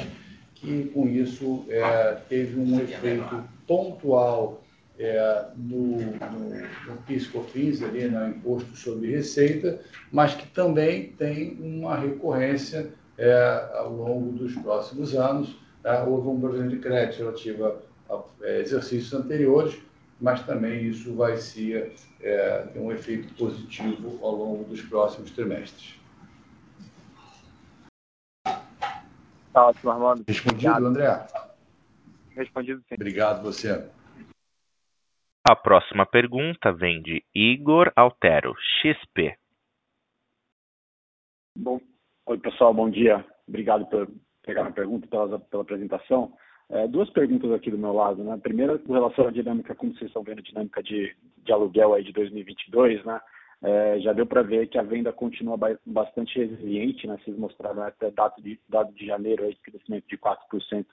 que 0.55 0.85
com 0.93 1.07
isso 1.07 1.65
é, 1.69 2.17
teve 2.27 2.59
um 2.59 2.79
efeito 2.81 3.43
pontual 3.65 4.61
é, 4.97 5.45
no, 5.55 5.97
no, 5.99 6.49
no 6.87 6.97
PIS-COFINS, 7.07 7.81
ali 7.81 8.05
no 8.05 8.19
né, 8.19 8.29
Imposto 8.29 8.75
sobre 8.75 9.11
Receita, 9.11 9.79
mas 10.11 10.35
que 10.35 10.47
também 10.47 11.13
tem 11.17 11.57
uma 11.61 11.97
recorrência 11.97 12.89
é, 13.17 13.69
ao 13.75 13.93
longo 13.93 14.33
dos 14.33 14.53
próximos 14.55 15.15
anos. 15.15 15.55
Tá? 15.81 16.03
Houve 16.03 16.27
um 16.27 16.39
problema 16.39 16.67
de 16.67 16.79
crédito 16.79 17.19
relativo 17.19 17.65
a, 17.65 18.13
a, 18.13 18.23
é, 18.41 18.59
exercícios 18.59 19.13
anteriores, 19.13 19.79
mas 20.19 20.45
também 20.45 20.87
isso 20.87 21.15
vai 21.15 21.37
ser, 21.37 21.93
é, 22.21 22.63
ter 22.73 22.79
um 22.79 22.91
efeito 22.91 23.33
positivo 23.35 24.19
ao 24.21 24.35
longo 24.35 24.63
dos 24.65 24.81
próximos 24.81 25.31
trimestres. 25.31 25.97
Tá 29.53 29.67
ótimo, 29.67 29.91
Armando. 29.91 30.23
Respondido, 30.27 30.71
Obrigado. 30.71 30.85
André? 30.85 31.27
Respondido, 32.35 32.81
sim. 32.87 32.95
Obrigado, 32.95 33.41
você. 33.41 33.89
A 35.47 35.55
próxima 35.55 36.05
pergunta 36.05 36.71
vem 36.71 37.01
de 37.01 37.23
Igor 37.33 37.91
Altero, 37.95 38.53
XP. 38.81 39.35
Bom, 41.57 41.81
oi 42.25 42.37
pessoal, 42.37 42.73
bom 42.73 42.89
dia. 42.89 43.25
Obrigado 43.47 43.85
por 43.87 44.07
pegar 44.49 44.65
a 44.65 44.71
pergunta 44.71 45.07
pela, 45.07 45.39
pela 45.39 45.61
apresentação. 45.61 46.33
É, 46.69 46.87
duas 46.87 47.09
perguntas 47.11 47.51
aqui 47.51 47.69
do 47.69 47.77
meu 47.77 47.93
lado, 47.93 48.23
né? 48.23 48.37
Primeira, 48.41 48.77
com 48.79 48.93
relação 48.93 49.27
à 49.27 49.31
dinâmica, 49.31 49.75
como 49.75 49.93
vocês 49.93 50.09
estão 50.09 50.23
vendo, 50.23 50.39
a 50.39 50.43
dinâmica 50.43 50.81
de, 50.81 51.15
de 51.43 51.51
aluguel 51.51 51.93
aí 51.93 52.03
de 52.03 52.11
2022, 52.11 53.03
né? 53.05 53.19
É, 53.61 53.99
já 53.99 54.13
deu 54.13 54.25
para 54.25 54.41
ver 54.41 54.67
que 54.67 54.77
a 54.77 54.83
venda 54.83 55.11
continua 55.11 55.57
bastante 55.85 56.39
resiliente, 56.39 57.05
né? 57.05 57.17
Vocês 57.23 57.37
mostraram 57.37 57.83
até 57.83 58.09
dado 58.09 58.41
de, 58.41 58.59
dado 58.67 58.93
de 58.93 59.05
janeiro 59.05 59.43
aí, 59.43 59.55
crescimento 59.55 60.07
de 60.07 60.17
4% 60.17 60.85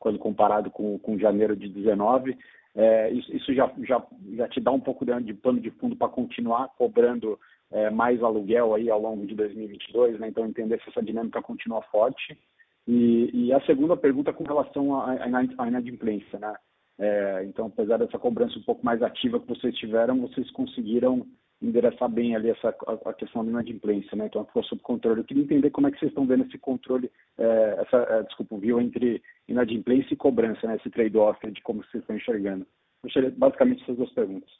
quando 0.00 0.18
comparado 0.18 0.70
com, 0.70 0.98
com 0.98 1.18
janeiro 1.18 1.56
de 1.56 1.68
19. 1.68 2.36
É, 2.76 3.10
isso, 3.10 3.34
isso 3.34 3.54
já, 3.54 3.70
já, 3.82 4.04
já 4.36 4.48
te 4.48 4.60
dá 4.60 4.70
um 4.72 4.80
pouco 4.80 5.04
de, 5.04 5.20
de 5.22 5.34
pano 5.34 5.60
de 5.60 5.70
fundo 5.72 5.94
para 5.96 6.08
continuar 6.08 6.68
cobrando 6.76 7.38
é, 7.70 7.90
mais 7.90 8.22
aluguel 8.22 8.74
aí 8.74 8.90
ao 8.90 9.00
longo 9.00 9.26
de 9.26 9.34
2022, 9.34 10.18
né? 10.18 10.28
Então 10.28 10.46
entender 10.46 10.80
se 10.82 10.90
essa 10.90 11.02
dinâmica 11.02 11.42
continua 11.42 11.82
forte. 11.82 12.38
E, 12.86 13.30
e 13.32 13.52
a 13.52 13.60
segunda 13.62 13.96
pergunta 13.96 14.32
com 14.32 14.44
relação 14.44 15.00
à, 15.00 15.66
inadimplência, 15.66 16.38
né? 16.38 16.54
É, 16.98 17.44
então, 17.44 17.66
apesar 17.66 17.98
dessa 17.98 18.18
cobrança 18.18 18.58
um 18.58 18.62
pouco 18.62 18.84
mais 18.84 19.02
ativa 19.02 19.40
que 19.40 19.48
vocês 19.48 19.74
tiveram, 19.76 20.20
vocês 20.20 20.48
conseguiram 20.52 21.26
endereçar 21.60 22.08
bem 22.08 22.36
ali 22.36 22.50
essa 22.50 22.74
a 23.06 23.12
questão 23.14 23.44
da 23.44 23.50
inadimplência, 23.50 24.16
né? 24.16 24.26
Então 24.26 24.44
ficou 24.44 24.62
sob 24.64 24.82
controle. 24.82 25.20
Eu 25.20 25.24
queria 25.24 25.42
entender 25.42 25.70
como 25.70 25.86
é 25.86 25.90
que 25.90 25.98
vocês 25.98 26.10
estão 26.10 26.26
vendo 26.26 26.44
esse 26.44 26.58
controle, 26.58 27.10
é, 27.38 27.76
essa, 27.80 27.96
é, 27.96 28.22
desculpa, 28.24 28.58
viu 28.58 28.80
entre 28.80 29.22
inadimplência 29.48 30.12
e 30.12 30.16
cobrança, 30.16 30.66
né? 30.66 30.76
Esse 30.76 30.90
trade-off 30.90 31.50
de 31.50 31.62
como 31.62 31.82
vocês 31.82 32.02
estão 32.02 32.16
enxergando. 32.16 32.66
Eu 33.02 33.32
basicamente 33.32 33.82
essas 33.82 33.96
duas 33.96 34.12
perguntas. 34.12 34.50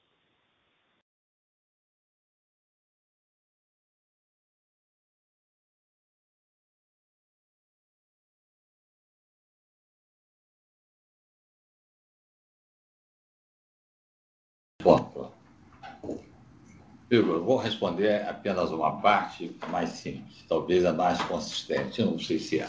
Vou 17.23 17.57
responder 17.57 18.27
apenas 18.29 18.71
uma 18.71 19.01
parte 19.01 19.55
mais 19.69 19.91
simples, 19.91 20.45
talvez 20.49 20.85
a 20.85 20.93
mais 20.93 21.21
consistente, 21.23 22.03
não 22.03 22.19
sei 22.19 22.39
se 22.39 22.61
é. 22.61 22.69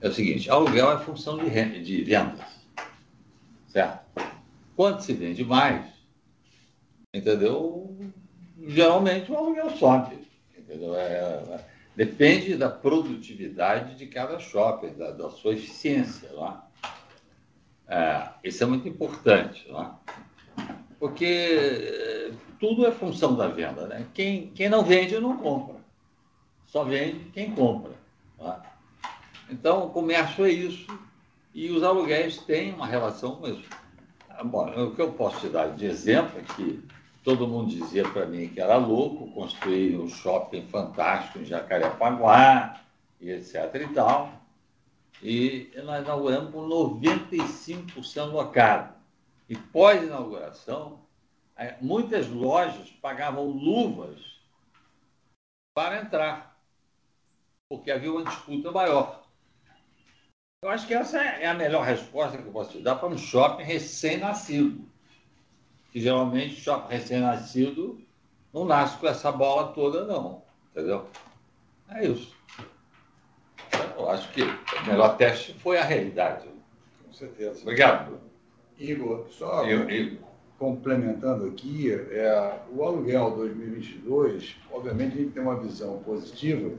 É 0.00 0.08
o 0.08 0.12
seguinte, 0.12 0.50
aluguel 0.50 0.92
é 0.92 0.98
função 0.98 1.38
de, 1.38 1.82
de 1.82 2.02
vendas, 2.02 2.44
certo? 3.68 4.04
Quando 4.76 5.00
se 5.00 5.12
vende 5.12 5.44
mais, 5.44 5.86
entendeu? 7.12 7.96
Geralmente 8.66 9.30
o 9.30 9.36
aluguel 9.36 9.70
sobe, 9.70 10.18
entendeu? 10.58 10.94
É, 10.96 11.06
é, 11.06 11.64
depende 11.96 12.56
da 12.56 12.68
produtividade 12.68 13.94
de 13.94 14.06
cada 14.06 14.38
shopping, 14.38 14.94
da, 14.94 15.12
da 15.12 15.30
sua 15.30 15.54
eficiência, 15.54 16.30
lá. 16.32 16.68
É? 17.86 17.96
é, 17.96 18.34
isso 18.44 18.62
é 18.62 18.66
muito 18.66 18.88
importante, 18.88 19.68
lá. 19.68 20.00
Porque 21.04 22.32
tudo 22.58 22.86
é 22.86 22.90
função 22.90 23.36
da 23.36 23.46
venda. 23.46 23.86
Né? 23.86 24.06
Quem, 24.14 24.46
quem 24.54 24.70
não 24.70 24.82
vende, 24.82 25.20
não 25.20 25.36
compra. 25.36 25.74
Só 26.64 26.82
vende 26.82 27.26
quem 27.34 27.54
compra. 27.54 27.92
Tá? 28.38 28.62
Então, 29.50 29.84
o 29.84 29.90
comércio 29.90 30.46
é 30.46 30.50
isso. 30.50 30.98
E 31.52 31.70
os 31.70 31.82
aluguéis 31.82 32.38
têm 32.38 32.72
uma 32.72 32.86
relação 32.86 33.36
com 33.36 33.48
isso. 33.48 33.68
Bom, 34.44 34.64
o 34.82 34.94
que 34.94 35.02
eu 35.02 35.12
posso 35.12 35.40
te 35.40 35.48
dar 35.48 35.76
de 35.76 35.84
exemplo 35.84 36.40
é 36.40 36.54
que 36.54 36.82
todo 37.22 37.46
mundo 37.46 37.68
dizia 37.68 38.08
para 38.08 38.24
mim 38.24 38.48
que 38.48 38.58
era 38.58 38.78
louco 38.78 39.30
construir 39.32 39.98
um 39.98 40.08
shopping 40.08 40.66
fantástico 40.68 41.40
em 41.40 41.44
Jacarepaguá, 41.44 42.80
e 43.20 43.30
etc. 43.30 43.74
e 43.74 43.92
tal. 43.92 44.32
E 45.22 45.70
nós 45.84 46.02
inauguramos 46.02 46.50
com 46.50 46.66
95% 46.66 48.32
locado. 48.32 48.93
E 49.48 49.56
pós-inauguração, 49.56 51.04
é, 51.56 51.76
muitas 51.80 52.28
lojas 52.28 52.90
pagavam 52.90 53.46
luvas 53.46 54.20
para 55.74 56.00
entrar, 56.00 56.58
porque 57.68 57.90
havia 57.90 58.12
uma 58.12 58.24
disputa 58.24 58.70
maior. 58.70 59.24
Eu 60.62 60.70
acho 60.70 60.86
que 60.86 60.94
essa 60.94 61.22
é 61.22 61.46
a 61.46 61.52
melhor 61.52 61.84
resposta 61.84 62.38
que 62.38 62.44
eu 62.46 62.52
posso 62.52 62.72
te 62.72 62.80
dar 62.80 62.96
para 62.96 63.08
um 63.08 63.18
shopping 63.18 63.64
recém-nascido. 63.64 64.88
Que 65.92 66.00
geralmente 66.00 66.54
shopping 66.56 66.90
recém-nascido 66.90 68.02
não 68.52 68.64
nasce 68.64 68.96
com 68.96 69.06
essa 69.06 69.30
bola 69.30 69.72
toda, 69.74 70.06
não. 70.06 70.42
Entendeu? 70.70 71.08
É 71.90 72.06
isso. 72.06 72.34
Eu 73.96 74.08
acho 74.08 74.32
que 74.32 74.42
o 74.42 74.86
melhor 74.86 75.16
teste 75.16 75.52
foi 75.54 75.76
a 75.76 75.84
realidade. 75.84 76.48
Com 77.04 77.12
certeza. 77.12 77.60
Obrigado. 77.60 78.18
Igor, 78.78 79.26
só 79.30 79.64
Eu, 79.64 79.88
Igor. 79.88 80.18
complementando 80.58 81.46
aqui, 81.46 81.92
é, 81.92 82.58
o 82.72 82.82
aluguel 82.82 83.30
2022, 83.32 84.56
obviamente 84.72 85.14
a 85.14 85.20
gente 85.20 85.32
tem 85.32 85.42
uma 85.42 85.56
visão 85.56 85.98
positiva, 85.98 86.70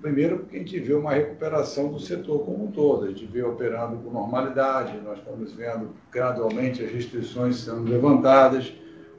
primeiro 0.00 0.38
porque 0.38 0.56
a 0.56 0.58
gente 0.60 0.78
vê 0.80 0.94
uma 0.94 1.12
recuperação 1.12 1.92
do 1.92 1.98
setor 1.98 2.44
como 2.44 2.66
um 2.66 2.70
todo, 2.70 3.04
a 3.04 3.08
gente 3.08 3.26
vê 3.26 3.42
operando 3.42 3.96
com 3.98 4.10
normalidade, 4.10 4.98
nós 5.00 5.18
estamos 5.18 5.52
vendo 5.52 5.90
gradualmente 6.10 6.82
as 6.84 6.90
restrições 6.90 7.56
sendo 7.56 7.90
levantadas, 7.90 8.72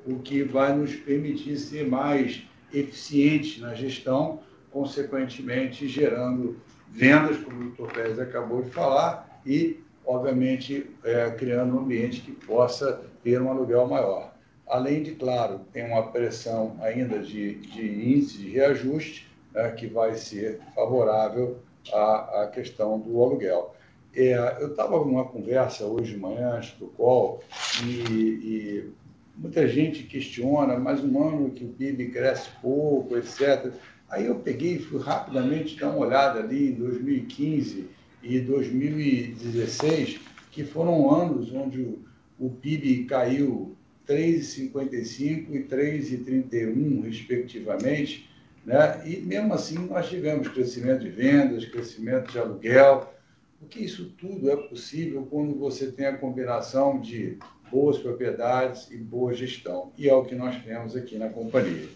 o 0.05 0.19
que 0.19 0.43
vai 0.43 0.75
nos 0.75 0.95
permitir 0.95 1.57
ser 1.57 1.87
mais 1.87 2.43
eficientes 2.73 3.61
na 3.61 3.73
gestão, 3.73 4.39
consequentemente 4.71 5.87
gerando 5.87 6.57
vendas, 6.89 7.37
como 7.37 7.61
o 7.61 7.69
Dr. 7.71 7.93
Pérez 7.93 8.19
acabou 8.19 8.61
de 8.61 8.69
falar, 8.69 9.41
e, 9.45 9.79
obviamente, 10.09 10.89
é, 11.03 11.29
criando 11.29 11.75
um 11.75 11.81
ambiente 11.81 12.21
que 12.21 12.31
possa 12.31 12.99
ter 13.23 13.39
um 13.39 13.51
aluguel 13.51 13.87
maior. 13.87 14.33
Além 14.67 15.03
de, 15.03 15.11
claro, 15.11 15.61
tem 15.71 15.85
uma 15.85 16.11
pressão 16.11 16.75
ainda 16.81 17.19
de, 17.19 17.55
de 17.55 18.15
índice 18.15 18.39
de 18.39 18.49
reajuste, 18.49 19.27
né, 19.53 19.69
que 19.71 19.85
vai 19.85 20.15
ser 20.15 20.59
favorável 20.73 21.59
à, 21.93 22.41
à 22.41 22.47
questão 22.47 22.99
do 22.99 23.21
aluguel. 23.21 23.75
É, 24.15 24.57
eu 24.59 24.71
estava 24.71 24.97
numa 24.97 25.25
conversa 25.25 25.85
hoje 25.85 26.13
de 26.13 26.19
manhã, 26.19 26.55
antes 26.55 26.71
do 26.79 26.87
call, 26.87 27.43
e, 27.85 27.89
e 27.91 28.89
muita 29.37 29.67
gente 29.67 30.03
questiona, 30.03 30.75
mas 30.79 31.03
um 31.03 31.23
ano 31.23 31.51
que 31.51 31.63
o 31.63 31.69
PIB 31.69 32.09
cresce 32.09 32.49
pouco, 32.63 33.15
etc. 33.15 33.71
Aí 34.09 34.25
eu 34.25 34.35
peguei 34.39 34.77
e 34.77 34.79
fui 34.79 34.99
rapidamente 34.99 35.79
dar 35.79 35.89
uma 35.89 36.07
olhada 36.07 36.39
ali 36.39 36.71
em 36.71 36.73
2015 36.73 37.98
e 38.21 38.39
2016, 38.39 40.19
que 40.51 40.63
foram 40.63 41.13
anos 41.13 41.51
onde 41.53 41.97
o, 42.39 42.49
PIB 42.49 43.05
caiu 43.05 43.75
3,55 44.07 45.53
e 45.53 45.63
3,31, 45.63 47.03
respectivamente, 47.03 48.29
né? 48.65 49.01
e 49.05 49.17
mesmo 49.17 49.53
assim 49.53 49.87
nós 49.87 50.09
tivemos 50.09 50.47
crescimento 50.47 51.01
de 51.01 51.09
vendas, 51.09 51.65
crescimento 51.65 52.31
de 52.31 52.39
aluguel, 52.39 53.13
porque 53.59 53.79
isso 53.79 54.13
tudo 54.17 54.49
é 54.49 54.55
possível 54.55 55.27
quando 55.29 55.55
você 55.55 55.91
tem 55.91 56.07
a 56.07 56.17
combinação 56.17 56.99
de 56.99 57.37
boas 57.69 57.97
propriedades 57.97 58.89
e 58.89 58.97
boa 58.97 59.33
gestão, 59.33 59.91
e 59.97 60.09
é 60.09 60.13
o 60.13 60.25
que 60.25 60.33
nós 60.33 60.61
temos 60.63 60.95
aqui 60.95 61.17
na 61.17 61.29
companhia. 61.29 61.87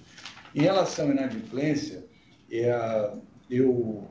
Em 0.54 0.62
relação 0.62 1.10
à 1.10 1.12
inadimplência, 1.12 2.06
é, 2.52 3.12
eu 3.50 4.08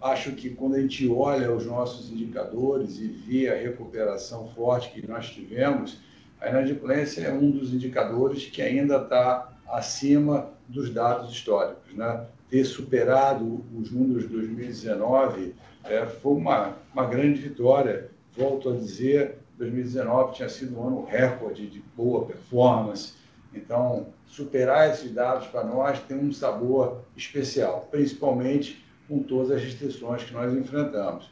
acho 0.00 0.32
que 0.32 0.50
quando 0.50 0.76
a 0.76 0.80
gente 0.80 1.08
olha 1.08 1.52
os 1.52 1.66
nossos 1.66 2.10
indicadores 2.10 2.98
e 2.98 3.08
vê 3.08 3.48
a 3.48 3.56
recuperação 3.56 4.48
forte 4.48 4.90
que 4.90 5.06
nós 5.06 5.30
tivemos, 5.30 5.98
a 6.40 6.48
inadimplência 6.48 7.22
é 7.22 7.32
um 7.32 7.50
dos 7.50 7.74
indicadores 7.74 8.46
que 8.46 8.62
ainda 8.62 8.96
está 8.96 9.52
acima 9.68 10.50
dos 10.68 10.90
dados 10.90 11.30
históricos. 11.32 11.94
Né? 11.94 12.26
Ter 12.48 12.64
superado 12.64 13.64
os 13.76 13.90
números 13.90 14.22
de 14.22 14.28
2019 14.28 15.54
é, 15.84 16.06
foi 16.06 16.32
uma, 16.32 16.76
uma 16.92 17.06
grande 17.06 17.40
vitória. 17.40 18.10
Volto 18.36 18.70
a 18.70 18.76
dizer, 18.76 19.38
2019 19.58 20.34
tinha 20.34 20.48
sido 20.48 20.78
um 20.78 20.86
ano 20.86 21.04
recorde 21.04 21.66
de 21.66 21.82
boa 21.94 22.24
performance, 22.24 23.20
então, 23.52 24.06
superar 24.26 24.90
esses 24.90 25.12
dados 25.12 25.48
para 25.48 25.64
nós 25.64 25.98
tem 26.00 26.16
um 26.16 26.32
sabor 26.32 27.02
especial, 27.16 27.88
principalmente 27.90 28.84
com 29.10 29.24
todas 29.24 29.50
as 29.50 29.62
restrições 29.62 30.22
que 30.22 30.32
nós 30.32 30.54
enfrentamos. 30.54 31.28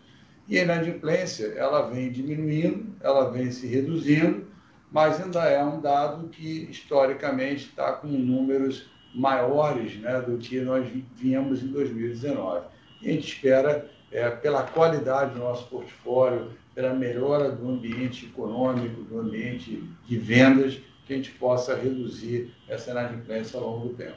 E 0.48 0.58
a 0.58 0.64
inadimplência, 0.64 1.46
ela 1.56 1.82
vem 1.82 2.10
diminuindo, 2.10 2.92
ela 3.00 3.30
vem 3.30 3.52
se 3.52 3.68
reduzindo, 3.68 4.48
mas 4.90 5.20
ainda 5.22 5.44
é 5.44 5.62
um 5.62 5.80
dado 5.80 6.28
que, 6.28 6.68
historicamente, 6.68 7.66
está 7.66 7.92
com 7.92 8.08
números 8.08 8.90
maiores 9.14 9.96
né, 10.00 10.20
do 10.20 10.38
que 10.38 10.60
nós 10.60 10.86
vínhamos 11.14 11.62
em 11.62 11.68
2019. 11.68 12.66
E 13.00 13.10
a 13.10 13.12
gente 13.12 13.28
espera, 13.28 13.88
é, 14.10 14.28
pela 14.28 14.64
qualidade 14.64 15.34
do 15.34 15.40
nosso 15.40 15.68
portfólio, 15.68 16.50
pela 16.74 16.94
melhora 16.94 17.52
do 17.52 17.68
ambiente 17.68 18.26
econômico, 18.26 19.02
do 19.02 19.20
ambiente 19.20 19.84
de 20.04 20.18
vendas, 20.18 20.80
que 21.06 21.12
a 21.12 21.16
gente 21.16 21.30
possa 21.32 21.76
reduzir 21.76 22.52
essa 22.68 22.90
inadimplência 22.90 23.58
ao 23.58 23.66
longo 23.66 23.88
do 23.88 23.94
tempo. 23.94 24.16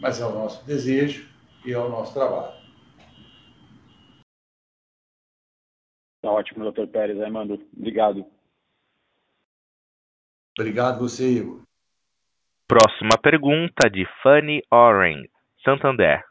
Mas 0.00 0.20
é 0.20 0.26
o 0.26 0.32
nosso 0.32 0.64
desejo 0.64 1.28
e 1.64 1.72
é 1.72 1.78
o 1.78 1.88
nosso 1.88 2.12
trabalho. 2.12 2.61
Tá 6.22 6.30
ótimo, 6.30 6.62
doutor 6.62 6.86
Pérez. 6.86 7.20
Armando, 7.20 7.60
obrigado. 7.76 8.24
Obrigado 10.58 11.00
você, 11.00 11.38
Igor. 11.38 11.62
Próxima 12.68 13.18
pergunta 13.20 13.90
de 13.90 14.06
Fanny 14.22 14.62
Oren, 14.70 15.28
Santander. 15.64 16.24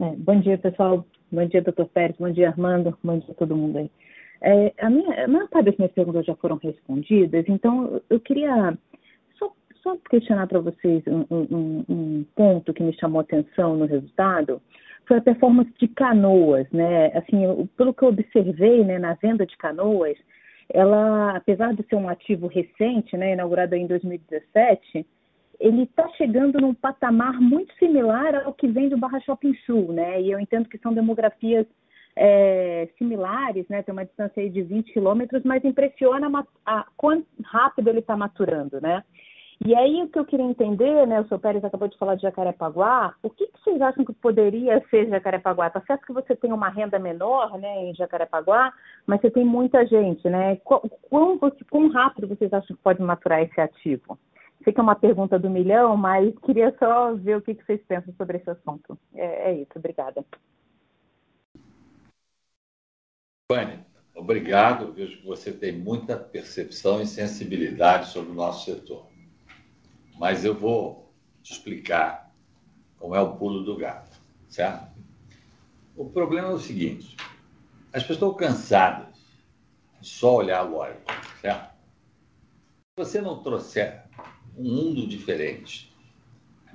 É, 0.00 0.16
bom 0.16 0.40
dia, 0.40 0.58
pessoal. 0.58 1.06
Bom 1.30 1.46
dia, 1.46 1.62
doutor 1.62 1.86
Pérez. 1.86 2.16
Bom 2.18 2.32
dia, 2.32 2.48
Armando. 2.48 2.98
Bom 3.04 3.18
dia 3.18 3.30
a 3.30 3.34
todo 3.34 3.56
mundo 3.56 3.78
aí. 3.78 3.90
É, 4.42 4.72
a, 4.78 4.90
minha, 4.90 5.24
a 5.24 5.28
maior 5.28 5.48
parte 5.48 5.66
das 5.66 5.76
minhas 5.76 5.92
perguntas 5.92 6.24
já 6.24 6.34
foram 6.34 6.56
respondidas, 6.56 7.44
então 7.46 8.00
eu 8.08 8.18
queria 8.18 8.76
só, 9.38 9.52
só 9.82 9.96
questionar 10.08 10.46
para 10.46 10.60
vocês 10.60 11.02
um, 11.06 11.26
um, 11.30 11.84
um, 11.88 12.26
ponto 12.34 12.72
que 12.72 12.82
me 12.82 12.98
chamou 12.98 13.20
atenção 13.20 13.76
no 13.76 13.84
resultado, 13.84 14.60
foi 15.10 15.18
a 15.18 15.22
performance 15.22 15.72
de 15.76 15.88
canoas, 15.88 16.70
né? 16.70 17.06
Assim, 17.16 17.68
pelo 17.76 17.92
que 17.92 18.04
eu 18.04 18.10
observei, 18.10 18.84
né, 18.84 18.96
na 18.96 19.14
venda 19.14 19.44
de 19.44 19.56
canoas, 19.56 20.16
ela, 20.72 21.36
apesar 21.36 21.74
de 21.74 21.82
ser 21.88 21.96
um 21.96 22.08
ativo 22.08 22.46
recente, 22.46 23.16
né, 23.16 23.32
inaugurado 23.32 23.74
em 23.74 23.88
2017, 23.88 25.04
ele 25.58 25.82
está 25.82 26.08
chegando 26.10 26.60
num 26.60 26.72
patamar 26.72 27.40
muito 27.40 27.74
similar 27.74 28.36
ao 28.46 28.54
que 28.54 28.68
vem 28.68 28.88
do 28.88 28.96
Barra 28.96 29.18
Shopping 29.18 29.52
Sul, 29.66 29.92
né? 29.92 30.22
E 30.22 30.30
eu 30.30 30.38
entendo 30.38 30.68
que 30.68 30.78
são 30.78 30.94
demografias 30.94 31.66
é, 32.14 32.88
similares, 32.96 33.66
né? 33.68 33.82
Tem 33.82 33.92
uma 33.92 34.04
distância 34.04 34.40
aí 34.40 34.48
de 34.48 34.62
20 34.62 34.92
quilômetros, 34.92 35.42
mas 35.42 35.64
impressiona 35.64 36.30
a, 36.64 36.78
a 36.78 36.86
quão 36.96 37.26
rápido 37.44 37.88
ele 37.88 37.98
está 37.98 38.16
maturando, 38.16 38.80
né? 38.80 39.02
E 39.62 39.74
aí 39.74 40.02
o 40.02 40.08
que 40.08 40.18
eu 40.18 40.24
queria 40.24 40.46
entender, 40.46 41.06
né? 41.06 41.20
O 41.20 41.28
senhor 41.28 41.38
Pérez 41.38 41.62
acabou 41.62 41.86
de 41.86 41.98
falar 41.98 42.14
de 42.14 42.22
Jacarepaguá. 42.22 43.14
O 43.22 43.28
que, 43.28 43.46
que 43.46 43.60
vocês 43.62 43.80
acham 43.82 44.06
que 44.06 44.12
poderia 44.14 44.82
ser 44.88 45.06
Jacarepaguá? 45.10 45.68
Tá 45.68 45.82
certo 45.82 46.06
que 46.06 46.14
você 46.14 46.34
tem 46.34 46.50
uma 46.50 46.70
renda 46.70 46.98
menor, 46.98 47.58
né, 47.58 47.84
em 47.84 47.94
Jacarepaguá, 47.94 48.72
mas 49.06 49.20
você 49.20 49.30
tem 49.30 49.44
muita 49.44 49.86
gente, 49.86 50.26
né? 50.30 50.56
Quão, 50.64 51.38
quão 51.68 51.88
rápido 51.90 52.26
vocês 52.26 52.50
acham 52.54 52.74
que 52.74 52.82
pode 52.82 53.02
maturar 53.02 53.42
esse 53.42 53.60
ativo? 53.60 54.18
Sei 54.64 54.72
que 54.72 54.80
é 54.80 54.82
uma 54.82 54.94
pergunta 54.94 55.38
do 55.38 55.50
milhão, 55.50 55.94
mas 55.94 56.34
queria 56.38 56.74
só 56.78 57.14
ver 57.14 57.36
o 57.36 57.42
que, 57.42 57.54
que 57.54 57.64
vocês 57.64 57.82
pensam 57.86 58.14
sobre 58.14 58.38
esse 58.38 58.48
assunto. 58.48 58.98
É, 59.14 59.50
é 59.50 59.54
isso, 59.56 59.72
obrigada. 59.76 60.24
Fanny, 63.52 63.80
obrigado. 64.14 64.92
Vejo 64.92 65.18
que 65.18 65.26
você 65.26 65.52
tem 65.52 65.78
muita 65.78 66.16
percepção 66.16 67.02
e 67.02 67.06
sensibilidade 67.06 68.08
sobre 68.08 68.30
o 68.30 68.34
nosso 68.34 68.64
setor. 68.64 69.09
Mas 70.20 70.44
eu 70.44 70.54
vou 70.54 71.10
te 71.42 71.54
explicar 71.54 72.30
como 72.98 73.16
é 73.16 73.20
o 73.22 73.36
pulo 73.36 73.64
do 73.64 73.74
gato, 73.74 74.20
certo? 74.50 74.90
O 75.96 76.10
problema 76.10 76.48
é 76.48 76.52
o 76.52 76.58
seguinte: 76.58 77.16
as 77.90 78.02
pessoas 78.02 78.16
estão 78.16 78.34
cansadas 78.34 79.16
de 79.98 80.06
só 80.06 80.34
olhar 80.36 80.60
lógico, 80.60 81.10
certo? 81.40 81.74
Se 82.98 82.98
você 82.98 83.22
não 83.22 83.42
trouxer 83.42 84.04
um 84.58 84.64
mundo 84.64 85.06
diferente, 85.06 85.90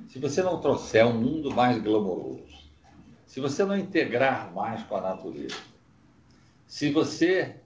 se 0.07 0.17
você 0.17 0.41
não 0.41 0.59
trouxer 0.59 1.05
um 1.05 1.13
mundo 1.13 1.53
mais 1.53 1.79
glamouroso, 1.79 2.67
se 3.27 3.39
você 3.39 3.63
não 3.63 3.77
integrar 3.77 4.51
mais 4.55 4.81
com 4.85 4.95
a 4.95 5.01
natureza, 5.01 5.61
se 6.65 6.89
você 6.89 7.61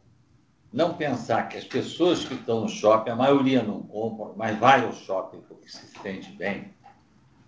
não 0.71 0.93
pensar 0.93 1.49
que 1.49 1.57
as 1.57 1.63
pessoas 1.63 2.23
que 2.23 2.35
estão 2.35 2.61
no 2.61 2.69
shopping, 2.69 3.11
a 3.11 3.15
maioria 3.15 3.63
não 3.63 3.81
compra, 3.81 4.33
mas 4.35 4.57
vai 4.59 4.85
ao 4.85 4.93
shopping 4.93 5.41
porque 5.47 5.67
se 5.67 5.87
sente 6.01 6.31
bem, 6.31 6.73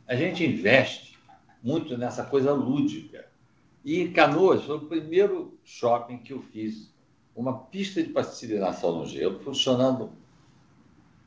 a 0.07 0.15
gente 0.15 0.45
investe 0.45 1.17
muito 1.63 1.97
nessa 1.97 2.23
coisa 2.25 2.51
lúdica. 2.51 3.29
E 3.85 4.09
Canoas 4.09 4.63
foi 4.63 4.77
o 4.77 4.87
primeiro 4.87 5.57
shopping 5.63 6.17
que 6.17 6.33
eu 6.33 6.41
fiz 6.41 6.91
uma 7.35 7.59
pista 7.65 8.01
de 8.03 8.09
patinação 8.09 8.99
no 8.99 9.05
gelo 9.05 9.39
funcionando 9.39 10.11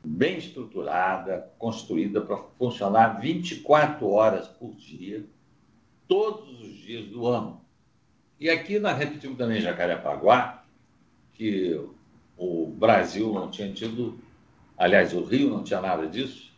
bem 0.03 0.37
estruturada, 0.37 1.51
construída 1.57 2.21
para 2.21 2.37
funcionar 2.57 3.19
24 3.19 4.07
horas 4.07 4.47
por 4.47 4.73
dia, 4.75 5.25
todos 6.07 6.61
os 6.61 6.75
dias 6.77 7.07
do 7.07 7.25
ano. 7.25 7.61
E 8.39 8.49
aqui 8.49 8.77
nós 8.77 8.97
repetimos 8.97 9.37
também 9.37 9.61
Jacarepaguá, 9.61 10.64
que 11.35 11.79
o 12.37 12.67
Brasil 12.67 13.33
não 13.33 13.49
tinha 13.49 13.71
tido, 13.71 14.19
aliás, 14.77 15.13
o 15.13 15.23
Rio 15.23 15.49
não 15.49 15.63
tinha 15.63 15.81
nada 15.81 16.07
disso, 16.07 16.51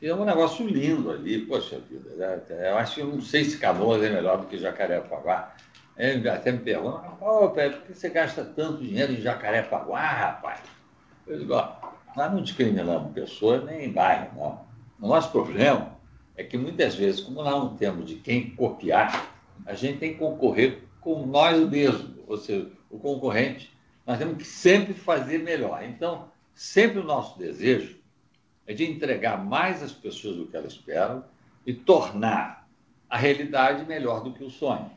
e 0.00 0.06
é 0.06 0.14
um 0.14 0.24
negócio 0.24 0.66
lindo 0.66 1.10
ali, 1.10 1.40
poxa 1.40 1.80
vida. 1.90 2.10
Né? 2.14 2.70
Eu 2.70 2.78
acho 2.78 2.96
que 2.96 3.02
não 3.02 3.20
sei 3.20 3.44
se 3.44 3.58
Canoas 3.58 4.02
é 4.02 4.10
melhor 4.10 4.38
do 4.38 4.46
que 4.46 4.56
Jacarepaguá. 4.56 5.54
Até 6.32 6.52
me 6.52 6.58
pergunta, 6.58 7.02
oh, 7.20 7.48
por 7.48 7.72
que 7.82 7.94
você 7.94 8.08
gasta 8.08 8.44
tanto 8.44 8.84
dinheiro 8.84 9.12
em 9.12 9.20
Jacarepaguá, 9.20 10.00
rapaz? 10.00 10.60
Eu 11.26 11.40
digo, 11.40 11.54
ó, 11.54 11.72
nós 12.16 12.32
não 12.32 12.40
discriminamos 12.40 13.12
pessoas 13.12 13.64
nem 13.64 13.90
bairro, 13.90 14.30
não. 14.36 14.68
O 15.00 15.08
nosso 15.08 15.32
problema 15.32 15.96
é 16.36 16.44
que 16.44 16.56
muitas 16.56 16.94
vezes, 16.94 17.20
como 17.20 17.42
nós 17.42 17.52
não 17.52 17.76
temos 17.76 18.06
de 18.06 18.14
quem 18.14 18.50
copiar, 18.50 19.28
a 19.66 19.74
gente 19.74 19.98
tem 19.98 20.12
que 20.12 20.18
concorrer 20.20 20.84
com 21.00 21.26
nós 21.26 21.58
mesmos, 21.68 22.12
ou 22.28 22.36
seja, 22.36 22.70
o 22.88 22.98
concorrente. 22.98 23.76
Nós 24.08 24.16
temos 24.16 24.38
que 24.38 24.44
sempre 24.44 24.94
fazer 24.94 25.36
melhor. 25.36 25.84
Então, 25.84 26.30
sempre 26.54 26.98
o 26.98 27.04
nosso 27.04 27.38
desejo 27.38 27.98
é 28.66 28.72
de 28.72 28.90
entregar 28.90 29.44
mais 29.44 29.82
às 29.82 29.92
pessoas 29.92 30.34
do 30.34 30.46
que 30.46 30.56
elas 30.56 30.72
esperam 30.72 31.22
e 31.66 31.74
tornar 31.74 32.66
a 33.06 33.18
realidade 33.18 33.84
melhor 33.84 34.24
do 34.24 34.32
que 34.32 34.42
o 34.42 34.48
sonho. 34.48 34.90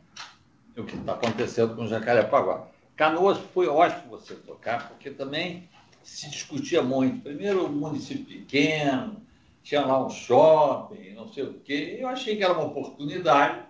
É 0.77 0.79
o 0.79 0.85
que 0.85 0.95
está 0.95 1.11
acontecendo 1.11 1.75
com 1.75 1.83
o 1.83 1.87
Jacarepaguá. 1.89 2.69
Canoas 2.95 3.37
foi 3.53 3.67
ótimo 3.67 4.11
você 4.11 4.33
tocar, 4.33 4.87
porque 4.87 5.11
também 5.11 5.67
se 6.01 6.29
discutia 6.29 6.81
muito. 6.81 7.21
Primeiro, 7.21 7.65
um 7.65 7.69
município 7.69 8.23
pequeno, 8.23 9.21
tinha 9.61 9.85
lá 9.85 10.05
um 10.05 10.09
shopping, 10.09 11.15
não 11.15 11.27
sei 11.27 11.43
o 11.43 11.55
quê. 11.55 11.97
Eu 11.99 12.07
achei 12.07 12.37
que 12.37 12.45
era 12.45 12.53
uma 12.53 12.63
oportunidade 12.63 13.61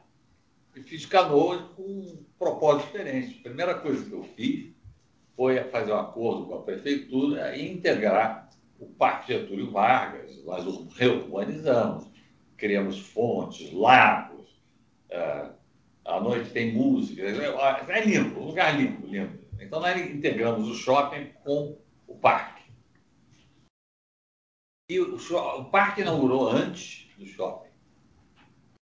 e 0.75 0.83
fiz 0.83 1.03
Canoas 1.07 1.63
com 1.75 1.81
um 1.81 2.23
propósito 2.37 2.91
diferente. 2.91 3.39
A 3.39 3.43
primeira 3.43 3.73
coisa 3.73 4.05
que 4.05 4.11
eu 4.11 4.23
fiz 4.35 4.80
foi 5.35 5.63
fazer 5.65 5.91
um 5.91 5.99
acordo 5.99 6.45
com 6.45 6.55
a 6.55 6.61
prefeitura 6.61 7.55
e 7.55 7.71
integrar 7.71 8.49
o 8.79 8.85
Parque 8.85 9.33
Getúlio 9.33 9.71
Vargas. 9.71 10.43
Nós 10.43 10.65
reurbanizamos, 10.95 12.07
criamos 12.57 12.99
fontes, 12.99 13.71
lagos, 13.73 14.61
é, 15.09 15.49
à 16.05 16.19
noite 16.19 16.51
tem 16.51 16.73
música. 16.73 17.21
É 17.23 18.05
lindo, 18.05 18.39
um 18.39 18.45
lugar 18.45 18.77
lindo, 18.77 19.07
lindo. 19.07 19.39
Então, 19.59 19.79
nós 19.79 19.95
integramos 19.99 20.67
o 20.67 20.73
shopping 20.73 21.31
com 21.43 21.77
o 22.07 22.15
parque. 22.15 22.61
E 24.89 24.99
o, 24.99 25.15
o 25.15 25.65
parque 25.65 26.01
inaugurou 26.01 26.49
antes 26.49 27.07
do 27.17 27.25
shopping, 27.25 27.69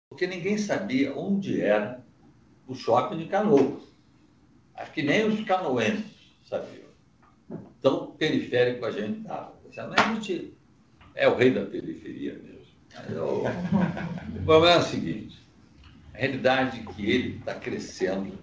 porque 0.10 0.26
ninguém 0.26 0.58
sabia 0.58 1.16
onde 1.16 1.62
era 1.62 2.04
o 2.68 2.74
shopping 2.74 3.18
de 3.18 3.26
Canoas. 3.28 3.84
Acho 4.74 4.92
que 4.94 5.04
nem 5.04 5.28
os 5.28 5.44
canoenses 5.46 6.11
sabiam. 6.52 6.92
Tão 7.82 8.12
periférico 8.12 8.86
a 8.86 8.92
gente 8.92 9.22
estava. 9.22 9.54
A 9.78 10.14
gente 10.14 10.54
é 11.16 11.28
o 11.28 11.36
rei 11.36 11.52
da 11.52 11.66
periferia 11.66 12.34
mesmo. 12.34 12.62
Eu... 13.10 13.44
o 14.36 14.46
problema 14.46 14.76
é 14.76 14.80
o 14.80 14.84
seguinte: 14.84 15.42
a 16.14 16.18
realidade 16.18 16.80
é 16.80 16.94
que 16.94 17.10
ele 17.10 17.38
está 17.38 17.56
crescendo 17.56 18.38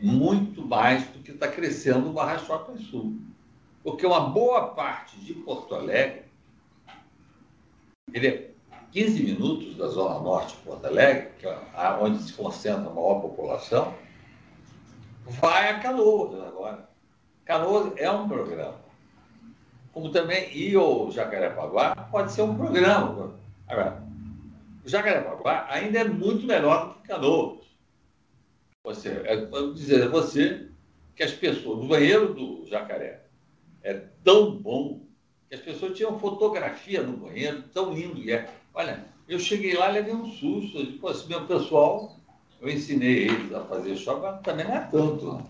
muito 0.00 0.66
mais 0.66 1.06
do 1.08 1.18
que 1.18 1.32
está 1.32 1.46
crescendo 1.46 2.08
o 2.08 2.12
Barra 2.12 2.38
Shopping 2.38 2.78
Sul. 2.78 3.20
Porque 3.82 4.06
uma 4.06 4.30
boa 4.30 4.68
parte 4.68 5.18
de 5.20 5.34
Porto 5.34 5.74
Alegre, 5.74 6.22
ele 8.12 8.26
é 8.26 8.50
15 8.92 9.22
minutos 9.22 9.76
da 9.76 9.86
zona 9.86 10.18
norte 10.18 10.56
de 10.56 10.62
Porto 10.62 10.86
Alegre, 10.86 11.30
que 11.38 11.46
é 11.46 11.58
onde 12.00 12.22
se 12.22 12.32
concentra 12.32 12.90
a 12.90 12.94
maior 12.94 13.20
população, 13.20 13.94
vai 15.26 15.70
a 15.70 15.78
Canoas 15.80 16.40
agora. 16.46 16.88
Canoas 17.44 17.92
é 17.96 18.10
um 18.10 18.28
programa. 18.28 18.80
Como 19.92 20.10
também, 20.10 20.56
e 20.56 20.76
o 20.76 21.10
Jacarepaguá 21.10 21.94
pode 22.10 22.32
ser 22.32 22.42
um 22.42 22.56
programa. 22.56 23.34
Agora, 23.66 24.02
o 24.84 24.88
Jacarepaguá 24.88 25.66
ainda 25.68 26.00
é 26.00 26.04
muito 26.04 26.46
melhor 26.46 26.88
do 26.88 26.94
que 26.94 27.08
Canoas. 27.08 27.60
Você, 28.84 29.08
é, 29.24 29.44
vou 29.46 29.74
dizer 29.74 30.04
a 30.04 30.08
você 30.08 30.68
que 31.14 31.22
as 31.22 31.32
pessoas, 31.32 31.78
no 31.80 31.88
banheiro 31.88 32.32
do 32.32 32.64
Jacaré, 32.66 33.26
é 33.82 33.94
tão 34.24 34.56
bom 34.56 35.06
que 35.48 35.54
as 35.54 35.60
pessoas 35.60 35.96
tinham 35.96 36.18
fotografia 36.18 37.02
no 37.02 37.16
banheiro, 37.16 37.62
tão 37.74 37.92
lindo 37.92 38.22
que 38.22 38.32
é. 38.32 38.48
Olha, 38.72 39.04
eu 39.28 39.38
cheguei 39.38 39.74
lá 39.74 39.90
e 39.90 39.94
levei 39.94 40.14
um 40.14 40.26
susto. 40.26 40.78
Eu 40.78 41.12
disse, 41.12 41.28
meu 41.28 41.46
pessoal, 41.46 42.19
eu 42.60 42.68
ensinei 42.68 43.28
eles 43.28 43.52
a 43.52 43.64
fazer 43.64 43.96
choque, 43.96 44.22
mas 44.22 44.40
também 44.42 44.66
não 44.66 44.74
é 44.74 44.80
tanto. 44.80 45.42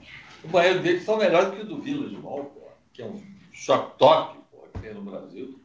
O 0.45 0.49
banheiro 0.49 0.81
deles 0.81 1.05
são 1.05 1.19
melhores 1.19 1.55
que 1.55 1.63
o 1.63 1.67
do 1.67 1.83
Village 1.83 2.17
Mall, 2.17 2.45
pô, 2.45 2.69
que 2.93 3.03
é 3.03 3.07
um 3.07 3.21
choque 3.53 3.99
toque 3.99 4.39
que 4.73 4.79
tem 4.81 4.95
no 4.95 5.03
Brasil. 5.03 5.61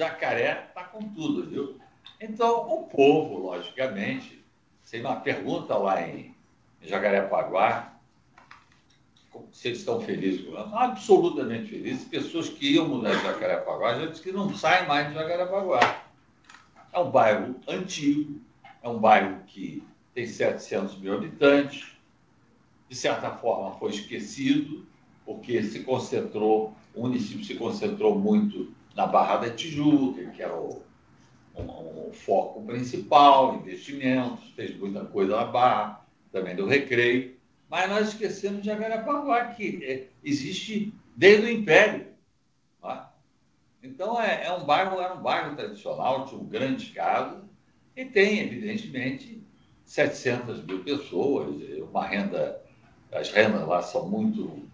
Jacaré 0.00 0.66
está 0.68 0.84
com 0.84 1.08
tudo, 1.10 1.48
viu? 1.48 1.78
Então, 2.20 2.68
o 2.72 2.84
povo, 2.84 3.38
logicamente, 3.38 4.44
sem 4.82 5.00
uma 5.00 5.16
pergunta 5.16 5.76
lá 5.76 6.06
em 6.06 6.34
Jacarepaguá, 6.82 7.92
se 9.50 9.68
eles 9.68 9.78
estão 9.78 10.00
felizes 10.00 10.44
com 10.44 10.56
ela. 10.56 10.84
Absolutamente 10.84 11.70
felizes. 11.70 12.04
Pessoas 12.04 12.48
que 12.48 12.74
iam 12.74 12.86
mudar 12.86 13.14
de 13.14 13.22
Jacarepaguá 13.22 13.94
já 13.94 14.06
dizem 14.06 14.22
que 14.22 14.32
não 14.32 14.54
saem 14.54 14.86
mais 14.86 15.08
de 15.08 15.14
Jacarepaguá. 15.14 16.04
É 16.92 16.98
um 16.98 17.10
bairro 17.10 17.56
antigo, 17.66 18.40
é 18.82 18.88
um 18.88 18.98
bairro 18.98 19.40
que 19.46 19.82
tem 20.14 20.26
700 20.26 20.98
mil 20.98 21.14
habitantes, 21.14 21.92
de 22.88 22.96
certa 22.96 23.30
forma 23.30 23.72
foi 23.78 23.90
esquecido, 23.90 24.86
porque 25.24 25.62
se 25.62 25.80
concentrou, 25.80 26.74
o 26.94 27.02
município 27.02 27.44
se 27.44 27.54
concentrou 27.54 28.18
muito 28.18 28.72
na 28.94 29.06
Barra 29.06 29.36
da 29.38 29.50
Tijuca, 29.50 30.24
que 30.26 30.42
era 30.42 30.54
o, 30.54 30.82
um 31.56 32.12
foco 32.12 32.62
principal, 32.64 33.56
investimentos, 33.56 34.50
fez 34.50 34.76
muita 34.76 35.04
coisa 35.04 35.36
na 35.36 35.44
Barra, 35.44 36.06
também 36.30 36.54
do 36.54 36.66
Recreio. 36.66 37.36
Mas 37.68 37.88
nós 37.88 38.08
esquecemos 38.08 38.62
de 38.62 38.70
Agarapaguá, 38.70 39.46
que 39.46 39.82
é, 39.84 40.08
existe 40.22 40.92
desde 41.16 41.46
o 41.46 41.50
Império. 41.50 42.06
É? 42.84 43.02
Então, 43.82 44.20
é, 44.20 44.44
é, 44.46 44.52
um 44.52 44.64
bairro, 44.64 45.00
era 45.00 45.14
um 45.14 45.22
bairro 45.22 45.56
tradicional, 45.56 46.26
tinha 46.26 46.40
um 46.40 46.46
grande 46.46 46.86
caso, 46.90 47.42
e 47.96 48.04
tem, 48.04 48.40
evidentemente, 48.40 49.41
700 49.92 50.64
mil 50.64 50.82
pessoas, 50.82 51.54
uma 51.78 52.06
renda, 52.06 52.62
as 53.12 53.28
rendas 53.28 53.68
lá 53.68 53.82
são 53.82 54.08
muito 54.08 54.66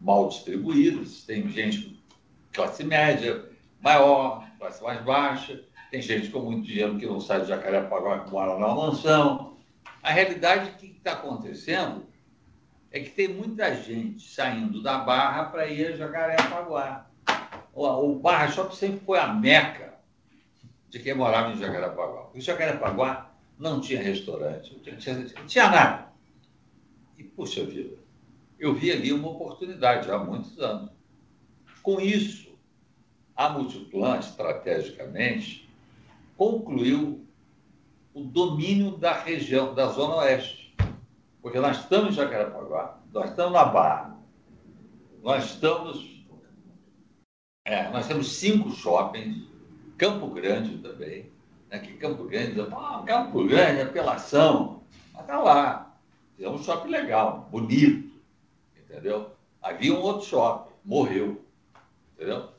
mal 0.00 0.30
distribuídas, 0.30 1.22
tem 1.24 1.46
gente 1.50 2.02
classe 2.50 2.82
média 2.82 3.44
maior, 3.82 4.48
classe 4.58 4.82
mais 4.82 5.02
baixa, 5.02 5.62
tem 5.90 6.00
gente 6.00 6.30
com 6.30 6.40
muito 6.40 6.66
dinheiro 6.66 6.96
que 6.96 7.04
não 7.04 7.20
sai 7.20 7.42
de 7.42 7.48
Jacarepaguá, 7.48 8.20
que 8.20 8.30
mora 8.30 8.54
numa 8.54 8.74
mansão. 8.74 9.58
A 10.02 10.10
realidade 10.10 10.70
que 10.78 10.86
está 10.96 11.12
acontecendo 11.12 12.06
é 12.90 13.00
que 13.00 13.10
tem 13.10 13.28
muita 13.28 13.74
gente 13.74 14.26
saindo 14.26 14.82
da 14.82 14.96
Barra 14.96 15.44
para 15.44 15.66
ir 15.66 15.88
a 15.88 15.96
Jacarepaguá. 15.96 17.10
O, 17.74 18.14
Barra 18.14 18.48
Shopping 18.48 18.76
sempre 18.76 19.00
foi 19.04 19.18
a 19.18 19.26
meca 19.26 19.92
de 20.88 21.00
quem 21.00 21.12
morava 21.12 21.52
em 21.52 21.58
Jacarepaguá. 21.58 22.22
Porque 22.22 22.40
Jacarepaguá 22.40 23.33
não 23.58 23.80
tinha 23.80 24.02
restaurante, 24.02 24.72
não 24.72 24.96
tinha, 24.96 25.18
não 25.18 25.46
tinha 25.46 25.70
nada. 25.70 26.12
E, 27.16 27.24
puxa 27.24 27.64
vida, 27.64 27.96
eu 28.58 28.74
vi 28.74 28.90
ali 28.90 29.12
uma 29.12 29.28
oportunidade 29.28 30.10
há 30.10 30.18
muitos 30.18 30.58
anos. 30.58 30.90
Com 31.82 32.00
isso, 32.00 32.56
a 33.36 33.48
Multiplan, 33.48 34.18
estrategicamente, 34.18 35.68
concluiu 36.36 37.24
o 38.12 38.22
domínio 38.22 38.96
da 38.96 39.12
região, 39.12 39.74
da 39.74 39.88
Zona 39.88 40.16
Oeste. 40.16 40.74
Porque 41.42 41.58
nós 41.58 41.80
estamos 41.80 42.12
em 42.12 42.16
Jacarepaguá, 42.16 43.00
nós 43.12 43.30
estamos 43.30 43.52
na 43.52 43.64
Barra, 43.64 44.18
nós 45.22 45.44
estamos. 45.44 46.14
É, 47.66 47.90
nós 47.90 48.06
temos 48.06 48.36
cinco 48.36 48.70
shoppings, 48.70 49.46
Campo 49.98 50.28
Grande 50.28 50.78
também. 50.78 51.33
Que 51.78 51.94
Campo 51.94 52.24
Grande, 52.24 52.60
ah, 52.60 53.02
Campo 53.06 53.44
Grande, 53.46 53.82
apelação. 53.82 54.82
Mas 55.12 55.22
está 55.22 55.38
lá. 55.38 55.96
É 56.38 56.48
um 56.48 56.58
shopping 56.58 56.88
legal, 56.88 57.48
bonito. 57.50 58.12
Entendeu? 58.76 59.30
Havia 59.62 59.94
um 59.94 60.00
outro 60.00 60.26
shopping, 60.26 60.72
morreu. 60.84 61.44
Entendeu? 62.14 62.50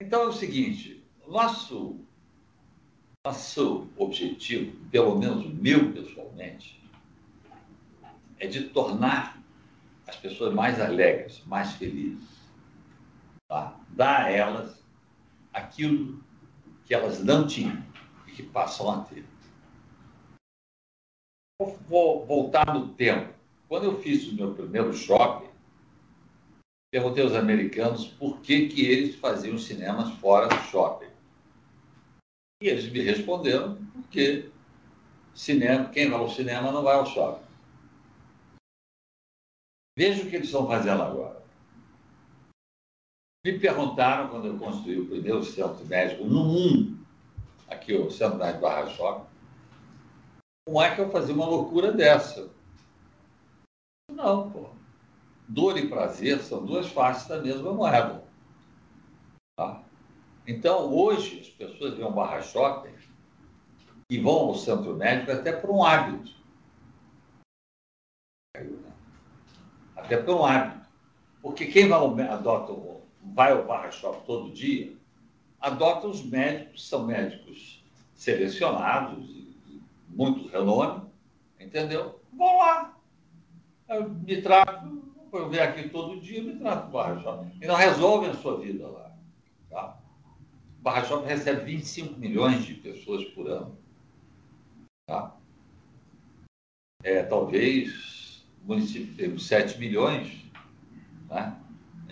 Então 0.00 0.22
é 0.22 0.26
o 0.26 0.32
seguinte, 0.32 1.04
nosso, 1.28 2.00
nosso 3.24 3.88
objetivo, 3.96 4.76
pelo 4.90 5.16
menos 5.16 5.44
o 5.44 5.48
meu 5.48 5.92
pessoalmente, 5.92 6.82
é 8.38 8.46
de 8.46 8.64
tornar 8.64 9.40
as 10.06 10.16
pessoas 10.16 10.52
mais 10.52 10.80
alegres, 10.80 11.42
mais 11.46 11.72
felizes. 11.72 12.42
Tá? 13.48 13.76
dar 13.92 14.24
a 14.24 14.30
elas 14.30 14.82
aquilo 15.52 16.21
que 16.92 16.96
elas 16.96 17.24
não 17.24 17.46
tinham 17.46 17.82
e 18.26 18.32
que 18.32 18.42
passam 18.42 18.90
a 18.90 19.02
ter. 19.04 19.24
Vou 21.88 22.26
voltar 22.26 22.74
no 22.74 22.92
tempo. 22.92 23.32
Quando 23.66 23.84
eu 23.84 24.02
fiz 24.02 24.28
o 24.28 24.34
meu 24.34 24.54
primeiro 24.54 24.92
shopping, 24.92 25.48
perguntei 26.92 27.24
aos 27.24 27.32
americanos 27.32 28.06
por 28.06 28.42
que, 28.42 28.68
que 28.68 28.84
eles 28.84 29.16
faziam 29.16 29.56
cinemas 29.56 30.12
fora 30.18 30.48
do 30.48 30.62
shopping. 30.64 31.08
E 32.62 32.68
eles 32.68 32.92
me 32.92 33.00
responderam 33.00 33.82
porque 33.94 34.50
cinema, 35.34 35.88
quem 35.88 36.10
vai 36.10 36.20
ao 36.20 36.28
cinema 36.28 36.70
não 36.70 36.82
vai 36.82 36.96
ao 36.96 37.06
shopping. 37.06 37.46
Veja 39.96 40.24
o 40.24 40.28
que 40.28 40.36
eles 40.36 40.48
estão 40.48 40.66
fazendo 40.66 41.02
agora. 41.02 41.41
Me 43.44 43.58
perguntaram 43.58 44.28
quando 44.28 44.46
eu 44.46 44.56
construí 44.56 45.00
o 45.00 45.08
primeiro 45.08 45.42
centro 45.42 45.84
médico 45.86 46.24
no 46.24 46.44
mundo, 46.44 47.04
aqui 47.68 47.92
o 47.92 48.08
Centro 48.08 48.38
Médico 48.38 48.60
Barra 48.60 48.88
Shopping, 48.88 49.26
como 50.64 50.80
é 50.80 50.94
que 50.94 51.00
eu 51.00 51.10
fazia 51.10 51.34
uma 51.34 51.46
loucura 51.46 51.90
dessa? 51.90 52.48
Não, 54.08 54.48
pô. 54.48 54.70
Dor 55.48 55.76
e 55.76 55.88
prazer 55.88 56.38
são 56.40 56.64
duas 56.64 56.86
faces 56.86 57.26
da 57.26 57.42
mesma 57.42 57.72
moeda. 57.72 58.22
Tá? 59.58 59.82
Então, 60.46 60.94
hoje, 60.94 61.40
as 61.40 61.48
pessoas 61.48 61.94
vêm 61.94 62.04
ao 62.04 62.12
Barra 62.12 62.40
Shopping 62.42 62.94
e 64.08 64.20
vão 64.20 64.34
ao 64.34 64.54
centro 64.54 64.94
médico 64.94 65.32
até 65.32 65.50
por 65.50 65.70
um 65.70 65.82
hábito. 65.82 66.32
Até 69.96 70.16
por 70.16 70.36
um 70.36 70.44
hábito. 70.44 70.86
Porque 71.42 71.66
quem 71.66 71.88
vai 71.88 72.28
adota, 72.28 73.01
vai 73.22 73.52
ao 73.52 73.64
Barra 73.64 73.90
Shopping 73.90 74.26
todo 74.26 74.52
dia, 74.52 74.92
adota 75.60 76.08
os 76.08 76.24
médicos, 76.24 76.88
são 76.88 77.06
médicos 77.06 77.84
selecionados, 78.14 79.30
muito 80.08 80.48
renome, 80.48 81.08
entendeu? 81.58 82.20
Vão 82.32 82.58
lá. 82.58 82.96
Eu 83.88 84.08
me 84.10 84.42
trato, 84.42 85.02
eu 85.32 85.48
venho 85.48 85.62
aqui 85.62 85.88
todo 85.88 86.20
dia, 86.20 86.42
me 86.42 86.58
trato 86.58 86.90
Barra 86.90 87.20
Shopping. 87.20 87.58
E 87.60 87.66
não 87.66 87.76
resolvem 87.76 88.30
a 88.30 88.34
sua 88.34 88.58
vida 88.58 88.86
lá. 88.86 89.16
Tá? 89.70 89.98
Barra 90.80 91.04
Shopping 91.04 91.28
recebe 91.28 91.64
25 91.64 92.18
milhões 92.18 92.64
de 92.64 92.74
pessoas 92.74 93.24
por 93.26 93.48
ano. 93.48 93.76
Tá? 95.06 95.36
É, 97.04 97.22
talvez 97.22 98.44
o 98.62 98.68
município 98.68 99.14
tenha 99.14 99.38
7 99.38 99.78
milhões, 99.78 100.44
né? 101.28 101.61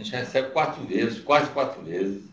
A 0.01 0.03
gente 0.03 0.17
recebe 0.17 0.51
quatro 0.51 0.83
vezes, 0.85 1.21
quase 1.21 1.51
quatro 1.51 1.83
vezes, 1.83 2.25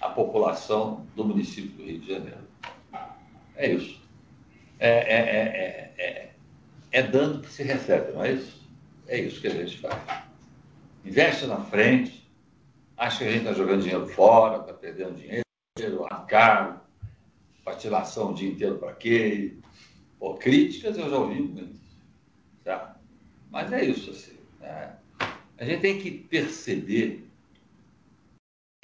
a 0.00 0.08
população 0.08 1.06
do 1.14 1.24
município 1.24 1.70
do 1.72 1.84
Rio 1.84 2.00
de 2.00 2.08
Janeiro. 2.08 2.48
É 3.54 3.70
isso. 3.70 4.00
É, 4.78 4.88
é, 4.88 5.18
é, 5.18 5.94
é, 5.98 6.32
é 6.90 7.02
dando 7.02 7.42
que 7.42 7.50
se 7.50 7.62
recebe, 7.62 8.12
não 8.12 8.24
é 8.24 8.32
isso? 8.32 8.62
É 9.06 9.20
isso 9.20 9.40
que 9.42 9.46
a 9.46 9.50
gente 9.50 9.78
faz. 9.78 10.24
Investe 11.04 11.46
na 11.46 11.58
frente, 11.58 12.26
acha 12.96 13.18
que 13.18 13.24
a 13.24 13.30
gente 13.30 13.42
está 13.42 13.52
jogando 13.52 13.82
dinheiro 13.82 14.06
fora, 14.06 14.60
está 14.60 14.72
perdendo 14.72 15.16
dinheiro, 15.16 15.42
caro, 16.26 16.80
patilação 17.62 18.30
o 18.30 18.34
dia 18.34 18.50
inteiro 18.50 18.78
para 18.78 18.94
quê? 18.94 19.54
Pô, 20.18 20.34
críticas 20.34 20.96
eu 20.96 21.10
já 21.10 21.16
ouvi 21.18 21.40
muitas, 21.42 21.76
tá? 22.64 22.96
Mas 23.50 23.70
é 23.70 23.84
isso, 23.84 24.10
assim. 24.10 24.38
Né? 24.60 24.96
A 25.62 25.64
gente 25.64 25.80
tem 25.80 25.96
que 25.96 26.10
perceber, 26.10 27.24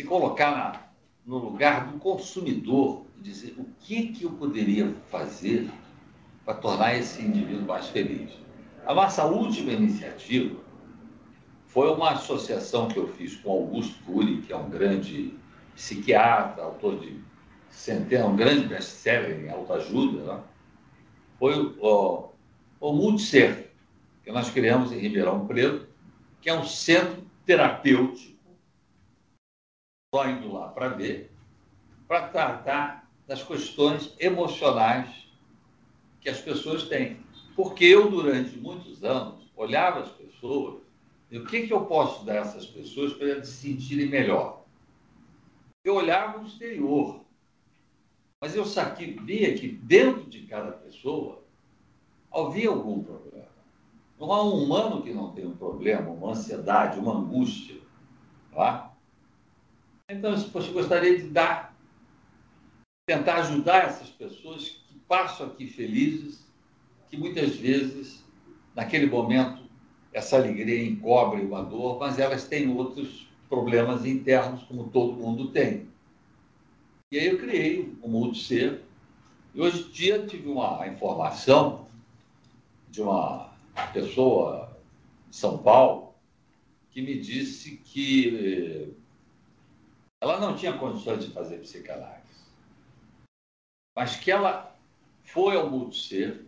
se 0.01 0.07
colocar 0.07 0.53
na, 0.53 0.81
no 1.27 1.39
lugar 1.39 1.91
do 1.91 1.99
consumidor 1.99 3.05
e 3.19 3.23
dizer 3.23 3.57
o 3.59 3.67
que, 3.81 4.13
que 4.13 4.23
eu 4.23 4.31
poderia 4.31 4.95
fazer 5.11 5.69
para 6.45 6.55
tornar 6.55 6.97
esse 6.97 7.21
indivíduo 7.21 7.67
mais 7.67 7.89
feliz. 7.89 8.31
A 8.87 8.95
nossa 8.95 9.25
última 9.25 9.73
iniciativa 9.73 10.57
foi 11.67 11.93
uma 11.93 12.13
associação 12.13 12.87
que 12.87 12.97
eu 12.97 13.09
fiz 13.09 13.35
com 13.35 13.51
Augusto 13.51 14.01
Cury, 14.05 14.43
que 14.43 14.53
é 14.53 14.57
um 14.57 14.71
grande 14.71 15.35
psiquiatra, 15.75 16.63
autor 16.63 17.01
de 17.01 17.21
centenas, 17.71 18.29
um 18.29 18.37
grande 18.37 18.69
best-seller 18.69 19.45
em 19.45 19.51
autoajuda, 19.51 20.33
né? 20.33 20.41
foi 21.41 21.59
o, 21.81 22.31
o 22.79 22.93
Multicer, 22.93 23.73
que 24.23 24.31
nós 24.31 24.49
criamos 24.49 24.93
em 24.93 24.99
Ribeirão 25.01 25.45
Preto, 25.45 25.88
que 26.41 26.49
é 26.49 26.55
um 26.55 26.65
centro 26.65 27.27
terapêutico, 27.45 28.39
só 30.15 30.29
indo 30.29 30.53
lá 30.53 30.69
para 30.69 30.89
ver, 30.89 31.33
para 32.07 32.29
tratar 32.29 33.11
das 33.27 33.43
questões 33.43 34.15
emocionais 34.19 35.29
que 36.21 36.29
as 36.29 36.41
pessoas 36.41 36.85
têm. 36.85 37.23
Porque 37.55 37.85
eu, 37.85 38.11
durante 38.11 38.57
muitos 38.57 39.05
anos, 39.05 39.51
olhava 39.57 40.01
as 40.01 40.11
pessoas 40.11 40.83
e 41.31 41.39
o 41.39 41.45
que, 41.45 41.67
que 41.67 41.73
eu 41.73 41.85
posso 41.85 42.25
dar 42.25 42.35
a 42.35 42.37
essas 42.37 42.67
pessoas 42.67 43.13
para 43.13 43.29
elas 43.29 43.49
se 43.49 43.69
sentirem 43.69 44.09
melhor? 44.09 44.65
Eu 45.85 45.97
olhava 45.97 46.39
o 46.39 46.47
exterior, 46.47 47.25
mas 48.41 48.55
eu 48.55 48.65
sabia 48.65 49.55
que 49.59 49.69
dentro 49.69 50.25
de 50.25 50.47
cada 50.47 50.73
pessoa 50.73 51.45
havia 52.33 52.69
algum 52.71 53.03
problema. 53.03 53.38
Não 54.19 54.33
há 54.33 54.43
um 54.43 54.65
humano 54.65 55.03
que 55.03 55.13
não 55.13 55.33
tenha 55.33 55.49
um 55.49 55.57
problema, 55.57 56.11
uma 56.11 56.33
ansiedade, 56.33 56.99
uma 56.99 57.17
angústia. 57.17 57.77
Tá? 58.53 58.93
Então, 60.09 60.35
eu 60.35 60.73
gostaria 60.73 61.17
de 61.19 61.29
dar, 61.29 61.77
tentar 63.07 63.37
ajudar 63.37 63.85
essas 63.85 64.09
pessoas 64.09 64.83
que 64.89 64.99
passam 65.01 65.47
aqui 65.47 65.67
felizes, 65.67 66.47
que 67.09 67.17
muitas 67.17 67.55
vezes, 67.57 68.25
naquele 68.75 69.07
momento, 69.07 69.63
essa 70.13 70.37
alegria 70.37 70.83
encobre 70.85 71.43
uma 71.43 71.63
dor, 71.63 71.99
mas 71.99 72.19
elas 72.19 72.49
têm 72.49 72.75
outros 72.75 73.29
problemas 73.49 74.05
internos, 74.05 74.63
como 74.65 74.89
todo 74.89 75.17
mundo 75.17 75.51
tem. 75.51 75.89
E 77.11 77.19
aí 77.19 77.29
eu 77.29 77.39
criei 77.39 77.97
o 78.03 78.09
Multicer. 78.09 78.83
E 79.55 79.61
hoje 79.61 79.89
em 79.89 79.91
dia 79.91 80.27
tive 80.27 80.49
uma 80.49 80.87
informação 80.87 81.87
de 82.91 83.01
uma 83.01 83.48
pessoa 83.87 84.77
de 85.29 85.37
São 85.37 85.63
Paulo 85.63 86.15
que 86.91 87.01
me 87.01 87.19
disse 87.21 87.77
que 87.77 88.95
ela 90.21 90.41
não 90.41 90.57
tinha 90.57 90.77
condições 90.77 91.25
de 91.25 91.33
fazer 91.33 91.59
psicanálise, 91.59 92.45
mas 93.97 94.17
que 94.17 94.31
ela 94.31 94.77
foi 95.23 95.57
ao 95.57 95.71
Multicer 95.71 96.45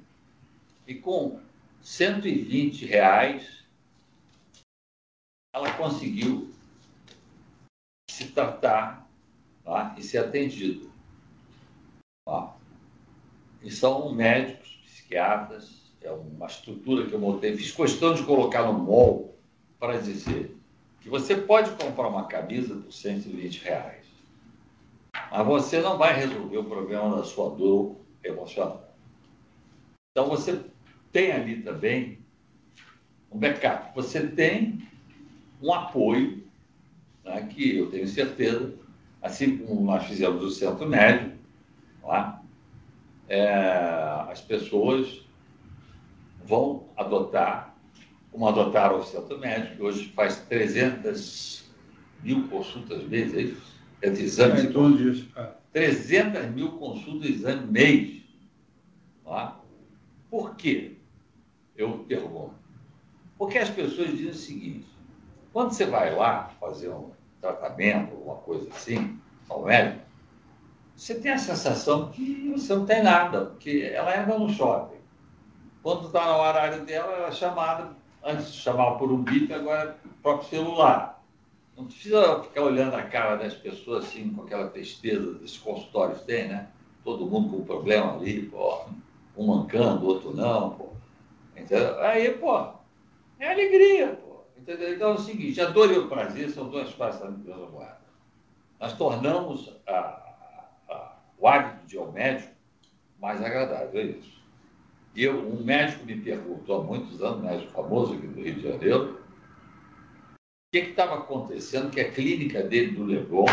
e 0.87 0.95
com 0.95 1.41
120 1.83 2.85
reais 2.87 3.65
ela 5.55 5.73
conseguiu 5.77 6.53
se 8.11 8.33
tratar 8.33 9.09
tá? 9.65 9.95
e 9.97 10.03
ser 10.03 10.19
atendida. 10.19 10.89
Tá? 12.27 12.57
E 13.63 13.71
são 13.71 14.13
médicos, 14.13 14.81
psiquiatras, 14.85 15.80
é 16.03 16.11
uma 16.11 16.47
estrutura 16.47 17.07
que 17.07 17.13
eu 17.13 17.19
montei, 17.19 17.57
fiz 17.57 17.73
questão 17.73 18.15
de 18.15 18.23
colocar 18.23 18.65
no 18.65 18.79
mall 18.79 19.37
para 19.79 19.99
dizer 19.99 20.57
que 21.01 21.09
você 21.09 21.35
pode 21.35 21.71
comprar 21.73 22.09
uma 22.09 22.25
camisa 22.27 22.75
por 22.75 22.93
120 22.93 23.65
reais, 23.65 24.07
mas 25.31 25.47
você 25.47 25.81
não 25.81 25.99
vai 25.99 26.15
resolver 26.15 26.59
o 26.59 26.65
problema 26.65 27.17
da 27.17 27.25
sua 27.25 27.51
dor 27.51 27.97
emocional. 28.23 28.95
Então 30.13 30.29
você 30.29 30.61
tem 31.13 31.33
ali 31.33 31.63
também 31.63 32.19
um 33.31 33.39
backup, 33.39 33.95
você 33.95 34.27
tem 34.27 34.87
um 35.63 35.73
apoio, 35.73 36.43
né, 37.25 37.47
que 37.47 37.77
eu 37.77 37.91
tenho 37.91 38.09
certeza, 38.09 38.75
assim 39.23 39.59
como 39.59 39.83
nós 39.83 40.05
fizemos 40.07 40.43
o 40.43 40.51
centro 40.51 40.89
médio, 40.89 41.39
lá, 42.03 42.43
é? 43.29 43.49
as 44.29 44.41
pessoas 44.41 45.23
vão 46.51 46.89
adotar, 46.97 47.77
como 48.33 48.49
adotaram 48.49 48.99
o 48.99 49.05
centro 49.05 49.39
médico, 49.39 49.77
que 49.77 49.83
hoje 49.83 50.13
faz 50.15 50.41
300 50.41 51.71
mil 52.23 52.49
consultas 52.49 53.05
mês, 53.05 53.33
é 53.33 53.43
isso? 53.43 53.81
É 54.03 54.11
de 54.11 54.23
exames. 54.23 54.65
É, 54.65 54.67
todo 54.67 55.09
isso. 55.09 55.31
300 55.73 56.47
mil 56.51 56.73
consultas 56.73 57.31
exame 57.31 57.67
mês. 57.71 58.23
Tá? 59.25 59.61
Por 60.29 60.57
quê? 60.57 60.97
Eu 61.77 62.05
pergunto. 62.09 62.55
Porque 63.39 63.57
as 63.57 63.71
pessoas 63.71 64.11
dizem 64.11 64.31
o 64.31 64.35
seguinte: 64.35 64.87
quando 65.53 65.73
você 65.73 65.87
vai 65.87 66.15
lá 66.15 66.51
fazer 66.61 66.91
um 66.91 67.11
tratamento, 67.41 68.13
alguma 68.13 68.37
coisa 68.37 68.69
assim, 68.71 69.19
ao 69.49 69.65
médico, 69.65 70.05
você 70.97 71.15
tem 71.15 71.33
a 71.33 71.39
sensação 71.39 72.11
que 72.11 72.51
você 72.51 72.75
não 72.75 72.85
tem 72.85 73.03
nada, 73.03 73.47
porque 73.47 73.91
ela 73.95 74.21
entra 74.21 74.39
no 74.39 74.51
shopping. 74.51 75.00
Quando 75.83 76.07
está 76.07 76.27
no 76.27 76.41
horário 76.41 76.85
dela, 76.85 77.13
ela 77.13 77.29
é 77.29 77.33
chamada, 77.33 77.91
antes 78.23 78.55
chamava 78.55 78.99
por 78.99 79.11
um 79.11 79.23
bip, 79.23 79.53
agora 79.53 79.97
próprio 80.23 80.49
celular. 80.49 81.23
não 81.77 81.87
precisa 81.87 82.43
ficar 82.43 82.63
olhando 82.63 82.95
a 82.95 83.03
cara 83.03 83.37
das 83.37 83.55
pessoas 83.55 84.05
assim, 84.05 84.31
com 84.31 84.43
aquela 84.43 84.69
tristeza 84.69 85.39
esses 85.43 85.57
consultórios 85.59 86.21
têm, 86.23 86.49
né? 86.49 86.69
Todo 87.03 87.27
mundo 87.27 87.57
com 87.57 87.65
problema 87.65 88.15
ali, 88.15 88.43
pô. 88.43 88.85
Um 89.37 89.47
mancando, 89.47 90.07
outro 90.07 90.35
não, 90.35 90.71
pô. 90.71 90.91
Entendeu? 91.57 91.99
Aí, 92.01 92.31
pô, 92.35 92.73
é 93.39 93.53
alegria, 93.53 94.09
pô. 94.23 94.43
Entendeu? 94.59 94.95
Então 94.95 95.11
é 95.13 95.15
o 95.15 95.19
seguinte, 95.19 95.61
a 95.61 95.71
dor 95.71 95.91
e 95.91 95.99
o 95.99 96.09
prazer 96.09 96.51
são 96.51 96.69
duas 96.69 96.93
faces 96.93 97.21
da 97.21 97.31
mesma 97.31 97.71
moeda. 97.71 98.01
Nós 98.79 98.93
tornamos 98.93 99.75
a, 99.87 99.99
a, 100.91 101.17
o 101.39 101.49
hábito 101.49 101.81
mais 103.19 103.43
agradável, 103.43 104.01
é 104.01 104.05
isso. 104.05 104.40
E 105.15 105.25
eu, 105.25 105.39
um 105.41 105.65
médico 105.65 106.05
me 106.05 106.21
perguntou 106.21 106.81
há 106.81 106.85
muitos 106.85 107.21
anos, 107.23 107.41
um 107.41 107.47
médico 107.47 107.73
famoso 107.73 108.15
aqui 108.15 108.27
do 108.27 108.41
Rio 108.41 108.55
de 108.55 108.63
Janeiro, 108.63 109.21
o 110.33 110.73
que 110.73 110.79
estava 110.79 111.17
acontecendo 111.17 111.91
que 111.91 112.01
a 112.01 112.13
clínica 112.13 112.63
dele 112.63 112.93
do 112.93 113.05
Leblon, 113.05 113.47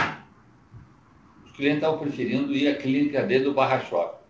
os 1.43 1.51
clientes 1.53 1.77
estavam 1.77 1.99
preferindo 1.99 2.53
ir 2.53 2.67
à 2.67 2.77
clínica 2.77 3.25
dele 3.25 3.45
do 3.45 3.53
Barra 3.53 3.79
Shopping. 3.79 4.23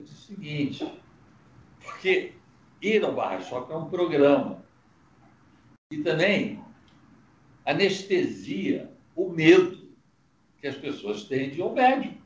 É 0.00 0.02
o 0.02 0.06
seguinte, 0.06 1.00
porque 1.82 2.32
ir 2.80 3.04
ao 3.04 3.14
Barra 3.14 3.40
Shopping 3.40 3.74
é 3.74 3.76
um 3.76 3.90
programa. 3.90 4.64
E 5.92 6.02
também 6.02 6.64
anestesia 7.66 8.90
o 9.14 9.28
medo 9.28 9.86
que 10.58 10.66
as 10.66 10.76
pessoas 10.76 11.24
têm 11.24 11.50
de 11.50 11.58
ir 11.58 11.62
ao 11.62 11.74
médico. 11.74 12.24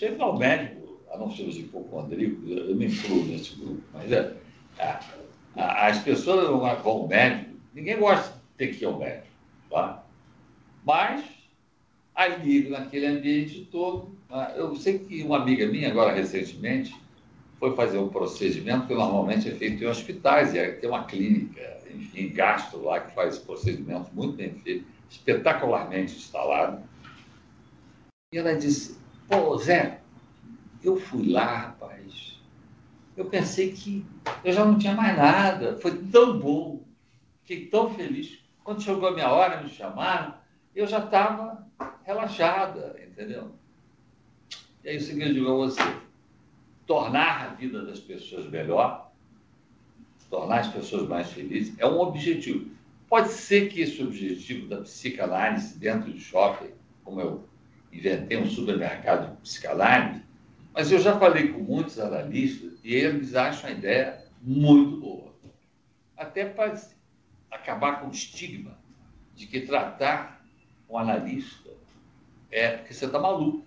Vai 0.00 0.20
ao 0.20 0.38
médico, 0.38 1.00
a 1.10 1.18
não 1.18 1.30
ser 1.30 1.42
os 1.42 1.56
hipocondríacos, 1.56 2.48
eu 2.48 2.76
me 2.76 2.86
incluo 2.86 3.24
nesse 3.24 3.56
grupo, 3.56 3.82
mas 3.92 4.12
é, 4.12 4.34
as 5.56 5.98
pessoas 5.98 6.48
vão 6.48 6.64
ao 6.64 7.08
médico, 7.08 7.50
ninguém 7.74 7.98
gosta 7.98 8.32
de 8.32 8.40
ter 8.56 8.76
que 8.76 8.84
ir 8.84 8.86
ao 8.86 8.98
médico, 8.98 9.26
tá? 9.70 10.04
mas 10.84 11.24
ali, 12.14 12.68
naquele 12.68 13.06
ambiente 13.06 13.68
todo, 13.70 14.16
ah, 14.30 14.52
eu 14.56 14.74
sei 14.74 14.98
que 14.98 15.22
uma 15.22 15.38
amiga 15.38 15.66
minha, 15.66 15.88
agora 15.88 16.12
recentemente, 16.12 16.94
foi 17.58 17.74
fazer 17.74 17.98
um 17.98 18.08
procedimento 18.08 18.86
que 18.86 18.94
normalmente 18.94 19.48
é 19.48 19.52
feito 19.52 19.82
em 19.82 19.86
hospitais, 19.86 20.54
e 20.54 20.72
tem 20.72 20.88
uma 20.88 21.04
clínica, 21.04 21.78
enfim, 21.92 22.32
gastro 22.32 22.84
lá, 22.84 23.00
que 23.00 23.14
faz 23.14 23.38
procedimentos 23.38 24.12
muito 24.12 24.36
bem 24.36 24.54
feitos, 24.54 24.86
espetacularmente 25.10 26.16
instalado. 26.16 26.82
E 28.32 28.38
ela 28.38 28.54
disse, 28.54 28.98
pô, 29.28 29.56
Zé, 29.58 30.00
eu 30.82 30.96
fui 30.96 31.28
lá, 31.28 31.56
rapaz, 31.56 32.40
eu 33.16 33.24
pensei 33.26 33.72
que 33.72 34.04
eu 34.44 34.52
já 34.52 34.64
não 34.64 34.78
tinha 34.78 34.94
mais 34.94 35.16
nada. 35.16 35.76
Foi 35.78 35.96
tão 35.96 36.38
bom, 36.38 36.84
fiquei 37.42 37.66
tão 37.66 37.92
feliz. 37.94 38.38
Quando 38.62 38.82
chegou 38.82 39.08
a 39.08 39.12
minha 39.12 39.30
hora, 39.30 39.62
me 39.62 39.68
chamaram, 39.68 40.34
eu 40.74 40.86
já 40.86 40.98
estava 41.00 41.66
relaxada, 42.04 42.96
entendeu? 43.06 43.52
E 44.84 45.00
seguinte, 45.00 45.28
eu 45.28 45.34
digo 45.34 45.50
a 45.50 45.56
você, 45.56 45.82
tornar 46.86 47.42
a 47.42 47.48
vida 47.54 47.84
das 47.84 47.98
pessoas 47.98 48.48
melhor, 48.48 49.10
tornar 50.30 50.60
as 50.60 50.68
pessoas 50.68 51.08
mais 51.08 51.30
felizes, 51.32 51.78
é 51.78 51.86
um 51.86 51.98
objetivo. 51.98 52.70
Pode 53.08 53.28
ser 53.30 53.68
que 53.68 53.80
esse 53.80 54.02
objetivo 54.02 54.68
da 54.68 54.82
psicanálise 54.82 55.78
dentro 55.78 56.12
de 56.12 56.20
shopping, 56.20 56.70
como 57.04 57.20
eu 57.20 57.44
inventei 57.92 58.38
um 58.38 58.46
supermercado 58.46 59.34
de 59.34 59.42
psicanálise, 59.42 60.22
mas 60.72 60.92
eu 60.92 60.98
já 60.98 61.18
falei 61.18 61.52
com 61.52 61.60
muitos 61.60 61.98
analistas 61.98 62.78
e 62.84 62.94
eles 62.94 63.34
acham 63.34 63.70
a 63.70 63.72
ideia 63.72 64.24
muito 64.40 65.00
boa. 65.00 65.34
Até 66.16 66.44
para 66.44 66.80
acabar 67.50 68.00
com 68.00 68.08
o 68.08 68.10
estigma 68.10 68.78
de 69.34 69.46
que 69.46 69.62
tratar 69.62 70.44
um 70.88 70.98
analista 70.98 71.70
é 72.50 72.76
porque 72.76 72.94
você 72.94 73.06
está 73.06 73.18
maluco. 73.18 73.66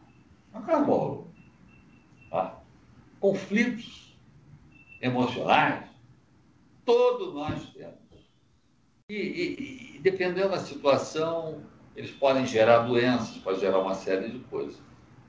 Não 0.54 0.62
é 0.62 0.80
maluco. 0.80 1.28
Tá? 2.30 2.60
Conflitos 3.20 4.18
emocionais, 5.02 5.86
todos 6.86 7.34
nós 7.34 7.74
temos. 7.74 7.96
E, 9.10 9.16
e, 9.16 9.96
e, 9.96 10.00
dependendo 10.00 10.50
da 10.50 10.60
situação, 10.60 11.62
eles 12.02 12.12
podem 12.12 12.48
gerar 12.48 12.80
doenças, 12.80 13.38
pode 13.38 13.60
gerar 13.60 13.78
uma 13.78 13.94
série 13.94 14.30
de 14.30 14.40
coisas. 14.40 14.82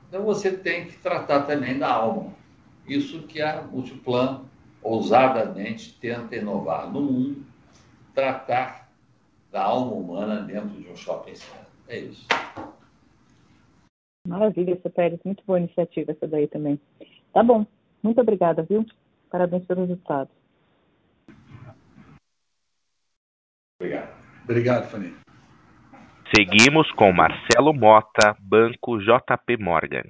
Então 0.08 0.24
você 0.24 0.56
tem 0.56 0.86
que 0.86 0.96
tratar 0.96 1.42
também 1.42 1.78
da 1.78 1.92
alma. 1.92 2.32
Isso 2.88 3.24
que 3.24 3.42
a 3.42 3.60
Multiplan 3.60 4.46
ousadamente 4.82 5.92
tenta 6.00 6.34
inovar 6.34 6.90
no 6.90 7.02
mundo, 7.02 7.44
tratar 8.14 8.90
da 9.50 9.62
alma 9.62 9.92
humana 9.92 10.40
dentro 10.40 10.70
de 10.70 10.88
um 10.88 10.96
shopping 10.96 11.34
center. 11.34 11.66
É 11.88 11.98
isso. 11.98 12.26
Maravilha, 14.26 14.80
seu 14.80 14.90
Pérez. 14.90 15.20
Muito 15.26 15.44
boa 15.44 15.58
iniciativa 15.58 16.12
essa 16.12 16.26
daí 16.26 16.48
também. 16.48 16.80
Tá 17.34 17.42
bom. 17.42 17.66
Muito 18.02 18.18
obrigada, 18.18 18.62
viu? 18.62 18.86
Parabéns 19.30 19.66
pelo 19.66 19.82
resultado. 19.82 20.30
Obrigado. 23.78 24.16
Obrigado, 24.44 24.88
Fanny. 24.88 25.14
Seguimos 26.34 26.90
com 26.92 27.12
Marcelo 27.12 27.74
Mota, 27.74 28.34
Banco 28.40 28.98
JP 28.98 29.59
Morgan. 29.59 30.04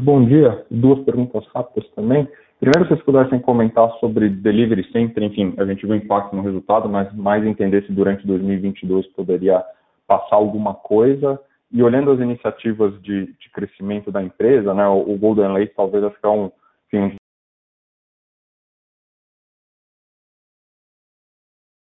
bom 0.00 0.24
dia. 0.24 0.64
Duas 0.70 1.04
perguntas 1.04 1.46
rápidas 1.54 1.86
também. 1.90 2.26
Primeiro, 2.58 2.84
se 2.84 2.88
vocês 2.88 3.04
pudessem 3.04 3.38
comentar 3.38 3.90
sobre 4.00 4.30
Delivery 4.30 4.90
Center, 4.92 5.22
enfim, 5.22 5.52
a 5.58 5.66
gente 5.66 5.84
viu 5.84 5.94
impacto 5.94 6.34
no 6.34 6.40
resultado, 6.40 6.88
mas 6.88 7.14
mais 7.14 7.44
entender 7.44 7.84
se 7.84 7.92
durante 7.92 8.26
2022 8.26 9.06
poderia 9.08 9.62
passar 10.06 10.36
alguma 10.36 10.72
coisa. 10.72 11.38
E 11.70 11.82
olhando 11.82 12.10
as 12.10 12.18
iniciativas 12.18 12.98
de, 13.02 13.26
de 13.26 13.50
crescimento 13.52 14.10
da 14.10 14.22
empresa, 14.22 14.72
né, 14.72 14.88
o, 14.88 15.18
Golden 15.18 15.52
Lake 15.52 15.74
talvez 15.76 16.02
acho 16.02 16.18
que 16.18 16.26
é 16.26 16.30
um, 16.30 16.50
enfim, 16.94 17.17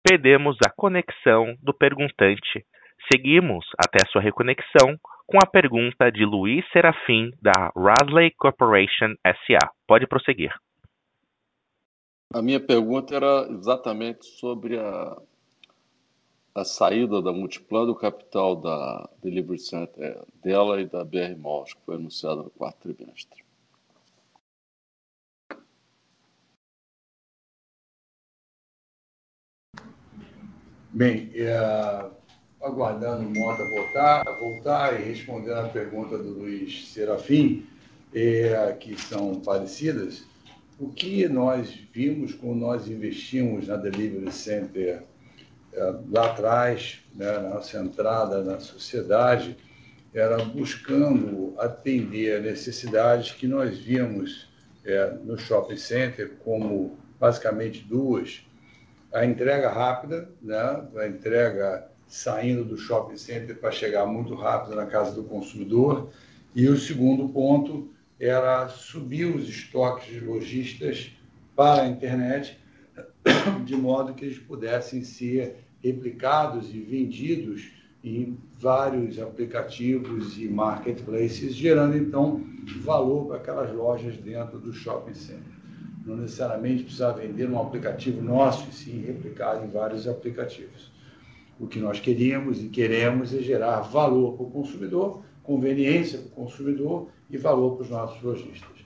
perdemos 0.08 0.56
a 0.64 0.70
conexão 0.70 1.58
do 1.64 1.74
perguntante. 1.74 2.64
Seguimos 3.12 3.66
até 3.78 4.06
sua 4.12 4.22
reconexão 4.22 5.00
com 5.26 5.38
a 5.44 5.48
pergunta 5.48 6.12
de 6.12 6.24
Luiz 6.24 6.64
Serafim, 6.72 7.32
da 7.42 7.72
Rasley 7.76 8.32
Corporation 8.38 9.16
SA. 9.26 9.72
Pode 9.88 10.06
prosseguir. 10.06 10.54
A 12.32 12.42
minha 12.42 12.60
pergunta 12.60 13.16
era 13.16 13.48
exatamente 13.50 14.26
sobre 14.26 14.78
a, 14.78 15.18
a 16.54 16.64
saída 16.64 17.22
da 17.22 17.32
Multiplan 17.32 17.86
do 17.86 17.96
capital 17.96 18.56
da 18.56 19.10
Delivery 19.24 19.60
Center 19.60 20.22
dela 20.44 20.80
e 20.80 20.86
da 20.86 21.04
BR 21.04 21.36
Malls, 21.38 21.74
que 21.74 21.86
foi 21.86 21.96
anunciada 21.96 22.44
no 22.44 22.50
quarto 22.52 22.94
trimestre. 22.94 23.45
Bem, 30.96 31.30
é, 31.36 32.06
aguardando 32.64 33.28
o 33.28 33.38
Mota 33.38 33.66
voltar, 33.66 34.24
voltar 34.40 34.98
e 34.98 35.04
respondendo 35.04 35.58
a 35.58 35.68
pergunta 35.68 36.18
do 36.18 36.30
Luiz 36.30 36.88
Serafim, 36.88 37.68
é, 38.14 38.74
que 38.80 38.96
são 38.98 39.42
parecidas, 39.42 40.24
o 40.80 40.88
que 40.88 41.28
nós 41.28 41.70
vimos 41.92 42.34
quando 42.34 42.62
nós 42.62 42.88
investimos 42.88 43.68
na 43.68 43.76
Delivery 43.76 44.32
Center 44.32 45.04
é, 45.74 45.96
lá 46.10 46.28
atrás, 46.28 47.02
né, 47.14 47.30
na 47.30 47.50
nossa 47.56 47.78
entrada 47.78 48.42
na 48.42 48.62
sociedade, 48.62 49.58
era 50.14 50.46
buscando 50.46 51.56
atender 51.58 52.42
necessidades 52.42 53.34
que 53.34 53.48
nós 53.48 53.78
vimos 53.78 54.48
é, 54.86 55.14
no 55.26 55.38
shopping 55.38 55.76
center 55.76 56.38
como 56.42 56.98
basicamente 57.20 57.82
duas 57.82 58.45
a 59.16 59.26
entrega 59.26 59.70
rápida, 59.70 60.30
né? 60.42 60.88
a 60.98 61.08
entrega 61.08 61.88
saindo 62.06 62.66
do 62.66 62.78
shopping 62.78 63.16
center 63.16 63.58
para 63.58 63.72
chegar 63.72 64.06
muito 64.06 64.36
rápido 64.36 64.76
na 64.76 64.86
casa 64.86 65.14
do 65.14 65.24
consumidor. 65.24 66.10
E 66.54 66.68
o 66.68 66.78
segundo 66.78 67.30
ponto 67.30 67.90
era 68.20 68.68
subir 68.68 69.34
os 69.34 69.48
estoques 69.48 70.14
de 70.14 70.20
lojistas 70.20 71.14
para 71.56 71.84
a 71.84 71.88
internet, 71.88 72.60
de 73.64 73.76
modo 73.78 74.14
que 74.14 74.26
eles 74.26 74.38
pudessem 74.38 75.02
ser 75.02 75.64
replicados 75.82 76.74
e 76.74 76.80
vendidos 76.82 77.72
em 78.04 78.38
vários 78.60 79.18
aplicativos 79.18 80.38
e 80.38 80.48
marketplaces, 80.50 81.56
gerando 81.56 81.98
então 81.98 82.44
valor 82.82 83.28
para 83.28 83.38
aquelas 83.38 83.74
lojas 83.74 84.18
dentro 84.18 84.60
do 84.60 84.74
shopping 84.74 85.14
center 85.14 85.55
não 86.06 86.18
necessariamente 86.18 86.84
precisar 86.84 87.14
vender 87.14 87.50
um 87.50 87.60
aplicativo 87.60 88.22
nosso, 88.22 88.70
e 88.70 88.74
sim 88.74 89.02
replicar 89.02 89.64
em 89.66 89.68
vários 89.68 90.08
aplicativos. 90.08 90.92
O 91.60 91.68
que 91.68 91.80
nós 91.80 92.00
queríamos 92.00 92.62
e 92.64 92.68
queremos 92.68 93.34
é 93.34 93.40
gerar 93.40 93.80
valor 93.82 94.34
para 94.34 94.46
o 94.46 94.52
consumidor, 94.52 95.24
conveniência 95.42 96.20
para 96.20 96.28
o 96.28 96.32
consumidor 96.32 97.08
e 97.30 97.38
valor 97.38 97.76
para 97.76 97.84
os 97.84 97.90
nossos 97.90 98.22
lojistas. 98.22 98.86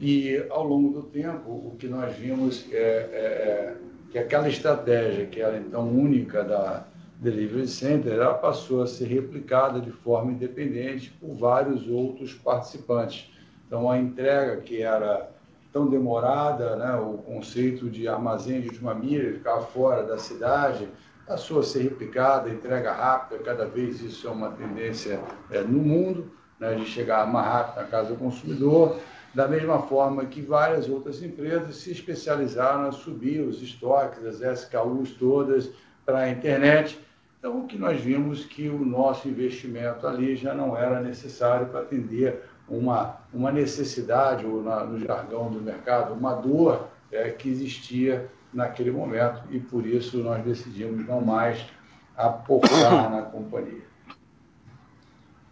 E 0.00 0.44
ao 0.50 0.66
longo 0.66 1.00
do 1.00 1.06
tempo, 1.06 1.48
o 1.48 1.76
que 1.78 1.86
nós 1.86 2.14
vimos 2.16 2.66
é, 2.72 2.76
é, 2.76 2.78
é 2.80 3.76
que 4.10 4.18
aquela 4.18 4.48
estratégia 4.48 5.26
que 5.26 5.40
era 5.40 5.56
então 5.56 5.88
única 5.88 6.42
da 6.42 6.86
Delivery 7.22 7.68
Center, 7.68 8.14
ela 8.14 8.34
passou 8.34 8.82
a 8.82 8.86
ser 8.86 9.06
replicada 9.06 9.80
de 9.80 9.92
forma 9.92 10.32
independente 10.32 11.12
por 11.20 11.36
vários 11.36 11.88
outros 11.88 12.34
participantes. 12.34 13.30
Então, 13.66 13.88
a 13.88 13.96
entrega 13.96 14.56
que 14.56 14.82
era 14.82 15.30
tão 15.72 15.88
demorada, 15.88 16.76
né, 16.76 16.94
o 16.96 17.18
conceito 17.18 17.88
de 17.88 18.06
armazém 18.06 18.60
de 18.60 18.68
última 18.68 18.94
milha, 18.94 19.32
ficar 19.32 19.60
fora 19.60 20.02
da 20.02 20.18
cidade, 20.18 20.86
passou 21.26 21.60
a 21.60 21.62
ser 21.62 21.82
replicada, 21.84 22.50
entrega 22.50 22.92
rápida, 22.92 23.42
cada 23.42 23.64
vez 23.64 24.02
isso 24.02 24.28
é 24.28 24.30
uma 24.30 24.50
tendência 24.50 25.20
é, 25.50 25.62
no 25.62 25.78
mundo, 25.78 26.30
né, 26.60 26.74
de 26.74 26.84
chegar 26.84 27.26
mais 27.26 27.46
rápido 27.46 27.82
na 27.82 27.88
casa 27.88 28.10
do 28.10 28.16
consumidor, 28.16 28.98
da 29.34 29.48
mesma 29.48 29.80
forma 29.80 30.26
que 30.26 30.42
várias 30.42 30.88
outras 30.88 31.22
empresas 31.22 31.76
se 31.76 31.90
especializaram 31.90 32.88
a 32.88 32.92
subir 32.92 33.40
os 33.40 33.62
estoques, 33.62 34.24
as 34.26 34.40
SKUs 34.60 35.12
todas 35.12 35.70
para 36.04 36.18
a 36.18 36.30
internet. 36.30 37.00
Então, 37.38 37.60
o 37.60 37.66
que 37.66 37.78
nós 37.78 38.00
vimos 38.00 38.44
que 38.44 38.68
o 38.68 38.84
nosso 38.84 39.26
investimento 39.28 40.06
ali 40.06 40.36
já 40.36 40.54
não 40.54 40.76
era 40.76 41.00
necessário 41.00 41.66
para 41.68 41.80
atender 41.80 42.42
uma, 42.72 43.18
uma 43.32 43.52
necessidade, 43.52 44.46
ou 44.46 44.62
na, 44.62 44.84
no 44.84 44.98
jargão 44.98 45.50
do 45.50 45.60
mercado, 45.60 46.14
uma 46.14 46.34
dor 46.34 46.88
é, 47.10 47.30
que 47.30 47.48
existia 47.50 48.30
naquele 48.52 48.90
momento 48.90 49.42
e 49.50 49.60
por 49.60 49.86
isso 49.86 50.18
nós 50.18 50.42
decidimos 50.42 51.06
não 51.06 51.20
mais 51.20 51.64
aportar 52.16 53.10
na 53.10 53.22
companhia. 53.22 53.82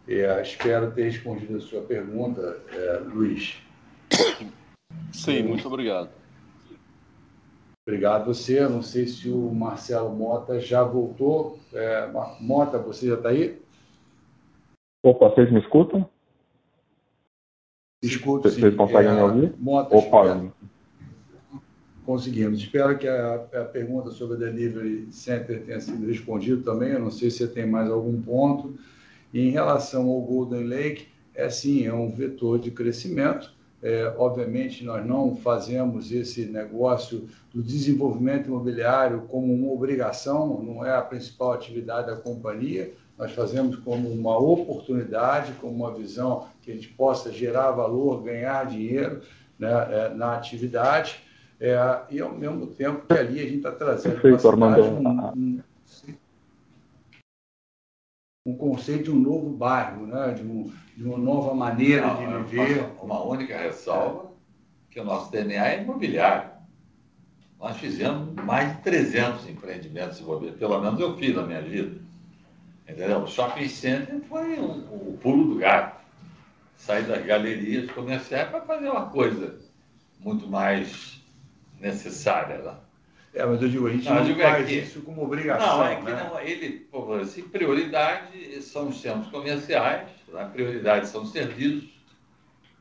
É, 0.08 0.40
espero 0.42 0.90
ter 0.92 1.04
respondido 1.04 1.58
a 1.58 1.60
sua 1.60 1.82
pergunta, 1.82 2.58
é, 2.72 3.02
Luiz. 3.04 3.62
Sim, 5.12 5.42
muito 5.42 5.68
obrigado. 5.68 6.10
Obrigado 7.86 8.22
a 8.22 8.24
você. 8.24 8.60
Não 8.68 8.82
sei 8.82 9.06
se 9.06 9.28
o 9.28 9.52
Marcelo 9.54 10.10
Mota 10.10 10.58
já 10.58 10.82
voltou. 10.82 11.58
É, 11.72 12.10
Mota, 12.40 12.78
você 12.78 13.08
já 13.08 13.14
está 13.14 13.28
aí? 13.28 13.60
Opa, 15.04 15.28
vocês 15.28 15.50
me 15.52 15.60
escutam? 15.60 16.08
Escuto, 18.02 18.48
sim. 18.48 18.60
Vocês 18.60 18.74
conseguem 18.74 19.10
é, 19.10 19.14
me 19.14 19.20
ouvir? 19.20 19.54
Mota. 19.58 19.94
Conseguimos. 22.06 22.58
Espero 22.58 22.96
que 22.96 23.06
a, 23.06 23.34
a 23.34 23.64
pergunta 23.64 24.10
sobre 24.10 24.36
a 24.36 24.50
Delivery 24.50 25.08
Center 25.10 25.62
tenha 25.62 25.80
sido 25.80 26.06
respondida 26.06 26.62
também. 26.62 26.92
Eu 26.92 27.00
não 27.00 27.10
sei 27.10 27.30
se 27.30 27.38
você 27.38 27.46
tem 27.46 27.66
mais 27.66 27.90
algum 27.90 28.20
ponto. 28.22 28.74
E 29.34 29.46
em 29.46 29.50
relação 29.50 30.08
ao 30.08 30.20
Golden 30.22 30.64
Lake, 30.64 31.08
é 31.34 31.50
sim, 31.50 31.86
é 31.86 31.92
um 31.92 32.10
vetor 32.10 32.58
de 32.58 32.70
crescimento. 32.70 33.52
É, 33.82 34.14
obviamente, 34.16 34.82
nós 34.82 35.06
não 35.06 35.36
fazemos 35.36 36.10
esse 36.10 36.46
negócio 36.46 37.28
do 37.52 37.62
desenvolvimento 37.62 38.48
imobiliário 38.48 39.22
como 39.28 39.52
uma 39.54 39.72
obrigação, 39.72 40.62
não 40.62 40.84
é 40.84 40.94
a 40.94 41.02
principal 41.02 41.52
atividade 41.52 42.08
da 42.08 42.16
companhia. 42.16 42.92
Nós 43.18 43.32
fazemos 43.32 43.76
como 43.76 44.08
uma 44.08 44.38
oportunidade, 44.38 45.52
como 45.60 45.74
uma 45.74 45.94
visão 45.94 46.46
que 46.70 46.72
a 46.72 46.74
gente 46.74 46.88
possa 46.88 47.32
gerar 47.32 47.72
valor, 47.72 48.22
ganhar 48.22 48.66
dinheiro 48.66 49.22
né, 49.58 49.68
é, 49.90 50.14
na 50.14 50.36
atividade. 50.36 51.20
É, 51.58 51.76
e 52.10 52.20
ao 52.20 52.32
mesmo 52.32 52.68
tempo 52.68 53.06
que 53.06 53.12
ali 53.12 53.40
a 53.40 53.44
gente 53.44 53.56
está 53.56 53.72
trazendo 53.72 54.20
Perfeito, 54.20 54.48
Armando. 54.48 54.82
Um, 54.82 55.36
um, 55.36 55.62
um, 58.46 58.56
conceito 58.56 59.04
de 59.04 59.10
um 59.10 59.18
novo 59.18 59.50
bairro, 59.50 60.06
né? 60.06 60.32
de, 60.32 60.42
um, 60.42 60.72
de 60.96 61.04
uma 61.04 61.18
nova 61.18 61.54
maneira 61.54 62.06
Não, 62.06 62.44
de 62.44 62.50
viver. 62.50 62.86
Uma 63.02 63.22
única 63.22 63.58
ressalva, 63.58 64.30
que 64.90 64.98
o 64.98 65.04
nosso 65.04 65.30
DNA 65.30 65.68
é 65.68 65.82
imobiliário. 65.82 66.50
Nós 67.58 67.76
fizemos 67.76 68.34
mais 68.42 68.74
de 68.76 68.82
300 68.82 69.46
empreendimentos 69.50 70.18
imobiliários, 70.18 70.58
pelo 70.58 70.80
menos 70.80 70.98
eu 70.98 71.14
fiz 71.18 71.36
na 71.36 71.42
minha 71.42 71.60
vida. 71.60 72.00
Entendeu? 72.88 73.18
O 73.18 73.26
shopping 73.26 73.68
center 73.68 74.20
foi 74.22 74.58
o 74.58 74.64
um, 74.64 75.10
um 75.10 75.16
pulo 75.18 75.54
do 75.54 75.60
gato. 75.60 75.99
Sair 76.80 77.04
das 77.04 77.24
galerias 77.24 77.90
comerciais 77.90 78.48
para 78.48 78.62
fazer 78.62 78.88
uma 78.88 79.10
coisa 79.10 79.58
muito 80.18 80.48
mais 80.48 81.20
necessária 81.78 82.58
lá. 82.62 82.80
É, 83.34 83.44
mas 83.44 83.62
eu 83.62 83.68
digo, 83.68 83.86
a 83.86 83.90
gente 83.90 84.08
não, 84.08 84.24
não 84.24 84.36
faz 84.36 84.64
é 84.64 84.64
que, 84.64 84.74
isso 84.78 85.02
como 85.02 85.22
obrigação. 85.22 85.78
Não, 85.78 85.86
é 85.86 85.96
que 85.96 86.02
né? 86.02 86.30
não, 86.30 86.40
ele, 86.40 86.70
por 86.90 87.00
favor, 87.00 87.20
assim, 87.20 87.42
prioridade 87.42 88.60
são 88.62 88.88
os 88.88 89.00
centros 89.00 89.28
comerciais, 89.28 90.08
né? 90.28 90.50
prioridade 90.52 91.06
são 91.06 91.22
os 91.22 91.30
serviços, 91.30 91.88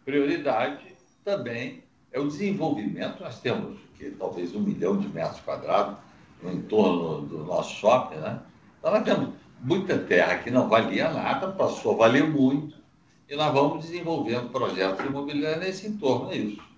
prioridade 0.03 0.95
também 1.23 1.83
é 2.11 2.19
o 2.19 2.27
desenvolvimento. 2.27 3.21
Nós 3.21 3.39
temos 3.39 3.77
que, 3.97 4.09
talvez 4.11 4.55
um 4.55 4.61
milhão 4.61 4.97
de 4.97 5.07
metros 5.09 5.41
quadrados 5.41 5.97
no 6.41 6.53
entorno 6.53 7.27
do 7.27 7.43
nosso 7.43 7.75
shopping, 7.75 8.15
né? 8.15 8.39
Então 8.79 8.91
nós 8.91 9.03
temos 9.03 9.29
muita 9.61 9.99
terra 9.99 10.37
que 10.37 10.49
não 10.49 10.69
valia 10.69 11.11
nada, 11.11 11.49
passou 11.49 11.93
a 11.93 11.97
valer 11.97 12.27
muito, 12.27 12.78
e 13.29 13.35
nós 13.35 13.53
vamos 13.53 13.85
desenvolvendo 13.85 14.49
projetos 14.51 15.05
imobiliários 15.05 15.63
nesse 15.63 15.87
entorno, 15.87 16.31
é 16.31 16.37
isso. 16.37 16.69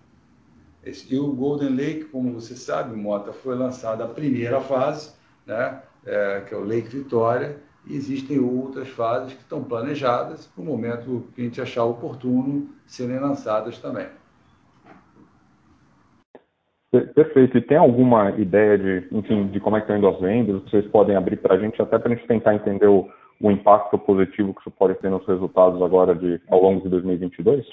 E 1.09 1.17
o 1.17 1.31
Golden 1.31 1.69
Lake, 1.69 2.05
como 2.05 2.33
você 2.33 2.55
sabe, 2.55 2.95
Mota, 2.95 3.31
foi 3.31 3.55
lançada 3.55 4.03
a 4.03 4.07
primeira 4.07 4.59
fase, 4.59 5.13
né, 5.45 5.81
é, 6.05 6.41
que 6.41 6.53
é 6.53 6.57
o 6.57 6.63
Lake 6.63 6.89
Vitória, 6.89 7.57
e 7.87 7.95
existem 7.95 8.39
outras 8.39 8.89
fases 8.89 9.33
que 9.33 9.41
estão 9.41 9.63
planejadas 9.63 10.47
para 10.47 10.61
o 10.61 10.65
momento 10.65 11.27
que 11.33 11.41
a 11.41 11.43
gente 11.45 11.61
achar 11.61 11.85
oportuno 11.85 12.69
serem 12.85 13.19
lançadas 13.19 13.77
também. 13.77 14.07
Perfeito. 17.15 17.57
E 17.57 17.61
tem 17.61 17.77
alguma 17.77 18.31
ideia 18.31 18.77
de, 18.77 19.07
enfim, 19.11 19.47
de 19.47 19.59
como 19.61 19.77
é 19.77 19.79
que 19.79 19.85
estão 19.85 19.97
indo 19.97 20.07
as 20.07 20.19
vendas? 20.19 20.61
Vocês 20.63 20.85
podem 20.87 21.15
abrir 21.15 21.37
para 21.37 21.55
a 21.55 21.57
gente, 21.57 21.81
até 21.81 21.97
para 21.97 22.11
a 22.11 22.15
gente 22.15 22.27
tentar 22.27 22.53
entender 22.53 22.87
o, 22.87 23.09
o 23.41 23.51
impacto 23.51 23.97
positivo 23.97 24.53
que 24.53 24.61
isso 24.61 24.71
pode 24.71 24.95
ter 24.95 25.09
nos 25.09 25.25
resultados 25.25 25.81
agora 25.81 26.13
de, 26.13 26.39
ao 26.49 26.61
longo 26.61 26.81
de 26.81 26.89
2022? 26.89 27.65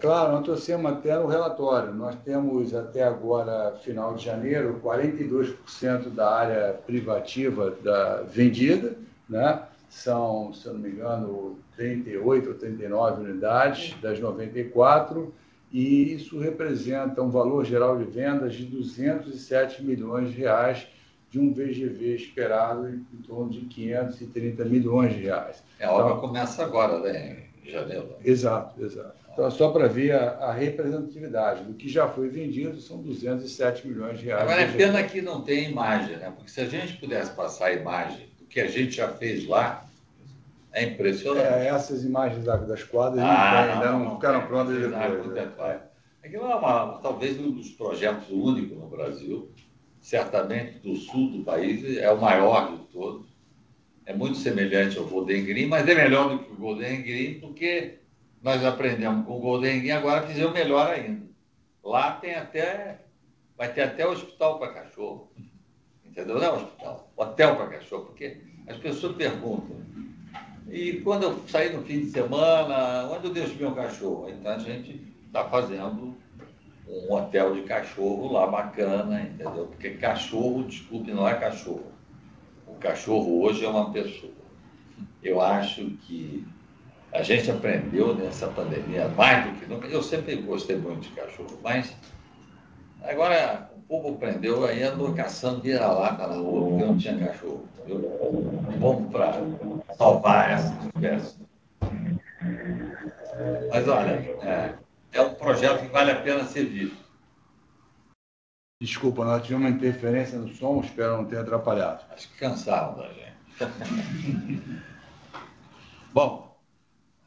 Claro, 0.00 0.32
nós 0.32 0.44
trouxemos 0.44 0.90
até 0.90 1.16
no 1.16 1.26
relatório. 1.26 1.94
Nós 1.94 2.16
temos 2.16 2.74
até 2.74 3.04
agora, 3.04 3.76
final 3.82 4.14
de 4.14 4.24
janeiro, 4.24 4.80
42% 4.82 6.10
da 6.10 6.34
área 6.34 6.72
privativa 6.84 7.70
da 7.82 8.22
vendida, 8.22 8.96
né? 9.28 9.62
São, 9.88 10.52
se 10.52 10.66
eu 10.66 10.74
não 10.74 10.80
me 10.80 10.90
engano, 10.90 11.58
38 11.76 12.48
ou 12.48 12.54
39 12.56 13.22
unidades 13.22 13.94
das 14.02 14.20
94 14.20 15.32
e 15.72 16.14
isso 16.14 16.38
representa 16.38 17.22
um 17.22 17.30
valor 17.30 17.64
geral 17.64 17.98
de 17.98 18.04
vendas 18.04 18.54
de 18.54 18.64
207 18.64 19.84
milhões 19.84 20.30
de 20.30 20.38
reais, 20.38 20.86
de 21.30 21.38
um 21.38 21.52
VGV 21.52 22.14
esperado 22.14 22.88
em 22.88 23.22
torno 23.26 23.50
de 23.50 23.60
530 23.60 24.64
milhões 24.64 25.14
de 25.14 25.22
reais. 25.22 25.62
É, 25.78 25.84
a 25.84 25.92
obra 25.92 26.12
então, 26.12 26.20
começa 26.20 26.64
agora, 26.64 27.00
né, 27.00 27.44
em 27.64 27.70
janeiro. 27.70 28.08
Exato, 28.24 28.82
exato. 28.82 29.18
Então, 29.32 29.50
só 29.50 29.70
para 29.70 29.86
ver 29.86 30.12
a, 30.12 30.30
a, 30.30 30.52
representatividade 30.52 31.62
do 31.62 31.74
que 31.74 31.88
já 31.88 32.08
foi 32.08 32.28
vendido, 32.28 32.80
são 32.80 33.00
207 33.02 33.86
milhões 33.86 34.18
de 34.18 34.24
reais. 34.24 34.42
Agora, 34.42 34.62
é 34.62 34.72
pena 34.72 35.02
que 35.04 35.22
não 35.22 35.42
tem 35.42 35.70
imagem, 35.70 36.16
né? 36.16 36.32
porque 36.34 36.50
se 36.50 36.60
a 36.60 36.64
gente 36.64 36.96
pudesse 36.96 37.30
passar 37.32 37.66
a 37.66 37.72
imagem 37.72 38.28
do 38.38 38.46
que 38.46 38.58
a 38.58 38.66
gente 38.66 38.96
já 38.96 39.08
fez 39.08 39.46
lá, 39.46 39.86
é 40.72 40.84
impressionante. 40.84 41.46
É, 41.46 41.68
essas 41.68 42.04
imagens 42.04 42.44
das 42.44 42.82
quadras 42.82 43.22
ah, 43.22 43.66
não, 43.66 43.74
ainda 43.74 43.92
não, 43.92 44.04
não 44.06 44.14
ficaram 44.16 44.46
prontas 44.46 44.76
depois. 44.76 45.28
Né? 45.28 45.52
É. 45.60 46.26
Aquilo 46.26 46.44
é 46.44 46.54
uma, 46.54 46.98
talvez 46.98 47.38
um 47.38 47.52
dos 47.52 47.70
projetos 47.70 48.28
únicos 48.30 48.76
no 48.76 48.88
Brasil, 48.88 49.50
certamente 50.08 50.78
do 50.78 50.96
sul 50.96 51.30
do 51.30 51.44
país, 51.44 51.98
é 51.98 52.10
o 52.10 52.18
maior 52.18 52.72
de 52.72 52.78
todos. 52.84 53.26
É 54.06 54.14
muito 54.14 54.38
semelhante 54.38 54.96
ao 54.96 55.04
Golden 55.04 55.44
Green, 55.44 55.66
mas 55.66 55.86
é 55.86 55.94
melhor 55.94 56.30
do 56.30 56.38
que 56.38 56.50
o 56.50 56.56
Golden 56.56 57.02
Green, 57.02 57.40
porque 57.40 57.98
nós 58.42 58.64
aprendemos 58.64 59.26
com 59.26 59.36
o 59.36 59.40
Golden 59.40 59.80
Green, 59.80 59.90
agora 59.90 60.26
fizemos 60.26 60.54
melhor 60.54 60.90
ainda. 60.90 61.26
Lá 61.84 62.12
tem 62.12 62.34
até, 62.34 63.00
vai 63.54 63.70
ter 63.70 63.82
até 63.82 64.08
hospital 64.08 64.58
para 64.58 64.72
cachorro. 64.72 65.30
Entendeu? 66.02 66.36
Não 66.36 66.42
é 66.42 66.52
hospital, 66.52 67.12
hotel 67.14 67.56
para 67.56 67.66
cachorro, 67.66 68.06
porque 68.06 68.38
as 68.66 68.78
pessoas 68.78 69.14
perguntam, 69.14 69.76
e 70.70 71.02
quando 71.02 71.24
eu 71.24 71.42
saí 71.48 71.70
no 71.70 71.82
fim 71.82 72.00
de 72.00 72.10
semana, 72.10 73.10
onde 73.10 73.26
eu 73.26 73.32
deixo 73.34 73.56
meu 73.56 73.72
cachorro? 73.72 74.30
Então 74.30 74.52
a 74.52 74.58
gente 74.58 75.02
está 75.26 75.44
fazendo 75.44 76.16
um 76.88 77.12
hotel 77.12 77.54
de 77.54 77.62
cachorro 77.62 78.32
lá 78.32 78.46
bacana, 78.46 79.20
entendeu? 79.20 79.66
Porque 79.66 79.90
cachorro, 79.90 80.64
desculpe, 80.64 81.12
não 81.12 81.28
é 81.28 81.34
cachorro. 81.34 81.92
O 82.66 82.74
cachorro 82.74 83.42
hoje 83.42 83.64
é 83.64 83.68
uma 83.68 83.92
pessoa. 83.92 84.32
Eu 85.22 85.40
acho 85.40 85.84
que 86.02 86.46
a 87.12 87.22
gente 87.22 87.50
aprendeu 87.50 88.14
nessa 88.14 88.48
pandemia 88.48 89.08
mais 89.08 89.46
do 89.46 89.58
que 89.58 89.66
nunca. 89.66 89.86
Eu 89.88 90.02
sempre 90.02 90.36
gostei 90.36 90.76
muito 90.76 91.00
de 91.00 91.10
cachorro, 91.10 91.58
mas 91.62 91.94
agora 93.02 93.70
o 93.76 93.80
povo 93.82 94.14
aprendeu, 94.14 94.64
aí 94.64 94.82
andou 94.82 95.12
caçando 95.14 95.60
vira-lata 95.60 96.26
na 96.26 96.36
rua, 96.36 96.68
porque 96.68 96.84
não 96.84 96.96
tinha 96.96 97.18
cachorro. 97.18 97.64
Vamos 98.78 99.10
para 99.10 99.32
salvar 99.96 100.50
essa 100.52 100.74
espécie. 100.94 101.36
Mas 103.70 103.88
olha, 103.88 104.10
é, 104.42 104.74
é 105.12 105.20
um 105.20 105.34
projeto 105.34 105.82
que 105.82 105.88
vale 105.88 106.10
a 106.10 106.20
pena 106.20 106.44
ser 106.44 106.64
visto. 106.64 107.08
Desculpa, 108.80 109.24
nós 109.24 109.42
tivemos 109.42 109.66
uma 109.66 109.76
interferência 109.76 110.38
no 110.38 110.48
som, 110.54 110.80
espero 110.80 111.16
não 111.16 111.24
ter 111.24 111.38
atrapalhado. 111.38 112.04
Acho 112.12 112.28
que 112.28 112.38
cansaram 112.38 112.96
da 112.96 113.08
gente. 113.12 113.36
Bom, 116.12 116.56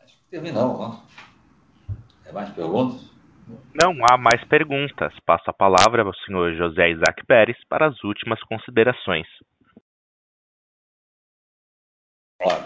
acho 0.02 0.16
que 0.16 0.24
terminamos, 0.30 0.80
não? 0.80 1.04
Tem 2.24 2.34
mais 2.34 2.50
perguntas? 2.52 3.12
Não 3.74 3.94
há 4.10 4.18
mais 4.18 4.42
perguntas. 4.46 5.14
Passo 5.26 5.50
a 5.50 5.54
palavra 5.54 6.04
ao 6.04 6.16
senhor 6.26 6.54
José 6.56 6.92
Isaac 6.92 7.26
Pérez 7.26 7.58
para 7.68 7.88
as 7.88 8.02
últimas 8.04 8.42
considerações. 8.44 9.28
Olha, 12.42 12.66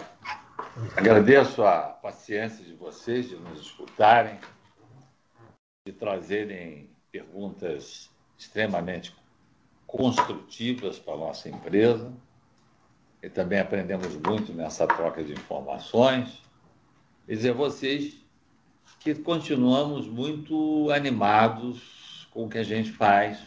agradeço 0.96 1.64
a 1.64 1.80
paciência 1.82 2.64
de 2.64 2.72
vocês 2.74 3.28
de 3.28 3.36
nos 3.36 3.60
escutarem, 3.60 4.38
de 5.86 5.92
trazerem 5.92 6.90
perguntas 7.12 8.10
extremamente 8.36 9.14
construtivas 9.86 10.98
para 10.98 11.14
a 11.14 11.18
nossa 11.18 11.48
empresa. 11.48 12.12
E 13.22 13.30
também 13.30 13.60
aprendemos 13.60 14.14
muito 14.16 14.52
nessa 14.52 14.84
troca 14.84 15.22
de 15.22 15.32
informações. 15.32 16.42
E 17.28 17.36
dizer 17.36 17.50
a 17.50 17.54
vocês 17.54 18.18
que 18.98 19.14
continuamos 19.14 20.08
muito 20.08 20.90
animados 20.90 22.28
com 22.32 22.46
o 22.46 22.48
que 22.48 22.58
a 22.58 22.64
gente 22.64 22.90
faz, 22.90 23.38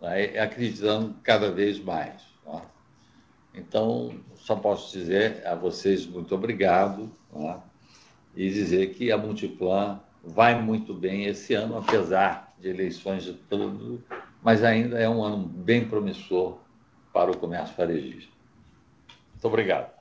né? 0.00 0.38
acreditando 0.38 1.16
cada 1.24 1.50
vez 1.50 1.80
mais. 1.80 2.22
Né? 2.46 2.62
Então, 3.52 4.20
só 4.36 4.54
posso 4.54 4.96
dizer 4.96 5.44
a 5.44 5.56
vocês 5.56 6.06
muito 6.06 6.36
obrigado 6.36 7.10
né? 7.32 7.60
e 8.36 8.48
dizer 8.48 8.94
que 8.94 9.10
a 9.10 9.18
Multiplan 9.18 10.00
vai 10.26 10.60
muito 10.60 10.94
bem 10.94 11.24
esse 11.24 11.54
ano, 11.54 11.76
apesar 11.78 12.54
de 12.58 12.68
eleições 12.68 13.24
de 13.24 13.34
tudo, 13.34 14.02
mas 14.42 14.64
ainda 14.64 14.98
é 14.98 15.08
um 15.08 15.22
ano 15.22 15.38
bem 15.38 15.88
promissor 15.88 16.58
para 17.12 17.30
o 17.30 17.36
comércio 17.36 17.76
varejista. 17.76 18.32
Muito 19.32 19.46
obrigado. 19.46 19.92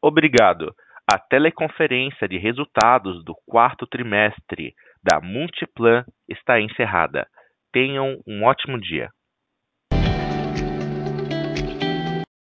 Obrigado. 0.00 0.74
A 1.10 1.18
teleconferência 1.18 2.28
de 2.28 2.38
resultados 2.38 3.24
do 3.24 3.34
quarto 3.46 3.86
trimestre 3.86 4.74
da 5.02 5.20
Multiplan 5.20 6.04
está 6.28 6.60
encerrada. 6.60 7.28
Tenham 7.72 8.20
um 8.26 8.44
ótimo 8.44 8.80
dia. 8.80 9.10